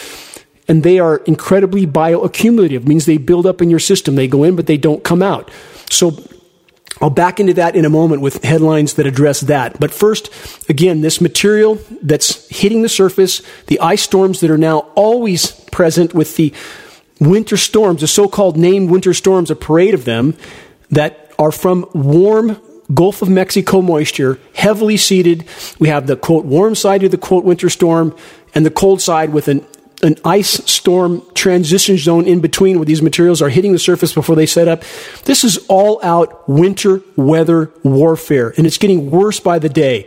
And 0.69 0.83
they 0.83 0.99
are 0.99 1.19
incredibly 1.19 1.87
bioaccumulative, 1.87 2.87
means 2.87 3.07
they 3.07 3.17
build 3.17 3.47
up 3.47 3.63
in 3.63 3.71
your 3.71 3.81
system. 3.81 4.15
They 4.15 4.29
go 4.29 4.45
in, 4.45 4.55
but 4.57 4.67
they 4.67 4.77
don't 4.77 5.03
come 5.03 5.23
out. 5.23 5.51
So 5.89 6.17
I'll 7.01 7.11
back 7.11 7.41
into 7.41 7.55
that 7.55 7.77
in 7.77 7.85
a 7.85 7.91
moment 7.91 8.21
with 8.21 8.45
headlines 8.45 8.95
that 8.95 9.07
address 9.07 9.41
that. 9.41 9.81
But 9.81 9.93
first, 9.93 10.31
again, 10.69 11.01
this 11.01 11.21
material 11.21 11.79
that's 12.03 12.47
hitting 12.49 12.83
the 12.83 12.89
surface, 12.89 13.43
the 13.69 13.81
ice 13.81 14.03
storms 14.03 14.41
that 14.41 14.51
are 14.51 14.59
now 14.59 14.81
always 14.95 15.53
present 15.71 16.13
with 16.13 16.37
the 16.37 16.53
winter 17.19 17.57
storms, 17.57 18.03
the 18.03 18.07
so 18.07 18.29
called 18.29 18.57
named 18.57 18.91
winter 18.91 19.15
storms, 19.15 19.51
a 19.51 19.57
parade 19.57 19.95
of 19.95 20.05
them 20.05 20.37
that 20.91 21.33
are 21.39 21.53
from 21.53 21.89
warm 21.95 22.61
Gulf 22.93 23.23
of 23.23 23.29
Mexico 23.29 23.81
moisture, 23.81 24.41
heavily 24.53 24.97
seeded. 24.97 25.45
We 25.79 25.89
have 25.89 26.09
the 26.09 26.17
quote 26.17 26.45
warm 26.45 26.75
side 26.75 27.05
of 27.05 27.13
the 27.13 27.19
quote 27.19 27.45
winter 27.45 27.71
storm 27.71 28.17
and 28.53 28.67
the 28.67 28.71
cold 28.71 29.01
side 29.01 29.31
with 29.31 29.47
an 29.47 29.65
an 30.03 30.17
ice 30.25 30.51
storm 30.71 31.23
transition 31.35 31.99
zone 31.99 32.27
in 32.27 32.41
between 32.41 32.79
where 32.79 32.87
these 32.87 33.03
materials 33.03 33.43
are 33.43 33.49
hitting 33.49 33.73
the 33.73 33.79
surface 33.79 34.13
before 34.13 34.37
they 34.37 34.47
set 34.47 34.69
up. 34.69 34.83
This 35.25 35.45
is 35.45 35.59
all 35.69 36.01
out 36.03 36.49
winter 36.49 37.03
weather 37.17 37.71
warfare, 37.83 38.55
and 38.57 38.67
it's 38.67 38.79
getting 38.79 39.11
worse 39.11 39.41
by 39.41 39.59
the 39.59 39.69
day 39.69 40.07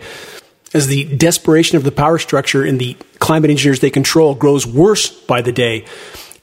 as 0.73 0.87
the 0.87 1.03
desperation 1.15 1.77
of 1.77 1.83
the 1.83 1.91
power 1.91 2.17
structure 2.17 2.63
and 2.63 2.79
the 2.79 2.97
climate 3.19 3.51
engineers 3.51 3.79
they 3.79 3.89
control 3.89 4.33
grows 4.33 4.65
worse 4.65 5.09
by 5.09 5.41
the 5.41 5.51
day. 5.51 5.85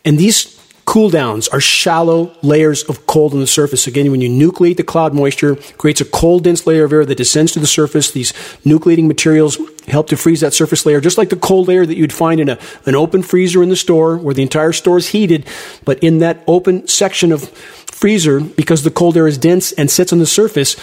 And 0.04 0.18
these 0.18 0.59
Cool 0.90 1.10
downs 1.10 1.46
are 1.46 1.60
shallow 1.60 2.36
layers 2.42 2.82
of 2.82 3.06
cold 3.06 3.32
on 3.32 3.38
the 3.38 3.46
surface. 3.46 3.86
Again, 3.86 4.10
when 4.10 4.20
you 4.20 4.28
nucleate 4.28 4.76
the 4.76 4.82
cloud 4.82 5.14
moisture, 5.14 5.54
creates 5.78 6.00
a 6.00 6.04
cold, 6.04 6.42
dense 6.42 6.66
layer 6.66 6.82
of 6.82 6.92
air 6.92 7.04
that 7.04 7.14
descends 7.14 7.52
to 7.52 7.60
the 7.60 7.66
surface. 7.68 8.10
These 8.10 8.32
nucleating 8.66 9.06
materials 9.06 9.56
help 9.86 10.08
to 10.08 10.16
freeze 10.16 10.40
that 10.40 10.52
surface 10.52 10.84
layer, 10.84 11.00
just 11.00 11.16
like 11.16 11.28
the 11.28 11.36
cold 11.36 11.68
layer 11.68 11.86
that 11.86 11.96
you'd 11.96 12.12
find 12.12 12.40
in 12.40 12.48
a, 12.48 12.58
an 12.86 12.96
open 12.96 13.22
freezer 13.22 13.62
in 13.62 13.68
the 13.68 13.76
store 13.76 14.16
where 14.16 14.34
the 14.34 14.42
entire 14.42 14.72
store 14.72 14.98
is 14.98 15.10
heated. 15.10 15.46
But 15.84 16.00
in 16.00 16.18
that 16.18 16.42
open 16.48 16.88
section 16.88 17.30
of 17.30 17.48
freezer, 17.50 18.40
because 18.40 18.82
the 18.82 18.90
cold 18.90 19.16
air 19.16 19.28
is 19.28 19.38
dense 19.38 19.70
and 19.70 19.88
sits 19.88 20.12
on 20.12 20.18
the 20.18 20.26
surface, 20.26 20.74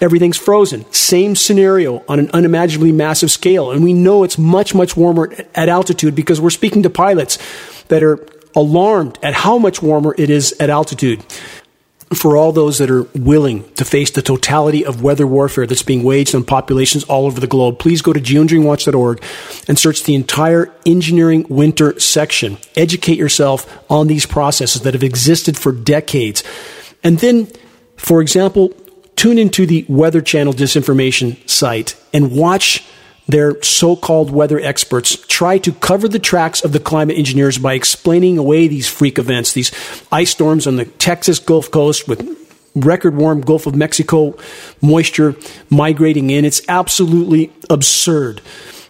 everything's 0.00 0.38
frozen. 0.38 0.90
Same 0.94 1.36
scenario 1.36 2.02
on 2.08 2.18
an 2.18 2.30
unimaginably 2.30 2.92
massive 2.92 3.30
scale. 3.30 3.70
And 3.70 3.84
we 3.84 3.92
know 3.92 4.24
it's 4.24 4.38
much, 4.38 4.74
much 4.74 4.96
warmer 4.96 5.30
at 5.54 5.68
altitude 5.68 6.14
because 6.14 6.40
we're 6.40 6.48
speaking 6.48 6.84
to 6.84 6.88
pilots 6.88 7.36
that 7.88 8.02
are 8.02 8.16
alarmed 8.54 9.18
at 9.22 9.34
how 9.34 9.58
much 9.58 9.82
warmer 9.82 10.14
it 10.18 10.30
is 10.30 10.54
at 10.60 10.70
altitude. 10.70 11.24
For 12.14 12.36
all 12.36 12.52
those 12.52 12.76
that 12.76 12.90
are 12.90 13.04
willing 13.14 13.72
to 13.74 13.86
face 13.86 14.10
the 14.10 14.20
totality 14.20 14.84
of 14.84 15.02
weather 15.02 15.26
warfare 15.26 15.66
that's 15.66 15.82
being 15.82 16.02
waged 16.02 16.34
on 16.34 16.44
populations 16.44 17.04
all 17.04 17.24
over 17.24 17.40
the 17.40 17.46
globe, 17.46 17.78
please 17.78 18.02
go 18.02 18.12
to 18.12 18.20
geoengineeringwatch.org 18.20 19.22
and 19.66 19.78
search 19.78 20.02
the 20.02 20.14
entire 20.14 20.70
engineering 20.84 21.46
winter 21.48 21.98
section. 21.98 22.58
Educate 22.76 23.16
yourself 23.16 23.82
on 23.90 24.08
these 24.08 24.26
processes 24.26 24.82
that 24.82 24.92
have 24.92 25.02
existed 25.02 25.56
for 25.56 25.72
decades. 25.72 26.44
And 27.02 27.18
then, 27.20 27.48
for 27.96 28.20
example, 28.20 28.74
tune 29.16 29.38
into 29.38 29.64
the 29.64 29.86
Weather 29.88 30.20
Channel 30.20 30.52
disinformation 30.52 31.48
site 31.48 31.96
and 32.12 32.32
watch 32.32 32.84
their 33.26 33.62
so 33.62 33.96
called 33.96 34.30
weather 34.30 34.60
experts 34.60 35.16
try 35.26 35.58
to 35.58 35.72
cover 35.72 36.08
the 36.08 36.18
tracks 36.18 36.64
of 36.64 36.72
the 36.72 36.80
climate 36.80 37.16
engineers 37.16 37.58
by 37.58 37.74
explaining 37.74 38.38
away 38.38 38.68
these 38.68 38.88
freak 38.88 39.18
events, 39.18 39.52
these 39.52 39.72
ice 40.10 40.30
storms 40.30 40.66
on 40.66 40.76
the 40.76 40.84
Texas 40.84 41.38
Gulf 41.38 41.70
Coast 41.70 42.08
with 42.08 42.38
record 42.74 43.14
warm 43.14 43.40
Gulf 43.40 43.66
of 43.66 43.74
Mexico 43.74 44.36
moisture 44.80 45.36
migrating 45.70 46.30
in. 46.30 46.44
It's 46.44 46.62
absolutely 46.68 47.52
absurd. 47.70 48.40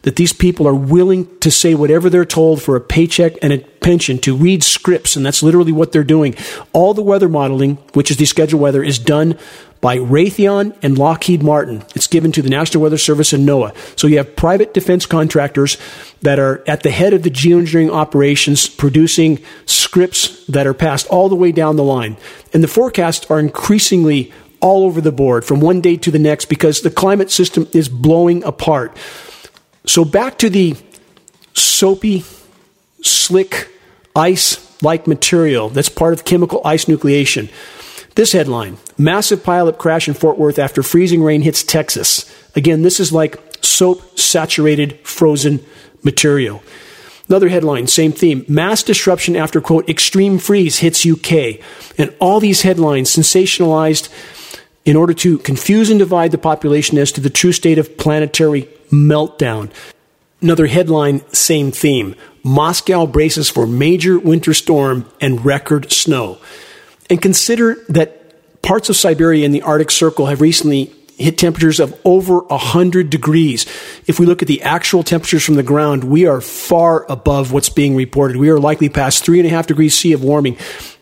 That 0.02 0.16
these 0.16 0.32
people 0.32 0.66
are 0.66 0.74
willing 0.74 1.28
to 1.38 1.50
say 1.50 1.74
whatever 1.74 2.10
they're 2.10 2.24
told 2.24 2.62
for 2.62 2.76
a 2.76 2.80
paycheck 2.80 3.34
and 3.42 3.52
a 3.52 3.58
pension, 3.58 4.18
to 4.18 4.36
read 4.36 4.62
scripts, 4.62 5.16
and 5.16 5.26
that's 5.26 5.42
literally 5.42 5.72
what 5.72 5.92
they're 5.92 6.04
doing. 6.04 6.34
All 6.72 6.94
the 6.94 7.02
weather 7.02 7.28
modeling, 7.28 7.76
which 7.94 8.10
is 8.10 8.16
the 8.16 8.24
scheduled 8.24 8.62
weather, 8.62 8.82
is 8.82 8.98
done 8.98 9.38
by 9.80 9.98
Raytheon 9.98 10.76
and 10.82 10.96
Lockheed 10.96 11.42
Martin. 11.42 11.82
It's 11.96 12.06
given 12.06 12.30
to 12.32 12.42
the 12.42 12.48
National 12.48 12.84
Weather 12.84 12.96
Service 12.96 13.32
and 13.32 13.46
NOAA. 13.46 13.74
So 13.98 14.06
you 14.06 14.18
have 14.18 14.36
private 14.36 14.72
defense 14.72 15.06
contractors 15.06 15.76
that 16.22 16.38
are 16.38 16.62
at 16.68 16.84
the 16.84 16.92
head 16.92 17.12
of 17.12 17.24
the 17.24 17.30
geoengineering 17.30 17.90
operations 17.90 18.68
producing 18.68 19.40
scripts 19.66 20.46
that 20.46 20.68
are 20.68 20.74
passed 20.74 21.08
all 21.08 21.28
the 21.28 21.34
way 21.34 21.50
down 21.50 21.74
the 21.74 21.82
line. 21.82 22.16
And 22.54 22.62
the 22.62 22.68
forecasts 22.68 23.28
are 23.28 23.40
increasingly 23.40 24.32
all 24.60 24.84
over 24.84 25.00
the 25.00 25.10
board 25.10 25.44
from 25.44 25.60
one 25.60 25.80
day 25.80 25.96
to 25.96 26.12
the 26.12 26.18
next 26.20 26.44
because 26.44 26.82
the 26.82 26.90
climate 26.90 27.32
system 27.32 27.66
is 27.72 27.88
blowing 27.88 28.44
apart. 28.44 28.96
So 29.84 30.04
back 30.04 30.38
to 30.38 30.50
the 30.50 30.76
soapy, 31.54 32.24
slick, 33.02 33.68
ice 34.14 34.82
like 34.82 35.06
material 35.06 35.68
that's 35.68 35.88
part 35.88 36.12
of 36.12 36.24
chemical 36.24 36.60
ice 36.64 36.86
nucleation. 36.86 37.50
This 38.14 38.32
headline 38.32 38.76
Massive 38.98 39.42
pileup 39.42 39.78
crash 39.78 40.06
in 40.06 40.14
Fort 40.14 40.38
Worth 40.38 40.58
after 40.58 40.82
freezing 40.82 41.22
rain 41.22 41.42
hits 41.42 41.64
Texas. 41.64 42.32
Again, 42.54 42.82
this 42.82 43.00
is 43.00 43.12
like 43.12 43.40
soap 43.64 44.18
saturated 44.18 44.98
frozen 45.00 45.60
material. 46.04 46.62
Another 47.28 47.48
headline, 47.48 47.86
same 47.86 48.12
theme. 48.12 48.44
Mass 48.48 48.82
disruption 48.82 49.34
after, 49.34 49.60
quote, 49.60 49.88
extreme 49.88 50.38
freeze 50.38 50.78
hits 50.78 51.06
UK. 51.06 51.58
And 51.98 52.14
all 52.20 52.38
these 52.38 52.62
headlines 52.62 53.10
sensationalized 53.10 54.08
in 54.84 54.96
order 54.96 55.14
to 55.14 55.38
confuse 55.38 55.90
and 55.90 55.98
divide 55.98 56.30
the 56.30 56.38
population 56.38 56.98
as 56.98 57.10
to 57.12 57.20
the 57.20 57.30
true 57.30 57.52
state 57.52 57.78
of 57.78 57.96
planetary 57.96 58.68
meltdown. 58.92 59.70
Another 60.40 60.66
headline, 60.66 61.26
same 61.32 61.70
theme. 61.70 62.14
Moscow 62.42 63.06
braces 63.06 63.48
for 63.48 63.66
major 63.66 64.18
winter 64.18 64.52
storm 64.52 65.08
and 65.20 65.44
record 65.44 65.92
snow. 65.92 66.38
And 67.08 67.22
consider 67.22 67.76
that 67.88 68.62
parts 68.62 68.88
of 68.88 68.96
Siberia 68.96 69.44
and 69.44 69.54
the 69.54 69.62
Arctic 69.62 69.90
Circle 69.90 70.26
have 70.26 70.40
recently 70.40 70.92
hit 71.16 71.38
temperatures 71.38 71.78
of 71.78 71.98
over 72.04 72.40
100 72.40 73.10
degrees. 73.10 73.64
If 74.06 74.18
we 74.18 74.26
look 74.26 74.42
at 74.42 74.48
the 74.48 74.62
actual 74.62 75.02
temperatures 75.02 75.44
from 75.44 75.54
the 75.54 75.62
ground, 75.62 76.04
we 76.04 76.26
are 76.26 76.40
far 76.40 77.10
above 77.10 77.52
what's 77.52 77.68
being 77.68 77.94
reported. 77.94 78.36
We 78.36 78.48
are 78.48 78.58
likely 78.58 78.88
past 78.88 79.24
three 79.24 79.38
and 79.38 79.46
a 79.46 79.50
half 79.50 79.68
degrees 79.68 79.94
C 79.96 80.12
of 80.12 80.24
warming. 80.24 80.56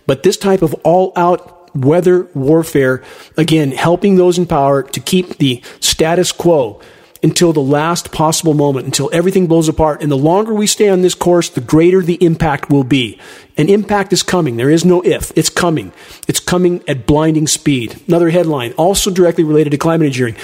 But 0.07 0.22
this 0.22 0.36
type 0.36 0.62
of 0.62 0.74
all 0.84 1.12
out 1.16 1.74
weather 1.74 2.24
warfare, 2.34 3.03
again, 3.36 3.70
helping 3.70 4.16
those 4.16 4.36
in 4.36 4.47
power 4.47 4.82
to 4.82 5.01
keep 5.01 5.38
the 5.38 5.62
status 5.80 6.32
quo 6.32 6.80
until 7.22 7.52
the 7.52 7.60
last 7.60 8.12
possible 8.12 8.54
moment, 8.54 8.86
until 8.86 9.10
everything 9.12 9.46
blows 9.46 9.68
apart. 9.68 10.02
And 10.02 10.10
the 10.10 10.16
longer 10.16 10.54
we 10.54 10.66
stay 10.66 10.88
on 10.88 11.02
this 11.02 11.14
course, 11.14 11.48
the 11.48 11.60
greater 11.60 12.02
the 12.02 12.22
impact 12.24 12.70
will 12.70 12.84
be. 12.84 13.18
An 13.58 13.68
impact 13.68 14.12
is 14.12 14.22
coming. 14.22 14.56
There 14.56 14.70
is 14.70 14.84
no 14.84 15.02
if. 15.02 15.30
It's 15.36 15.50
coming. 15.50 15.92
It's 16.26 16.40
coming 16.40 16.82
at 16.88 17.06
blinding 17.06 17.46
speed. 17.46 18.00
Another 18.08 18.30
headline, 18.30 18.72
also 18.72 19.10
directly 19.10 19.44
related 19.44 19.70
to 19.70 19.78
climate 19.78 20.06
engineering. 20.06 20.36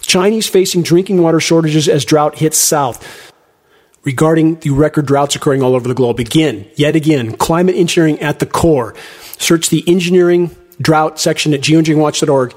Chinese 0.00 0.48
facing 0.48 0.82
drinking 0.82 1.22
water 1.22 1.40
shortages 1.40 1.88
as 1.88 2.04
drought 2.04 2.38
hits 2.38 2.58
south. 2.58 3.32
Regarding 4.02 4.56
the 4.56 4.70
record 4.70 5.06
droughts 5.06 5.34
occurring 5.34 5.62
all 5.62 5.74
over 5.74 5.88
the 5.88 5.94
globe. 5.94 6.18
Again, 6.18 6.68
yet 6.74 6.94
again, 6.94 7.36
climate 7.36 7.74
engineering 7.76 8.20
at 8.20 8.38
the 8.38 8.46
core. 8.46 8.94
Search 9.38 9.70
the 9.70 9.82
engineering 9.86 10.54
drought 10.80 11.18
section 11.18 11.54
at 11.54 11.60
geoengineeringwatch.org 11.60 12.54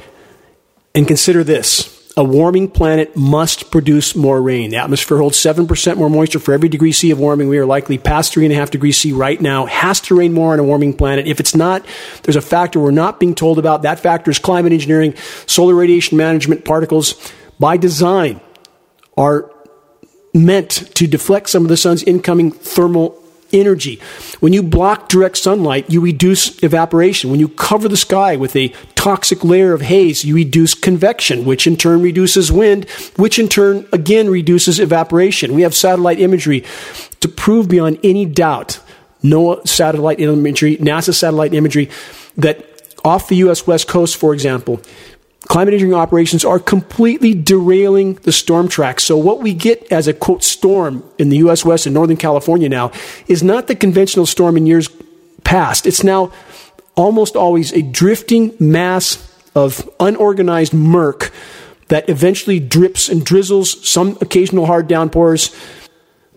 and 0.93 1.07
consider 1.07 1.43
this 1.43 1.97
a 2.18 2.24
warming 2.24 2.68
planet 2.68 3.15
must 3.15 3.70
produce 3.70 4.15
more 4.15 4.41
rain. 4.41 4.72
The 4.72 4.78
atmosphere 4.78 5.20
holds 5.20 5.38
7% 5.38 5.97
more 5.97 6.09
moisture 6.09 6.39
for 6.39 6.51
every 6.51 6.68
degree 6.68 6.91
C 6.91 7.11
of 7.11 7.20
warming. 7.20 7.47
We 7.47 7.59
are 7.59 7.65
likely 7.65 7.99
past 7.99 8.34
3.5 8.34 8.72
degrees 8.72 8.97
C 8.97 9.13
right 9.13 9.39
now. 9.39 9.68
Has 9.68 10.01
to 10.01 10.18
rain 10.18 10.34
more 10.34 10.53
on 10.53 10.59
a 10.59 10.63
warming 10.63 10.95
planet. 10.95 11.28
If 11.28 11.39
it's 11.39 11.55
not, 11.55 11.86
there's 12.24 12.36
a 12.36 12.41
factor 12.41 12.80
we're 12.80 12.89
not 12.89 13.20
being 13.20 13.36
told 13.36 13.59
about. 13.59 13.84
That 13.84 13.99
factor 13.99 14.32
is 14.32 14.39
climate 14.39 14.74
engineering, 14.74 15.15
solar 15.45 15.76
radiation 15.76 16.18
management, 16.18 16.65
particles 16.65 17.13
by 17.59 17.78
design 17.78 18.41
are 19.15 19.51
meant 20.34 20.72
to 20.95 21.07
deflect 21.07 21.49
some 21.49 21.63
of 21.63 21.70
the 21.70 21.78
sun's 21.78 22.03
incoming 22.03 22.51
thermal 22.51 23.22
energy. 23.52 24.00
When 24.39 24.54
you 24.54 24.64
block 24.64 25.10
direct 25.10 25.38
sunlight, 25.38 25.89
you 25.89 26.02
reduce 26.02 26.62
evaporation. 26.64 27.30
When 27.30 27.39
you 27.39 27.50
cover 27.50 27.88
the 27.88 27.98
sky 27.98 28.36
with 28.36 28.56
a 28.56 28.70
toxic 28.95 29.43
layer 29.43 29.74
of 29.74 29.82
haze, 29.82 30.24
you 30.24 30.36
reduce 30.36 30.74
convection, 30.74 31.45
which 31.45 31.68
in 31.68 31.78
turn 31.78 32.02
reduces 32.02 32.52
wind, 32.52 32.89
which 33.16 33.39
in 33.39 33.48
turn 33.48 33.88
again 33.91 34.30
reduces 34.30 34.80
evaporation. 34.80 35.54
We 35.54 35.62
have 35.62 35.76
satellite 35.76 36.20
imagery 36.20 36.64
to 37.20 37.28
prove 37.28 37.70
beyond 37.70 38.00
any 38.04 38.26
doubt, 38.26 38.80
NOAA 39.24 39.68
satellite 39.68 40.20
imagery, 40.20 40.78
NASA 40.78 41.14
satellite 41.14 41.54
imagery, 41.54 41.89
that 42.36 42.66
off 43.04 43.30
the 43.30 43.38
U.S. 43.38 43.66
West 43.66 43.88
Coast, 43.88 44.18
for 44.18 44.34
example, 44.34 44.82
climate 45.48 45.74
engineering 45.74 46.00
operations 46.00 46.45
are 46.45 46.60
completely 46.60 47.34
derailing 47.34 48.16
the 48.16 48.32
storm 48.32 48.68
track. 48.68 49.00
So 49.00 49.18
what 49.18 49.41
we 49.41 49.54
get 49.54 49.91
as 49.91 50.08
a 50.08 50.14
quote 50.14 50.43
storm 50.43 51.04
in 51.18 51.30
the 51.30 51.38
US 51.38 51.64
West 51.66 51.86
and 51.86 51.93
Northern 51.93 52.18
California 52.18 52.70
now 52.70 52.91
is 53.28 53.41
not 53.43 53.68
the 53.68 53.76
conventional 53.76 54.26
storm 54.26 54.58
in 54.58 54.66
years 54.66 54.89
past. 55.43 55.88
It's 55.88 56.04
now 56.04 56.32
almost 56.95 57.36
always 57.36 57.72
a 57.72 57.82
drifting 57.82 58.54
mass 58.60 59.24
of 59.56 59.89
unorganized 60.00 60.74
murk 60.74 61.32
that 61.88 62.10
eventually 62.10 62.60
drips 62.60 63.08
and 63.08 63.26
drizzles, 63.26 63.88
some 63.88 64.18
occasional 64.22 64.66
hard 64.66 64.88
downpours. 64.88 65.56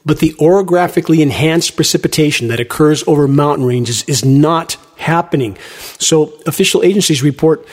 But 0.06 0.20
the 0.20 0.32
orographically 0.40 1.20
enhanced 1.20 1.76
precipitation 1.76 2.48
that 2.48 2.60
occurs 2.60 3.04
over 3.06 3.28
mountain 3.28 3.66
ranges 3.66 4.02
is 4.04 4.24
not 4.24 4.76
happening. 4.96 5.58
So 5.98 6.32
official 6.46 6.82
agencies 6.82 7.22
report 7.22 7.66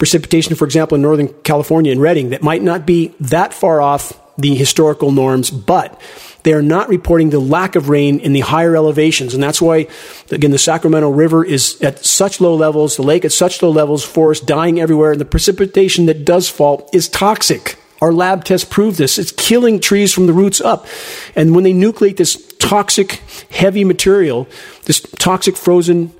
precipitation, 0.00 0.56
for 0.56 0.64
example, 0.64 0.96
in 0.96 1.02
Northern 1.02 1.28
California 1.42 1.92
and 1.92 2.00
Redding 2.00 2.30
that 2.30 2.42
might 2.42 2.62
not 2.62 2.86
be 2.86 3.14
that 3.20 3.52
far 3.52 3.82
off 3.82 4.18
the 4.38 4.54
historical 4.54 5.12
norms, 5.12 5.50
but 5.50 6.00
they 6.42 6.54
are 6.54 6.62
not 6.62 6.88
reporting 6.88 7.28
the 7.28 7.38
lack 7.38 7.76
of 7.76 7.90
rain 7.90 8.18
in 8.18 8.32
the 8.32 8.40
higher 8.40 8.74
elevations. 8.74 9.34
And 9.34 9.42
that's 9.42 9.60
why, 9.60 9.88
again, 10.30 10.52
the 10.52 10.58
Sacramento 10.58 11.10
River 11.10 11.44
is 11.44 11.78
at 11.82 12.02
such 12.02 12.40
low 12.40 12.54
levels, 12.54 12.96
the 12.96 13.02
lake 13.02 13.26
at 13.26 13.32
such 13.32 13.62
low 13.62 13.70
levels, 13.70 14.02
forests 14.02 14.44
dying 14.44 14.80
everywhere, 14.80 15.12
and 15.12 15.20
the 15.20 15.26
precipitation 15.26 16.06
that 16.06 16.24
does 16.24 16.48
fall 16.48 16.88
is 16.94 17.06
toxic. 17.06 17.76
Our 18.00 18.14
lab 18.14 18.44
tests 18.44 18.66
prove 18.66 18.96
this. 18.96 19.18
It's 19.18 19.32
killing 19.32 19.80
trees 19.80 20.14
from 20.14 20.26
the 20.26 20.32
roots 20.32 20.62
up. 20.62 20.86
And 21.36 21.54
when 21.54 21.64
they 21.64 21.74
nucleate 21.74 22.16
this 22.16 22.42
toxic, 22.58 23.20
heavy 23.50 23.84
material, 23.84 24.48
this 24.86 25.00
toxic 25.00 25.58
frozen 25.58 26.14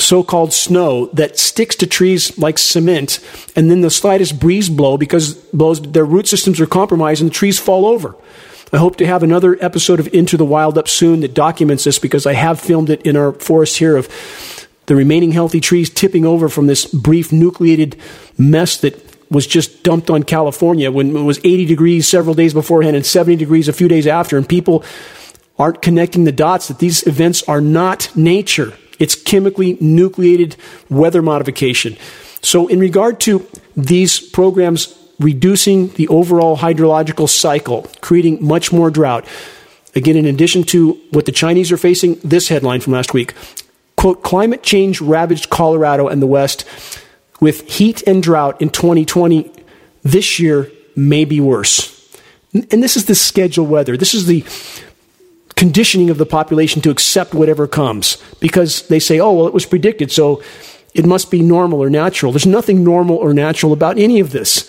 so 0.00 0.22
called 0.22 0.52
snow 0.52 1.06
that 1.12 1.38
sticks 1.38 1.76
to 1.76 1.86
trees 1.86 2.36
like 2.38 2.58
cement, 2.58 3.20
and 3.54 3.70
then 3.70 3.80
the 3.80 3.90
slightest 3.90 4.40
breeze 4.40 4.68
blow 4.68 4.96
because 4.96 5.34
blows, 5.34 5.80
their 5.80 6.04
root 6.04 6.26
systems 6.26 6.60
are 6.60 6.66
compromised 6.66 7.20
and 7.20 7.30
the 7.30 7.34
trees 7.34 7.58
fall 7.58 7.86
over. 7.86 8.16
I 8.72 8.78
hope 8.78 8.96
to 8.96 9.06
have 9.06 9.22
another 9.22 9.56
episode 9.60 9.98
of 9.98 10.12
Into 10.14 10.36
the 10.36 10.44
Wild 10.44 10.78
up 10.78 10.86
soon 10.86 11.20
that 11.20 11.34
documents 11.34 11.84
this 11.84 11.98
because 11.98 12.24
I 12.24 12.34
have 12.34 12.60
filmed 12.60 12.88
it 12.88 13.02
in 13.02 13.16
our 13.16 13.32
forest 13.32 13.78
here 13.78 13.96
of 13.96 14.08
the 14.86 14.94
remaining 14.94 15.32
healthy 15.32 15.60
trees 15.60 15.90
tipping 15.90 16.24
over 16.24 16.48
from 16.48 16.66
this 16.66 16.86
brief 16.86 17.32
nucleated 17.32 17.96
mess 18.38 18.76
that 18.78 19.10
was 19.30 19.46
just 19.46 19.82
dumped 19.82 20.10
on 20.10 20.22
California 20.24 20.90
when 20.90 21.16
it 21.16 21.22
was 21.22 21.38
80 21.38 21.64
degrees 21.64 22.08
several 22.08 22.34
days 22.34 22.52
beforehand 22.52 22.96
and 22.96 23.06
70 23.06 23.36
degrees 23.36 23.68
a 23.68 23.72
few 23.72 23.88
days 23.88 24.06
after, 24.06 24.36
and 24.36 24.48
people 24.48 24.84
aren't 25.58 25.82
connecting 25.82 26.24
the 26.24 26.32
dots 26.32 26.68
that 26.68 26.78
these 26.78 27.06
events 27.06 27.42
are 27.44 27.60
not 27.60 28.10
nature. 28.16 28.76
It's 29.00 29.16
chemically 29.16 29.76
nucleated 29.80 30.56
weather 30.88 31.22
modification. 31.22 31.96
So, 32.42 32.68
in 32.68 32.78
regard 32.78 33.18
to 33.20 33.46
these 33.76 34.20
programs 34.20 34.96
reducing 35.18 35.88
the 35.88 36.06
overall 36.08 36.58
hydrological 36.58 37.28
cycle, 37.28 37.88
creating 38.00 38.46
much 38.46 38.72
more 38.72 38.90
drought, 38.90 39.26
again, 39.96 40.16
in 40.16 40.26
addition 40.26 40.62
to 40.64 40.92
what 41.10 41.26
the 41.26 41.32
Chinese 41.32 41.72
are 41.72 41.76
facing, 41.76 42.14
this 42.22 42.48
headline 42.48 42.80
from 42.80 42.92
last 42.92 43.12
week 43.12 43.34
quote, 44.00 44.22
climate 44.22 44.62
change 44.62 44.98
ravaged 45.02 45.50
Colorado 45.50 46.08
and 46.08 46.22
the 46.22 46.26
West 46.26 46.64
with 47.38 47.68
heat 47.68 48.02
and 48.06 48.22
drought 48.22 48.60
in 48.62 48.70
2020. 48.70 49.52
This 50.02 50.40
year 50.40 50.72
may 50.96 51.26
be 51.26 51.38
worse. 51.38 51.96
And 52.54 52.82
this 52.82 52.96
is 52.96 53.04
the 53.04 53.14
scheduled 53.14 53.68
weather. 53.68 53.98
This 53.98 54.14
is 54.14 54.24
the 54.24 54.40
conditioning 55.60 56.08
of 56.08 56.16
the 56.16 56.24
population 56.24 56.80
to 56.80 56.88
accept 56.88 57.34
whatever 57.34 57.68
comes 57.68 58.16
because 58.40 58.88
they 58.88 58.98
say, 58.98 59.20
oh, 59.20 59.30
well, 59.30 59.46
it 59.46 59.52
was 59.52 59.66
predicted, 59.66 60.10
so 60.10 60.42
it 60.94 61.04
must 61.04 61.30
be 61.30 61.42
normal 61.42 61.82
or 61.82 61.90
natural. 61.90 62.32
There's 62.32 62.46
nothing 62.46 62.82
normal 62.82 63.16
or 63.16 63.34
natural 63.34 63.74
about 63.74 63.98
any 63.98 64.20
of 64.20 64.32
this. 64.32 64.66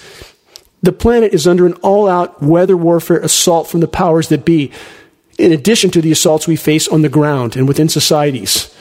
The 0.82 0.92
planet 0.92 1.34
is 1.34 1.48
under 1.48 1.66
an 1.66 1.76
all 1.76 2.10
out 2.10 2.44
weather 2.44 2.76
warfare 2.76 3.22
assault 3.22 3.70
from 3.70 3.80
the 3.80 3.88
powers 3.88 4.28
that 4.28 4.44
be, 4.44 4.70
in 5.40 5.54
addition 5.54 5.92
to 5.92 6.02
the 6.02 6.12
assaults 6.12 6.46
we 6.46 6.58
face 6.58 6.90
on 6.90 7.04
the 7.04 7.10
ground 7.10 7.56
and 7.56 7.70
within 7.70 7.88
societies. 7.88 8.76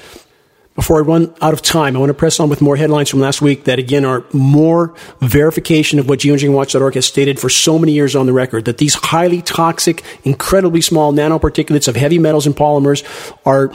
Before 0.80 0.96
I 0.96 1.02
run 1.02 1.34
out 1.42 1.52
of 1.52 1.60
time, 1.60 1.94
I 1.94 1.98
want 1.98 2.08
to 2.08 2.14
press 2.14 2.40
on 2.40 2.48
with 2.48 2.62
more 2.62 2.74
headlines 2.74 3.10
from 3.10 3.20
last 3.20 3.42
week 3.42 3.64
that 3.64 3.78
again 3.78 4.02
are 4.06 4.24
more 4.32 4.94
verification 5.20 5.98
of 5.98 6.08
what 6.08 6.20
geoengineeringwatch.org 6.20 6.94
has 6.94 7.04
stated 7.04 7.38
for 7.38 7.50
so 7.50 7.78
many 7.78 7.92
years 7.92 8.16
on 8.16 8.24
the 8.24 8.32
record 8.32 8.64
that 8.64 8.78
these 8.78 8.94
highly 8.94 9.42
toxic, 9.42 10.02
incredibly 10.24 10.80
small 10.80 11.12
nanoparticulates 11.12 11.86
of 11.86 11.96
heavy 11.96 12.18
metals 12.18 12.46
and 12.46 12.56
polymers 12.56 13.04
are 13.44 13.74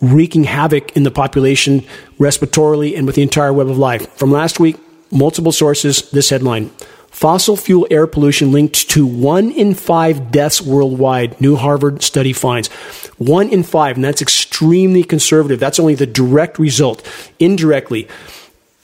wreaking 0.00 0.44
havoc 0.44 0.96
in 0.96 1.02
the 1.02 1.10
population 1.10 1.84
respiratorily 2.20 2.96
and 2.96 3.04
with 3.04 3.16
the 3.16 3.22
entire 3.22 3.52
web 3.52 3.68
of 3.68 3.76
life. 3.76 4.08
From 4.16 4.30
last 4.30 4.60
week, 4.60 4.76
multiple 5.10 5.50
sources, 5.50 6.08
this 6.12 6.30
headline. 6.30 6.70
Fossil 7.14 7.56
fuel 7.56 7.86
air 7.92 8.08
pollution 8.08 8.50
linked 8.50 8.90
to 8.90 9.06
one 9.06 9.52
in 9.52 9.74
five 9.74 10.32
deaths 10.32 10.60
worldwide, 10.60 11.40
new 11.40 11.54
Harvard 11.54 12.02
study 12.02 12.32
finds. 12.32 12.66
One 13.18 13.50
in 13.50 13.62
five, 13.62 13.94
and 13.94 14.04
that's 14.04 14.20
extremely 14.20 15.04
conservative. 15.04 15.60
That's 15.60 15.78
only 15.78 15.94
the 15.94 16.08
direct 16.08 16.58
result. 16.58 17.06
Indirectly, 17.38 18.08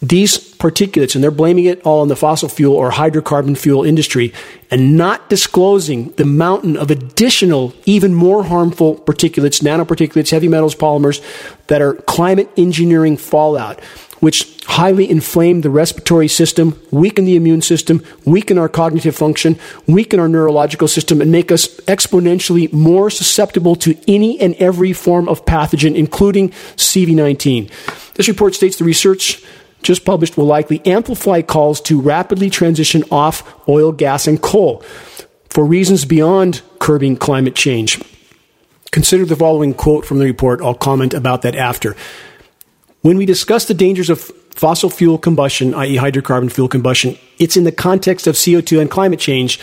these 0.01 0.39
particulates, 0.39 1.16
and 1.16 1.24
they're 1.24 1.33
blaming 1.33 1.64
it 1.64 1.83
all 1.83 2.03
on 2.03 2.09
the 2.09 2.14
fossil 2.14 2.49
fuel 2.49 2.76
or 2.76 2.93
hydrocarbon 2.93 3.59
fuel 3.59 3.83
industry, 3.83 4.33
and 4.70 4.97
not 4.97 5.28
disclosing 5.28 6.11
the 6.12 6.24
mountain 6.24 6.76
of 6.76 6.89
additional, 6.89 7.74
even 7.85 8.14
more 8.14 8.45
harmful 8.45 8.95
particulates, 8.95 9.61
nanoparticulates, 9.61 10.31
heavy 10.31 10.47
metals, 10.47 10.76
polymers, 10.76 11.20
that 11.66 11.83
are 11.83 11.95
climate 11.95 12.49
engineering 12.57 13.16
fallout 13.16 13.81
which 14.21 14.47
highly 14.66 15.11
inflame 15.11 15.62
the 15.62 15.71
respiratory 15.71 16.29
system, 16.29 16.81
weaken 16.91 17.25
the 17.25 17.37
immune 17.37 17.62
system, 17.62 18.03
weaken 18.25 18.59
our 18.59 18.68
cognitive 18.68 19.16
function, 19.16 19.59
weaken 19.87 20.21
our 20.21 20.29
neurological 20.29 20.87
system, 20.87 21.21
and 21.21 21.33
make 21.33 21.51
us 21.51 21.66
exponentially 21.81 22.73
more 22.73 23.11
susceptible 23.11 23.75
to 23.75 23.99
any 24.07 24.41
and 24.41 24.55
every 24.57 24.93
form 24.93 25.29
of 25.29 25.45
pathogen, 25.45 25.95
including 25.95 26.51
CV19. 26.77 27.71
This 28.14 28.29
report 28.29 28.55
states 28.55 28.77
the 28.77 28.85
research 28.85 29.43
just 29.83 30.05
published 30.05 30.37
will 30.37 30.45
likely 30.45 30.85
amplify 30.85 31.43
calls 31.43 31.81
to 31.81 32.01
rapidly 32.01 32.51
transition 32.51 33.03
off 33.11 33.66
oil, 33.68 33.93
gas, 33.93 34.27
and 34.27 34.41
coal 34.41 34.81
for 35.49 35.64
reasons 35.64 36.05
beyond 36.05 36.62
curbing 36.79 37.16
climate 37.16 37.55
change. 37.55 38.01
Consider 38.91 39.25
the 39.25 39.37
following 39.37 39.73
quote 39.73 40.05
from 40.05 40.18
the 40.18 40.25
report. 40.25 40.61
I'll 40.61 40.75
comment 40.75 41.14
about 41.14 41.43
that 41.43 41.55
after. 41.55 41.97
When 43.03 43.16
we 43.16 43.24
discuss 43.24 43.64
the 43.64 43.74
dangers 43.74 44.11
of 44.11 44.20
fossil 44.51 44.90
fuel 44.90 45.16
combustion, 45.16 45.74
i.e., 45.74 45.96
hydrocarbon 45.96 46.53
fuel 46.53 46.68
combustion, 46.68 47.16
it's 47.38 47.57
in 47.57 47.64
the 47.64 47.72
context 47.72 48.26
of 48.26 48.34
CO2 48.34 48.80
and 48.80 48.90
climate 48.90 49.18
change, 49.18 49.59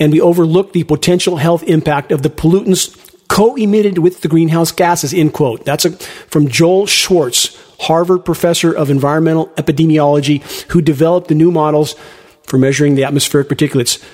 and 0.00 0.12
we 0.12 0.20
overlook 0.20 0.72
the 0.72 0.82
potential 0.84 1.36
health 1.36 1.62
impact 1.62 2.10
of 2.10 2.22
the 2.22 2.30
pollutants 2.30 2.98
co-emitted 3.28 3.98
with 3.98 4.20
the 4.20 4.28
greenhouse 4.28 4.72
gases, 4.72 5.14
end 5.14 5.32
quote. 5.32 5.64
That's 5.64 5.84
a, 5.84 5.92
from 5.92 6.48
Joel 6.48 6.86
Schwartz, 6.86 7.56
Harvard 7.80 8.24
professor 8.24 8.72
of 8.72 8.90
environmental 8.90 9.46
epidemiology, 9.56 10.42
who 10.72 10.82
developed 10.82 11.28
the 11.28 11.34
new 11.34 11.50
models 11.50 11.94
for 12.42 12.58
measuring 12.58 12.96
the 12.96 13.04
atmospheric 13.04 13.48
particulates. 13.48 14.04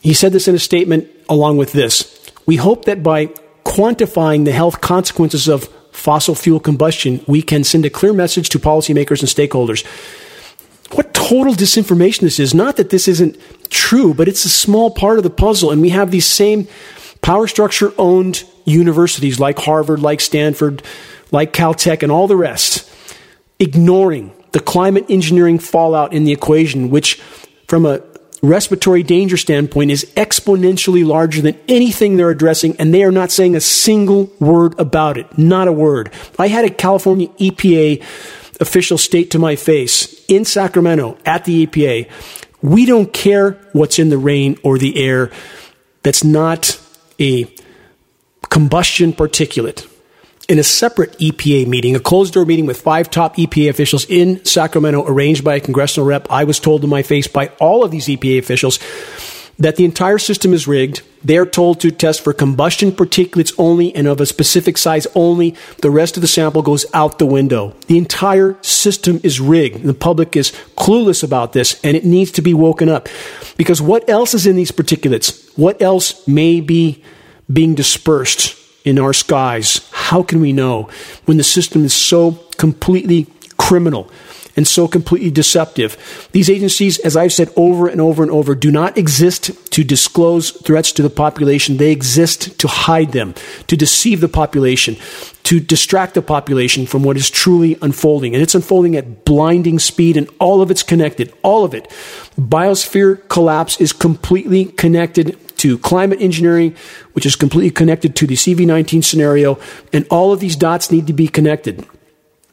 He 0.00 0.14
said 0.14 0.32
this 0.32 0.46
in 0.48 0.54
a 0.54 0.60
statement 0.60 1.08
along 1.28 1.56
with 1.56 1.72
this. 1.72 2.30
We 2.46 2.56
hope 2.56 2.84
that 2.84 3.02
by 3.02 3.26
quantifying 3.64 4.44
the 4.44 4.52
health 4.52 4.80
consequences 4.80 5.48
of 5.48 5.68
fossil 6.06 6.36
fuel 6.36 6.60
combustion, 6.60 7.20
we 7.26 7.42
can 7.42 7.64
send 7.64 7.84
a 7.84 7.90
clear 7.90 8.12
message 8.12 8.48
to 8.50 8.60
policymakers 8.60 9.20
and 9.24 9.28
stakeholders. 9.28 9.84
What 10.94 11.12
total 11.12 11.52
disinformation 11.52 12.20
this 12.20 12.38
is. 12.38 12.54
Not 12.54 12.76
that 12.76 12.90
this 12.90 13.08
isn't 13.08 13.36
true, 13.70 14.14
but 14.14 14.28
it's 14.28 14.44
a 14.44 14.48
small 14.48 14.92
part 14.92 15.18
of 15.18 15.24
the 15.24 15.30
puzzle. 15.30 15.72
And 15.72 15.82
we 15.82 15.88
have 15.88 16.12
these 16.12 16.24
same 16.24 16.68
power 17.22 17.48
structure 17.48 17.92
owned 17.98 18.44
universities 18.64 19.40
like 19.40 19.58
Harvard, 19.58 20.00
like 20.00 20.20
Stanford, 20.20 20.84
like 21.32 21.52
Caltech, 21.52 22.04
and 22.04 22.12
all 22.12 22.28
the 22.28 22.36
rest 22.36 22.88
ignoring 23.58 24.30
the 24.52 24.60
climate 24.60 25.06
engineering 25.08 25.58
fallout 25.58 26.12
in 26.12 26.22
the 26.24 26.32
equation, 26.32 26.90
which, 26.90 27.20
from 27.66 27.84
a 27.84 28.00
respiratory 28.48 29.02
danger 29.02 29.36
standpoint 29.36 29.90
is 29.90 30.04
exponentially 30.16 31.04
larger 31.06 31.42
than 31.42 31.58
anything 31.68 32.16
they're 32.16 32.30
addressing, 32.30 32.76
and 32.76 32.92
they 32.92 33.02
are 33.04 33.12
not 33.12 33.30
saying 33.30 33.56
a 33.56 33.60
single 33.60 34.30
word 34.40 34.78
about 34.78 35.18
it. 35.18 35.38
Not 35.38 35.68
a 35.68 35.72
word. 35.72 36.12
I 36.38 36.48
had 36.48 36.64
a 36.64 36.70
California 36.70 37.28
EPA 37.28 38.02
official 38.60 38.96
state 38.96 39.30
to 39.32 39.38
my 39.38 39.54
face 39.54 40.24
in 40.26 40.44
Sacramento 40.44 41.18
at 41.26 41.44
the 41.44 41.66
EPA 41.66 42.10
we 42.62 42.86
don't 42.86 43.12
care 43.12 43.52
what's 43.72 43.98
in 43.98 44.08
the 44.08 44.18
rain 44.18 44.58
or 44.62 44.78
the 44.78 44.98
air 44.98 45.30
that's 46.02 46.24
not 46.24 46.80
a 47.20 47.48
combustion 48.50 49.12
particulate 49.12 49.88
in 50.48 50.58
a 50.58 50.62
separate 50.62 51.18
EPA 51.18 51.66
meeting, 51.66 51.96
a 51.96 52.00
closed 52.00 52.34
door 52.34 52.44
meeting 52.44 52.66
with 52.66 52.80
five 52.80 53.10
top 53.10 53.36
EPA 53.36 53.68
officials 53.68 54.04
in 54.08 54.44
Sacramento, 54.44 55.04
arranged 55.06 55.44
by 55.44 55.56
a 55.56 55.60
congressional 55.60 56.06
rep, 56.06 56.30
I 56.30 56.44
was 56.44 56.60
told 56.60 56.82
to 56.82 56.86
my 56.86 57.02
face 57.02 57.26
by 57.26 57.48
all 57.58 57.84
of 57.84 57.90
these 57.90 58.06
EPA 58.06 58.38
officials 58.38 58.78
that 59.58 59.76
the 59.76 59.84
entire 59.84 60.18
system 60.18 60.52
is 60.52 60.68
rigged. 60.68 61.00
They're 61.24 61.46
told 61.46 61.80
to 61.80 61.90
test 61.90 62.20
for 62.22 62.32
combustion 62.32 62.92
particulates 62.92 63.54
only 63.58 63.94
and 63.94 64.06
of 64.06 64.20
a 64.20 64.26
specific 64.26 64.76
size 64.76 65.06
only. 65.14 65.56
The 65.80 65.90
rest 65.90 66.16
of 66.16 66.20
the 66.20 66.28
sample 66.28 66.62
goes 66.62 66.84
out 66.92 67.18
the 67.18 67.26
window. 67.26 67.74
The 67.86 67.96
entire 67.96 68.62
system 68.62 69.18
is 69.24 69.40
rigged. 69.40 69.82
The 69.82 69.94
public 69.94 70.36
is 70.36 70.52
clueless 70.76 71.24
about 71.24 71.54
this 71.54 71.80
and 71.82 71.96
it 71.96 72.04
needs 72.04 72.30
to 72.32 72.42
be 72.42 72.52
woken 72.52 72.88
up. 72.88 73.08
Because 73.56 73.80
what 73.80 74.08
else 74.10 74.34
is 74.34 74.46
in 74.46 74.56
these 74.56 74.70
particulates? 74.70 75.58
What 75.58 75.80
else 75.80 76.28
may 76.28 76.60
be 76.60 77.02
being 77.50 77.74
dispersed 77.74 78.65
in 78.86 78.98
our 78.98 79.12
skies. 79.12 79.86
How 79.92 80.22
can 80.22 80.40
we 80.40 80.54
know 80.54 80.88
when 81.26 81.36
the 81.36 81.44
system 81.44 81.84
is 81.84 81.92
so 81.92 82.32
completely 82.56 83.26
criminal 83.58 84.10
and 84.54 84.66
so 84.66 84.86
completely 84.86 85.30
deceptive? 85.30 86.28
These 86.32 86.48
agencies, 86.48 86.98
as 87.00 87.16
I've 87.16 87.32
said 87.32 87.50
over 87.56 87.88
and 87.88 88.00
over 88.00 88.22
and 88.22 88.30
over, 88.30 88.54
do 88.54 88.70
not 88.70 88.96
exist 88.96 89.50
to 89.72 89.84
disclose 89.84 90.52
threats 90.52 90.92
to 90.92 91.02
the 91.02 91.10
population. 91.10 91.76
They 91.76 91.90
exist 91.90 92.58
to 92.60 92.68
hide 92.68 93.10
them, 93.12 93.34
to 93.66 93.76
deceive 93.76 94.20
the 94.20 94.28
population, 94.28 94.96
to 95.42 95.58
distract 95.58 96.14
the 96.14 96.22
population 96.22 96.86
from 96.86 97.02
what 97.02 97.16
is 97.16 97.28
truly 97.28 97.76
unfolding. 97.82 98.34
And 98.34 98.42
it's 98.42 98.54
unfolding 98.54 98.94
at 98.94 99.24
blinding 99.24 99.80
speed, 99.80 100.16
and 100.16 100.30
all 100.38 100.62
of 100.62 100.70
it's 100.70 100.84
connected. 100.84 101.34
All 101.42 101.64
of 101.64 101.74
it. 101.74 101.90
Biosphere 102.38 103.28
collapse 103.28 103.80
is 103.80 103.92
completely 103.92 104.66
connected 104.66 105.36
to 105.58 105.78
climate 105.78 106.20
engineering, 106.20 106.76
which 107.12 107.26
is 107.26 107.36
completely 107.36 107.70
connected 107.70 108.14
to 108.16 108.26
the 108.26 108.34
CV19 108.34 109.02
scenario, 109.02 109.58
and 109.92 110.06
all 110.10 110.32
of 110.32 110.40
these 110.40 110.56
dots 110.56 110.90
need 110.90 111.06
to 111.06 111.12
be 111.12 111.28
connected. 111.28 111.86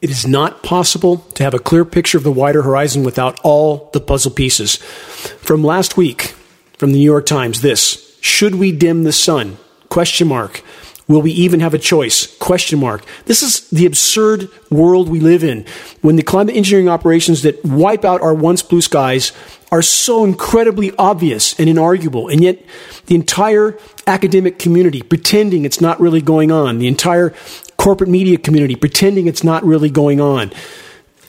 It 0.00 0.10
is 0.10 0.26
not 0.26 0.62
possible 0.62 1.18
to 1.34 1.42
have 1.42 1.54
a 1.54 1.58
clear 1.58 1.84
picture 1.84 2.18
of 2.18 2.24
the 2.24 2.32
wider 2.32 2.62
horizon 2.62 3.04
without 3.04 3.40
all 3.42 3.88
the 3.92 4.00
puzzle 4.00 4.30
pieces. 4.30 4.76
From 4.76 5.64
last 5.64 5.96
week, 5.96 6.34
from 6.78 6.92
the 6.92 6.98
New 6.98 7.04
York 7.04 7.26
Times, 7.26 7.62
this 7.62 8.18
should 8.20 8.56
we 8.56 8.72
dim 8.72 9.04
the 9.04 9.12
sun? 9.12 9.58
Question 9.88 10.28
mark. 10.28 10.62
Will 11.06 11.20
we 11.20 11.32
even 11.32 11.60
have 11.60 11.74
a 11.74 11.78
choice? 11.78 12.26
Question 12.38 12.80
mark. 12.80 13.04
This 13.26 13.42
is 13.42 13.68
the 13.68 13.84
absurd 13.84 14.48
world 14.70 15.08
we 15.08 15.20
live 15.20 15.44
in 15.44 15.66
when 16.00 16.16
the 16.16 16.22
climate 16.22 16.56
engineering 16.56 16.88
operations 16.88 17.42
that 17.42 17.62
wipe 17.64 18.04
out 18.04 18.22
our 18.22 18.34
once 18.34 18.62
blue 18.62 18.80
skies 18.80 19.32
are 19.74 19.82
so 19.82 20.22
incredibly 20.22 20.92
obvious 20.98 21.58
and 21.58 21.68
inarguable. 21.68 22.32
And 22.32 22.40
yet 22.40 22.64
the 23.06 23.16
entire 23.16 23.76
academic 24.06 24.56
community 24.56 25.02
pretending 25.02 25.64
it's 25.64 25.80
not 25.80 25.98
really 25.98 26.22
going 26.22 26.52
on, 26.52 26.78
the 26.78 26.86
entire 26.86 27.34
corporate 27.76 28.08
media 28.08 28.38
community 28.38 28.76
pretending 28.76 29.26
it's 29.26 29.42
not 29.42 29.64
really 29.64 29.90
going 29.90 30.20
on. 30.20 30.52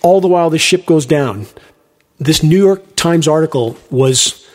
All 0.03 0.21
the 0.21 0.27
while 0.27 0.51
the 0.51 0.59
ship 0.59 0.85
goes 0.85 1.07
down. 1.07 1.47
This 2.19 2.43
New 2.43 2.59
York 2.59 2.95
Times 2.95 3.27
article 3.27 3.79
was 3.89 4.47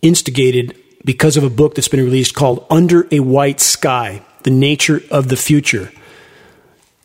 instigated 0.00 0.74
because 1.04 1.36
of 1.36 1.44
a 1.44 1.50
book 1.50 1.74
that's 1.74 1.88
been 1.88 2.02
released 2.02 2.34
called 2.34 2.64
Under 2.70 3.06
a 3.12 3.20
White 3.20 3.60
Sky 3.60 4.24
the 4.44 4.50
Nature 4.50 5.02
of 5.10 5.28
the 5.28 5.36
Future. 5.36 5.92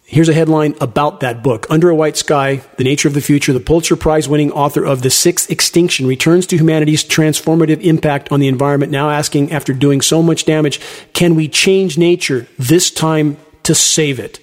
Here's 0.07 0.29
a 0.29 0.33
headline 0.33 0.75
about 0.79 1.21
that 1.21 1.41
book. 1.41 1.65
Under 1.69 1.89
a 1.89 1.95
White 1.95 2.15
Sky, 2.15 2.61
The 2.77 2.83
Nature 2.83 3.07
of 3.07 3.15
the 3.15 3.21
Future, 3.21 3.53
the 3.53 3.59
Pulitzer 3.59 3.95
Prize 3.95 4.29
winning 4.29 4.51
author 4.51 4.85
of 4.85 5.01
The 5.01 5.09
Sixth 5.09 5.49
Extinction 5.49 6.05
returns 6.05 6.45
to 6.47 6.57
humanity's 6.57 7.03
transformative 7.03 7.81
impact 7.81 8.31
on 8.31 8.39
the 8.39 8.47
environment, 8.47 8.91
now 8.91 9.09
asking, 9.09 9.51
after 9.51 9.73
doing 9.73 10.01
so 10.01 10.21
much 10.21 10.45
damage, 10.45 10.79
can 11.13 11.33
we 11.33 11.47
change 11.47 11.97
nature 11.97 12.47
this 12.59 12.91
time 12.91 13.37
to 13.63 13.73
save 13.73 14.19
it? 14.19 14.39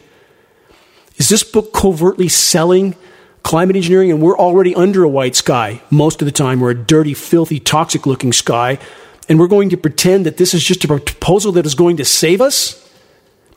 Is 1.17 1.29
this 1.29 1.45
book 1.45 1.73
covertly 1.73 2.29
selling 2.29 2.97
climate 3.45 3.77
engineering? 3.77 4.11
And 4.11 4.21
we're 4.21 4.39
already 4.39 4.75
under 4.75 5.05
a 5.05 5.09
white 5.09 5.37
sky 5.37 5.81
most 5.91 6.21
of 6.21 6.27
the 6.27 6.33
time. 6.33 6.59
We're 6.59 6.71
a 6.71 6.75
dirty, 6.75 7.15
filthy, 7.15 7.61
toxic 7.61 8.05
looking 8.05 8.33
sky 8.33 8.79
and 9.29 9.39
we're 9.39 9.49
going 9.49 9.71
to 9.71 9.77
pretend 9.77 10.27
that 10.27 10.37
this 10.37 10.55
is 10.55 10.65
just 10.65 10.85
a 10.85 10.89
proposal 10.89 11.53
that 11.53 11.67
is 11.67 11.75
going 11.75 11.97
to 11.99 12.05
save 12.05 12.41
us? 12.41 12.79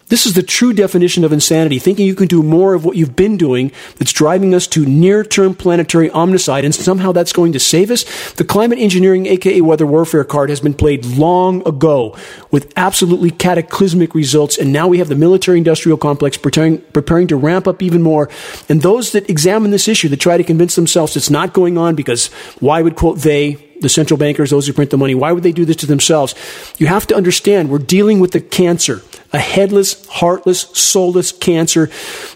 This 0.08 0.28
is 0.28 0.36
the 0.36 0.44
true 0.44 0.72
definition 0.72 1.24
of 1.24 1.34
insanity, 1.34 1.80
thinking 1.80 2.06
you 2.06 2.14
can 2.14 2.28
do 2.28 2.44
more 2.44 2.76
of 2.76 2.86
what 2.86 2.96
you've 2.96 3.16
been 3.16 3.38
doing 3.38 3.72
that's 3.98 4.14
driving 4.14 4.54
us 4.54 4.68
to 4.68 4.86
near 4.86 5.24
term 5.24 5.56
planetary 5.56 6.10
omnicide, 6.10 6.64
and 6.64 6.76
somehow 6.76 7.12
that's 7.12 7.34
going 7.34 7.54
to 7.54 7.60
save 7.60 7.90
us. 7.90 8.04
The 8.34 8.44
climate 8.44 8.78
engineering, 8.78 9.26
aka 9.26 9.62
weather 9.62 9.88
warfare 9.88 10.24
card, 10.24 10.52
has 10.52 10.60
been 10.60 10.76
played 10.76 11.06
long 11.06 11.68
ago 11.68 12.16
with 12.52 12.72
absolutely 12.76 13.32
cataclysmic 13.32 14.14
results, 14.14 14.60
and 14.60 14.72
now 14.72 14.88
we 14.88 15.00
have 15.00 15.10
the 15.10 15.16
military 15.16 15.58
industrial 15.58 15.98
complex 15.98 16.38
preparing, 16.38 16.82
preparing 16.94 17.26
to 17.28 17.36
ramp 17.36 17.68
up 17.68 17.82
even 17.82 18.04
more. 18.04 18.30
And 18.70 18.84
those 18.84 19.12
that 19.14 19.28
examine 19.28 19.72
this 19.72 19.88
issue, 19.88 20.10
that 20.10 20.20
try 20.20 20.38
to 20.38 20.44
convince 20.44 20.76
themselves 20.76 21.16
it's 21.18 21.32
not 21.32 21.52
going 21.52 21.80
on 21.80 21.96
because 21.96 22.28
why 22.60 22.84
would, 22.84 22.96
quote, 22.96 23.20
they, 23.20 23.65
the 23.82 23.90
central 23.90 24.18
bankers, 24.18 24.50
those 24.50 24.68
who 24.68 24.74
print 24.74 24.92
the 24.92 24.98
money, 24.98 25.16
why 25.16 25.32
would 25.32 25.44
they 25.44 25.52
do 25.52 25.66
this 25.66 25.78
to 25.78 25.86
themselves? 25.86 26.36
You 26.78 26.88
have 26.88 27.08
to 27.08 27.16
understand 27.16 27.70
we're 27.70 27.80
dealing 27.80 28.20
with 28.20 28.32
the 28.32 28.42
cancer 28.42 29.02
a 29.34 29.40
headless, 29.40 30.06
heartless, 30.08 30.62
soulless 30.62 31.34
cancer 31.34 31.90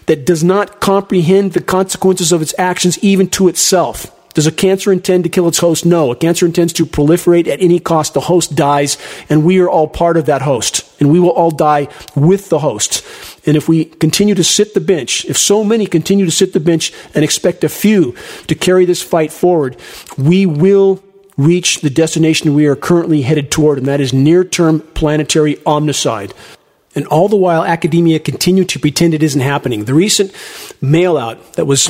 that 0.04 0.26
does 0.26 0.44
not 0.44 0.80
comprehend 0.80 1.54
the 1.54 1.62
consequences 1.62 2.30
of 2.30 2.42
its 2.42 2.54
actions 2.58 2.98
even 2.98 3.26
to 3.30 3.48
itself. 3.48 4.14
Does 4.34 4.46
a 4.46 4.52
cancer 4.52 4.92
intend 4.92 5.24
to 5.24 5.30
kill 5.30 5.48
its 5.48 5.58
host? 5.58 5.84
No. 5.84 6.12
A 6.12 6.16
cancer 6.16 6.46
intends 6.46 6.72
to 6.74 6.86
proliferate 6.86 7.48
at 7.48 7.60
any 7.60 7.80
cost. 7.80 8.14
The 8.14 8.20
host 8.20 8.54
dies, 8.54 8.96
and 9.28 9.44
we 9.44 9.58
are 9.60 9.68
all 9.68 9.88
part 9.88 10.16
of 10.16 10.26
that 10.26 10.42
host. 10.42 10.88
And 11.00 11.10
we 11.10 11.18
will 11.18 11.30
all 11.30 11.50
die 11.50 11.88
with 12.14 12.48
the 12.48 12.60
host. 12.60 13.04
And 13.46 13.56
if 13.56 13.68
we 13.68 13.86
continue 13.86 14.34
to 14.36 14.44
sit 14.44 14.74
the 14.74 14.80
bench, 14.80 15.24
if 15.24 15.36
so 15.36 15.64
many 15.64 15.86
continue 15.86 16.26
to 16.26 16.30
sit 16.30 16.52
the 16.52 16.60
bench 16.60 16.92
and 17.14 17.24
expect 17.24 17.64
a 17.64 17.68
few 17.68 18.14
to 18.46 18.54
carry 18.54 18.84
this 18.84 19.02
fight 19.02 19.32
forward, 19.32 19.76
we 20.16 20.46
will 20.46 21.02
reach 21.40 21.80
the 21.80 21.90
destination 21.90 22.54
we 22.54 22.66
are 22.66 22.76
currently 22.76 23.22
headed 23.22 23.50
toward, 23.50 23.78
and 23.78 23.86
that 23.86 24.00
is 24.00 24.12
near 24.12 24.44
term 24.44 24.80
planetary 24.80 25.56
omnicide. 25.56 26.32
And 26.94 27.06
all 27.06 27.28
the 27.28 27.36
while, 27.36 27.64
academia 27.64 28.18
continued 28.18 28.68
to 28.70 28.78
pretend 28.78 29.14
it 29.14 29.22
isn't 29.22 29.40
happening. 29.40 29.84
The 29.84 29.94
recent 29.94 30.34
mail 30.80 31.16
out 31.16 31.54
that 31.54 31.66
was 31.66 31.88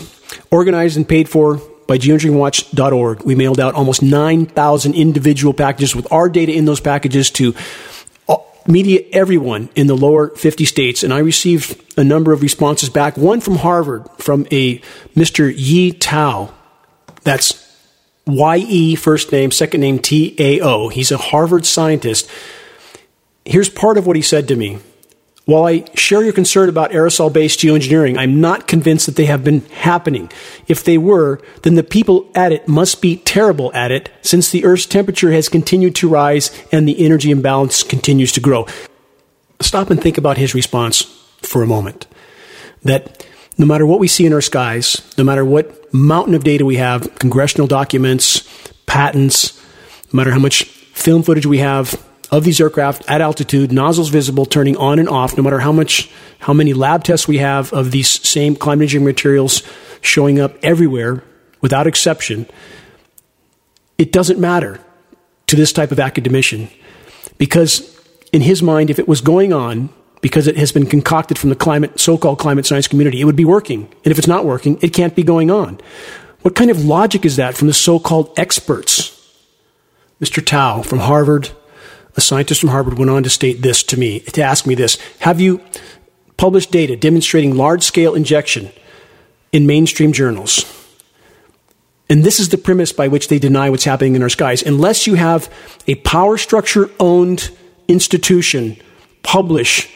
organized 0.50 0.96
and 0.96 1.08
paid 1.08 1.28
for 1.28 1.60
by 1.86 1.98
geoengineeringwatch.org, 1.98 3.22
we 3.22 3.34
mailed 3.34 3.58
out 3.58 3.74
almost 3.74 4.02
9,000 4.02 4.94
individual 4.94 5.52
packages 5.52 5.96
with 5.96 6.12
our 6.12 6.28
data 6.28 6.52
in 6.52 6.64
those 6.64 6.78
packages 6.78 7.30
to 7.32 7.54
media 8.66 9.02
everyone 9.12 9.68
in 9.74 9.86
the 9.86 9.96
lower 9.96 10.28
50 10.28 10.64
states. 10.64 11.02
And 11.02 11.12
I 11.12 11.18
received 11.18 11.98
a 11.98 12.04
number 12.04 12.32
of 12.32 12.42
responses 12.42 12.88
back. 12.88 13.16
One 13.16 13.40
from 13.40 13.56
Harvard 13.56 14.08
from 14.18 14.46
a 14.52 14.78
Mr. 15.16 15.52
Ye 15.54 15.92
Tao. 15.92 16.52
That's 17.24 17.69
Y 18.36 18.58
E, 18.58 18.94
first 18.94 19.32
name, 19.32 19.50
second 19.50 19.80
name 19.80 19.98
T 19.98 20.34
A 20.38 20.60
O. 20.60 20.88
He's 20.88 21.10
a 21.10 21.18
Harvard 21.18 21.66
scientist. 21.66 22.28
Here's 23.44 23.68
part 23.68 23.98
of 23.98 24.06
what 24.06 24.16
he 24.16 24.22
said 24.22 24.48
to 24.48 24.56
me. 24.56 24.78
While 25.46 25.66
I 25.66 25.84
share 25.94 26.22
your 26.22 26.32
concern 26.32 26.68
about 26.68 26.92
aerosol 26.92 27.32
based 27.32 27.58
geoengineering, 27.58 28.16
I'm 28.16 28.40
not 28.40 28.68
convinced 28.68 29.06
that 29.06 29.16
they 29.16 29.24
have 29.24 29.42
been 29.42 29.62
happening. 29.70 30.30
If 30.68 30.84
they 30.84 30.96
were, 30.96 31.40
then 31.62 31.74
the 31.74 31.82
people 31.82 32.30
at 32.34 32.52
it 32.52 32.68
must 32.68 33.02
be 33.02 33.16
terrible 33.16 33.72
at 33.74 33.90
it 33.90 34.10
since 34.22 34.50
the 34.50 34.64
Earth's 34.64 34.86
temperature 34.86 35.32
has 35.32 35.48
continued 35.48 35.96
to 35.96 36.08
rise 36.08 36.52
and 36.70 36.86
the 36.86 37.04
energy 37.04 37.32
imbalance 37.32 37.82
continues 37.82 38.30
to 38.32 38.40
grow. 38.40 38.66
Stop 39.60 39.90
and 39.90 40.00
think 40.00 40.18
about 40.18 40.38
his 40.38 40.54
response 40.54 41.02
for 41.42 41.62
a 41.62 41.66
moment. 41.66 42.06
That 42.84 43.26
no 43.60 43.66
matter 43.66 43.84
what 43.84 44.00
we 44.00 44.08
see 44.08 44.24
in 44.24 44.32
our 44.32 44.40
skies, 44.40 45.02
no 45.18 45.22
matter 45.22 45.44
what 45.44 45.92
mountain 45.92 46.34
of 46.34 46.44
data 46.44 46.64
we 46.64 46.76
have, 46.76 47.14
congressional 47.16 47.66
documents, 47.66 48.48
patents, 48.86 49.60
no 50.10 50.16
matter 50.16 50.30
how 50.30 50.38
much 50.38 50.64
film 50.64 51.22
footage 51.22 51.44
we 51.44 51.58
have, 51.58 52.02
of 52.30 52.44
these 52.44 52.58
aircraft 52.58 53.04
at 53.06 53.20
altitude, 53.20 53.70
nozzles 53.70 54.08
visible, 54.08 54.46
turning 54.46 54.78
on 54.78 54.98
and 54.98 55.10
off, 55.10 55.36
no 55.36 55.42
matter 55.42 55.58
how 55.58 55.72
much, 55.72 56.10
how 56.38 56.54
many 56.54 56.72
lab 56.72 57.04
tests 57.04 57.28
we 57.28 57.36
have 57.36 57.70
of 57.74 57.90
these 57.90 58.08
same 58.26 58.56
climate 58.56 58.84
engineering 58.84 59.04
materials 59.04 59.62
showing 60.00 60.40
up 60.40 60.54
everywhere 60.62 61.22
without 61.60 61.86
exception, 61.86 62.46
it 63.98 64.10
doesn't 64.10 64.40
matter 64.40 64.80
to 65.48 65.56
this 65.56 65.70
type 65.70 65.92
of 65.92 66.00
academician. 66.00 66.70
Because 67.36 68.00
in 68.32 68.40
his 68.40 68.62
mind, 68.62 68.88
if 68.88 68.98
it 68.98 69.06
was 69.06 69.20
going 69.20 69.52
on, 69.52 69.90
because 70.20 70.46
it 70.46 70.56
has 70.56 70.72
been 70.72 70.86
concocted 70.86 71.38
from 71.38 71.50
the 71.50 71.56
climate, 71.56 71.98
so-called 71.98 72.38
climate 72.38 72.66
science 72.66 72.88
community, 72.88 73.20
it 73.20 73.24
would 73.24 73.36
be 73.36 73.44
working. 73.44 73.88
And 74.04 74.12
if 74.12 74.18
it's 74.18 74.26
not 74.26 74.44
working, 74.44 74.78
it 74.82 74.92
can't 74.92 75.14
be 75.14 75.22
going 75.22 75.50
on. 75.50 75.80
What 76.42 76.54
kind 76.54 76.70
of 76.70 76.84
logic 76.84 77.24
is 77.24 77.36
that 77.36 77.56
from 77.56 77.68
the 77.68 77.74
so-called 77.74 78.32
experts? 78.38 79.16
Mr. 80.20 80.44
Tao 80.44 80.82
from 80.82 80.98
Harvard, 80.98 81.50
a 82.16 82.20
scientist 82.20 82.60
from 82.60 82.70
Harvard 82.70 82.98
went 82.98 83.10
on 83.10 83.22
to 83.22 83.30
state 83.30 83.62
this 83.62 83.82
to 83.84 83.98
me, 83.98 84.20
to 84.20 84.42
ask 84.42 84.66
me 84.66 84.74
this 84.74 84.98
Have 85.20 85.40
you 85.40 85.60
published 86.36 86.70
data 86.70 86.96
demonstrating 86.96 87.56
large 87.56 87.82
scale 87.82 88.14
injection 88.14 88.70
in 89.52 89.66
mainstream 89.66 90.12
journals? 90.12 90.76
And 92.10 92.24
this 92.24 92.40
is 92.40 92.48
the 92.48 92.58
premise 92.58 92.92
by 92.92 93.06
which 93.08 93.28
they 93.28 93.38
deny 93.38 93.70
what's 93.70 93.84
happening 93.84 94.16
in 94.16 94.22
our 94.22 94.28
skies. 94.28 94.62
Unless 94.62 95.06
you 95.06 95.14
have 95.14 95.52
a 95.86 95.94
power 95.96 96.36
structure 96.36 96.90
owned 96.98 97.50
institution 97.86 98.76
publish 99.22 99.88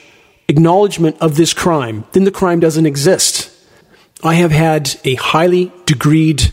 acknowledgement 0.48 1.16
of 1.20 1.36
this 1.36 1.52
crime, 1.54 2.04
then 2.12 2.24
the 2.24 2.30
crime 2.30 2.60
doesn't 2.60 2.86
exist. 2.86 3.50
I 4.22 4.34
have 4.34 4.52
had 4.52 4.98
a 5.04 5.14
highly 5.14 5.66
degreed 5.86 6.52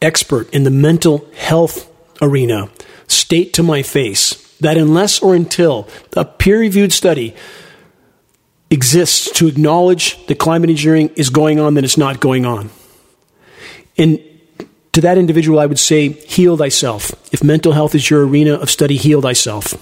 expert 0.00 0.52
in 0.54 0.64
the 0.64 0.70
mental 0.70 1.26
health 1.34 1.90
arena 2.20 2.68
state 3.08 3.52
to 3.54 3.62
my 3.62 3.82
face 3.82 4.40
that 4.60 4.76
unless 4.76 5.20
or 5.20 5.34
until 5.34 5.88
a 6.16 6.24
peer 6.24 6.60
reviewed 6.60 6.92
study 6.92 7.34
exists 8.70 9.30
to 9.32 9.46
acknowledge 9.46 10.24
that 10.26 10.38
climate 10.38 10.70
engineering 10.70 11.10
is 11.16 11.30
going 11.30 11.60
on, 11.60 11.74
then 11.74 11.84
it's 11.84 11.98
not 11.98 12.20
going 12.20 12.44
on. 12.46 12.70
And 13.96 14.20
to 14.92 15.00
that 15.02 15.18
individual, 15.18 15.58
I 15.58 15.66
would 15.66 15.78
say, 15.78 16.08
heal 16.08 16.56
thyself. 16.56 17.12
If 17.32 17.42
mental 17.42 17.72
health 17.72 17.94
is 17.94 18.08
your 18.08 18.26
arena 18.26 18.54
of 18.54 18.70
study, 18.70 18.96
heal 18.96 19.20
thyself. 19.20 19.74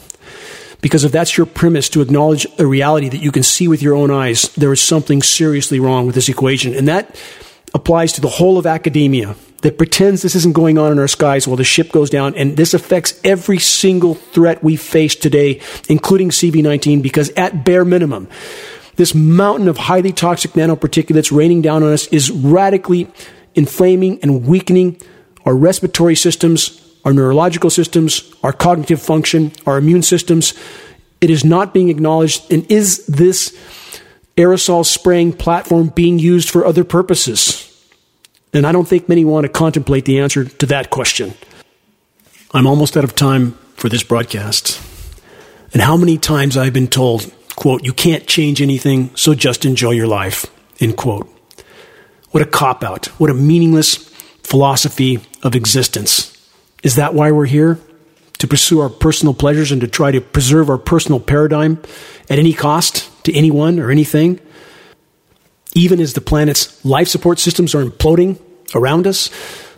Because 0.82 1.04
if 1.04 1.12
that's 1.12 1.38
your 1.38 1.46
premise 1.46 1.88
to 1.90 2.02
acknowledge 2.02 2.46
a 2.58 2.66
reality 2.66 3.08
that 3.08 3.22
you 3.22 3.32
can 3.32 3.42
see 3.42 3.68
with 3.68 3.80
your 3.80 3.94
own 3.94 4.10
eyes, 4.10 4.52
there 4.56 4.72
is 4.72 4.82
something 4.82 5.22
seriously 5.22 5.80
wrong 5.80 6.04
with 6.04 6.14
this 6.14 6.28
equation. 6.28 6.74
And 6.74 6.86
that 6.88 7.16
applies 7.72 8.12
to 8.14 8.20
the 8.20 8.28
whole 8.28 8.58
of 8.58 8.66
academia 8.66 9.36
that 9.62 9.78
pretends 9.78 10.22
this 10.22 10.34
isn't 10.34 10.54
going 10.54 10.76
on 10.76 10.92
in 10.92 10.98
our 10.98 11.08
skies 11.08 11.46
while 11.46 11.56
the 11.56 11.64
ship 11.64 11.92
goes 11.92 12.10
down. 12.10 12.34
And 12.34 12.56
this 12.56 12.74
affects 12.74 13.18
every 13.24 13.58
single 13.58 14.14
threat 14.14 14.62
we 14.62 14.76
face 14.76 15.14
today, 15.14 15.60
including 15.88 16.30
CV19, 16.30 17.00
because 17.00 17.30
at 17.30 17.64
bare 17.64 17.84
minimum, 17.84 18.28
this 18.96 19.14
mountain 19.14 19.68
of 19.68 19.78
highly 19.78 20.12
toxic 20.12 20.52
nanoparticulates 20.52 21.34
raining 21.34 21.62
down 21.62 21.84
on 21.84 21.92
us 21.92 22.08
is 22.08 22.30
radically 22.30 23.08
inflaming 23.54 24.20
and 24.22 24.46
weakening 24.46 25.00
our 25.44 25.54
respiratory 25.54 26.16
systems, 26.16 26.81
our 27.04 27.12
neurological 27.12 27.70
systems, 27.70 28.32
our 28.42 28.52
cognitive 28.52 29.02
function, 29.02 29.52
our 29.66 29.78
immune 29.78 30.02
systems. 30.02 30.54
It 31.20 31.30
is 31.30 31.44
not 31.44 31.74
being 31.74 31.88
acknowledged. 31.88 32.52
And 32.52 32.70
is 32.70 33.06
this 33.06 33.56
aerosol 34.36 34.84
spraying 34.84 35.34
platform 35.34 35.88
being 35.88 36.18
used 36.18 36.50
for 36.50 36.64
other 36.64 36.84
purposes? 36.84 37.68
And 38.52 38.66
I 38.66 38.72
don't 38.72 38.86
think 38.86 39.08
many 39.08 39.24
want 39.24 39.44
to 39.44 39.48
contemplate 39.48 40.04
the 40.04 40.20
answer 40.20 40.44
to 40.44 40.66
that 40.66 40.90
question. 40.90 41.34
I'm 42.52 42.66
almost 42.66 42.96
out 42.96 43.04
of 43.04 43.14
time 43.14 43.52
for 43.76 43.88
this 43.88 44.02
broadcast. 44.02 44.80
And 45.72 45.80
how 45.80 45.96
many 45.96 46.18
times 46.18 46.56
I've 46.56 46.74
been 46.74 46.88
told, 46.88 47.32
quote, 47.56 47.82
you 47.82 47.94
can't 47.94 48.26
change 48.26 48.60
anything, 48.60 49.10
so 49.16 49.34
just 49.34 49.64
enjoy 49.64 49.92
your 49.92 50.06
life, 50.06 50.46
end 50.80 50.98
quote. 50.98 51.28
What 52.30 52.42
a 52.42 52.46
cop 52.46 52.84
out. 52.84 53.06
What 53.18 53.30
a 53.30 53.34
meaningless 53.34 53.96
philosophy 54.42 55.20
of 55.42 55.54
existence. 55.54 56.31
Is 56.82 56.96
that 56.96 57.14
why 57.14 57.30
we're 57.30 57.46
here? 57.46 57.78
To 58.38 58.48
pursue 58.48 58.80
our 58.80 58.88
personal 58.88 59.34
pleasures 59.34 59.70
and 59.70 59.80
to 59.82 59.88
try 59.88 60.10
to 60.10 60.20
preserve 60.20 60.68
our 60.68 60.78
personal 60.78 61.20
paradigm 61.20 61.80
at 62.28 62.38
any 62.38 62.52
cost 62.52 63.08
to 63.24 63.32
anyone 63.34 63.78
or 63.78 63.90
anything? 63.90 64.40
even 65.74 66.00
as 66.00 66.12
the 66.12 66.20
planet's 66.20 66.84
life 66.84 67.08
support 67.08 67.38
systems 67.38 67.74
are 67.74 67.84
imploding 67.84 68.38
around 68.74 69.06
us, 69.06 69.30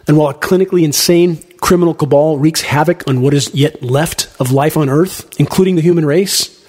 and 0.07 0.17
while 0.17 0.29
a 0.29 0.35
clinically 0.35 0.83
insane 0.83 1.37
criminal 1.61 1.95
cabal 1.95 2.39
wreaks 2.39 2.63
havoc 2.63 3.07
on 3.09 3.21
what 3.21 3.35
is 3.35 3.55
yet 3.55 3.83
left 3.83 4.29
of 4.41 4.53
life 4.53 4.77
on 4.77 4.89
Earth, 4.89 5.29
including 5.39 5.77
the 5.77 5.83
human 5.83 6.05
race? 6.05 6.65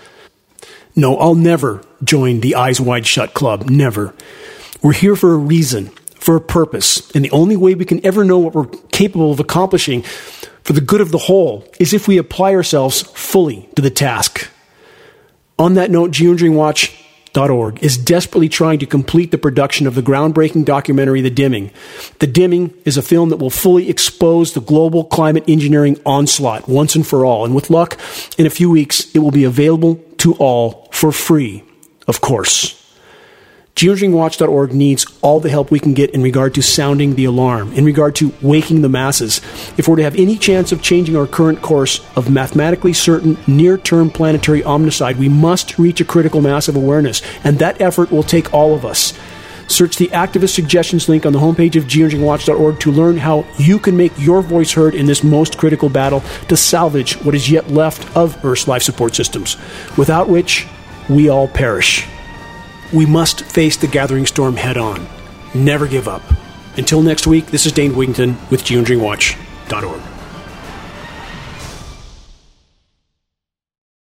No, 0.96 1.18
I'll 1.18 1.36
never 1.36 1.84
join 2.04 2.40
the 2.40 2.56
Eyes 2.56 2.80
Wide 2.80 3.06
Shut 3.06 3.34
Club. 3.34 3.70
Never. 3.70 4.14
We're 4.82 4.94
here 4.94 5.16
for 5.16 5.34
a 5.34 5.38
reason, 5.38 5.92
for 6.26 6.36
a 6.36 6.41
purpose, 6.41 7.11
and 7.11 7.23
the 7.23 7.30
only 7.30 7.55
way 7.55 7.76
we 7.76 7.86
can 7.86 8.03
ever 8.03 8.26
know 8.26 8.39
what 8.39 8.55
we're 8.55 8.65
capable 8.91 9.32
of 9.32 9.39
accomplishing 9.39 10.01
for 10.63 10.73
the 10.73 10.82
good 10.82 10.99
of 10.99 11.11
the 11.11 11.19
whole 11.19 11.63
is 11.80 11.93
if 11.93 12.07
we 12.07 12.17
apply 12.17 12.55
ourselves 12.55 13.03
fully 13.03 13.69
to 13.76 13.82
the 13.84 13.91
task. 13.91 14.49
On 15.59 15.76
that 15.76 15.91
note, 15.91 16.09
Geoengineering 16.09 16.55
Watch 16.55 16.99
Org 17.38 17.84
is 17.84 17.95
desperately 17.95 18.49
trying 18.49 18.80
to 18.80 18.88
complete 18.88 19.30
the 19.30 19.38
production 19.38 19.86
of 19.86 19.93
the 19.93 20.01
groundbreaking 20.01 20.65
documentary 20.65 21.21
The 21.21 21.30
Dimming. 21.30 21.69
The 22.17 22.28
Dimming 22.28 22.73
is 22.86 22.97
a 22.97 23.03
film 23.03 23.30
that 23.30 23.38
will 23.38 23.51
fully 23.51 23.88
expose 23.88 24.53
the 24.53 24.61
global 24.61 25.03
climate 25.03 25.43
engineering 25.47 25.99
onslaught 26.07 26.67
once 26.67 26.95
and 26.95 27.05
for 27.05 27.23
all. 27.23 27.45
And 27.45 27.53
with 27.53 27.69
luck, 27.69 27.99
in 28.39 28.47
a 28.47 28.49
few 28.49 28.71
weeks, 28.71 29.13
it 29.13 29.19
will 29.19 29.32
be 29.32 29.43
available 29.43 30.03
to 30.19 30.34
all 30.36 30.88
for 30.91 31.11
free 31.11 31.63
Of 32.07 32.21
course. 32.21 32.74
GeoEngineeringWatch.org 33.76 34.73
needs 34.73 35.05
all 35.21 35.41
the 35.41 35.49
help 35.49 35.69
we 35.69 35.82
can 35.82 35.93
get 35.93 36.11
in 36.11 36.23
regard 36.23 36.53
to 36.55 36.61
sounding 36.61 37.15
the 37.15 37.26
alarm, 37.26 37.73
in 37.73 37.84
regard 37.84 38.15
to 38.15 38.32
waking 38.41 38.82
the 38.82 38.88
masses. 38.88 39.41
If 39.78 39.89
we're 39.89 39.97
to 39.97 40.03
have 40.03 40.15
any 40.15 40.38
chance 40.38 40.71
of 40.71 40.82
changing 40.82 41.17
our 41.17 41.28
current 41.28 41.61
course 41.61 41.99
of 42.15 42.30
mathematically 42.30 42.93
certain 42.93 43.38
near 43.47 43.78
term 43.78 44.09
planetary 44.09 44.61
omnicide, 44.61 45.17
we 45.17 45.28
must 45.28 45.78
reach 45.78 45.99
a 45.99 46.05
critical 46.05 46.39
mass 46.39 46.69
of 46.69 46.78
awareness, 46.78 47.21
and 47.43 47.59
that 47.59 47.82
effort 47.82 48.11
will 48.11 48.23
take 48.23 48.53
all 48.53 48.73
of 48.73 48.86
us. 48.86 49.13
Search 49.67 49.97
the 49.97 50.07
activist 50.07 50.55
suggestions 50.55 51.09
link 51.09 51.26
on 51.26 51.34
the 51.34 51.39
homepage 51.39 51.76
of 51.76 51.84
geoengineeringwatch.org 51.84 52.80
to 52.80 52.93
learn 52.93 53.17
how 53.17 53.45
you 53.57 53.78
can 53.78 53.97
make 53.97 54.13
your 54.17 54.41
voice 54.41 54.71
heard 54.71 54.95
in 54.95 55.05
this 55.05 55.21
most 55.21 55.57
critical 55.57 55.89
battle 55.89 56.21
to 56.47 56.55
salvage 56.55 57.21
what 57.26 57.36
is 57.36 57.51
yet 57.51 57.69
left 57.69 58.15
of 58.15 58.45
Earth's 58.45 58.69
life 58.69 58.84
support 58.84 59.15
systems, 59.15 59.57
without 59.97 60.30
which 60.30 60.65
we 61.09 61.28
all 61.28 61.49
perish. 61.49 62.07
We 62.96 63.06
must 63.06 63.43
face 63.43 63.76
the 63.76 63.88
gathering 63.88 64.26
storm 64.26 64.56
head 64.56 64.78
on. 64.78 65.06
Never 65.54 65.86
give 65.86 66.08
up. 66.08 66.24
Until 66.78 67.02
next 67.02 67.28
week, 67.28 67.48
this 67.48 67.66
is 67.66 67.74
Dane 67.74 67.91
Wigington 67.91 68.50
with 68.50 68.64
geoengineeringwatch.org. 68.64 70.14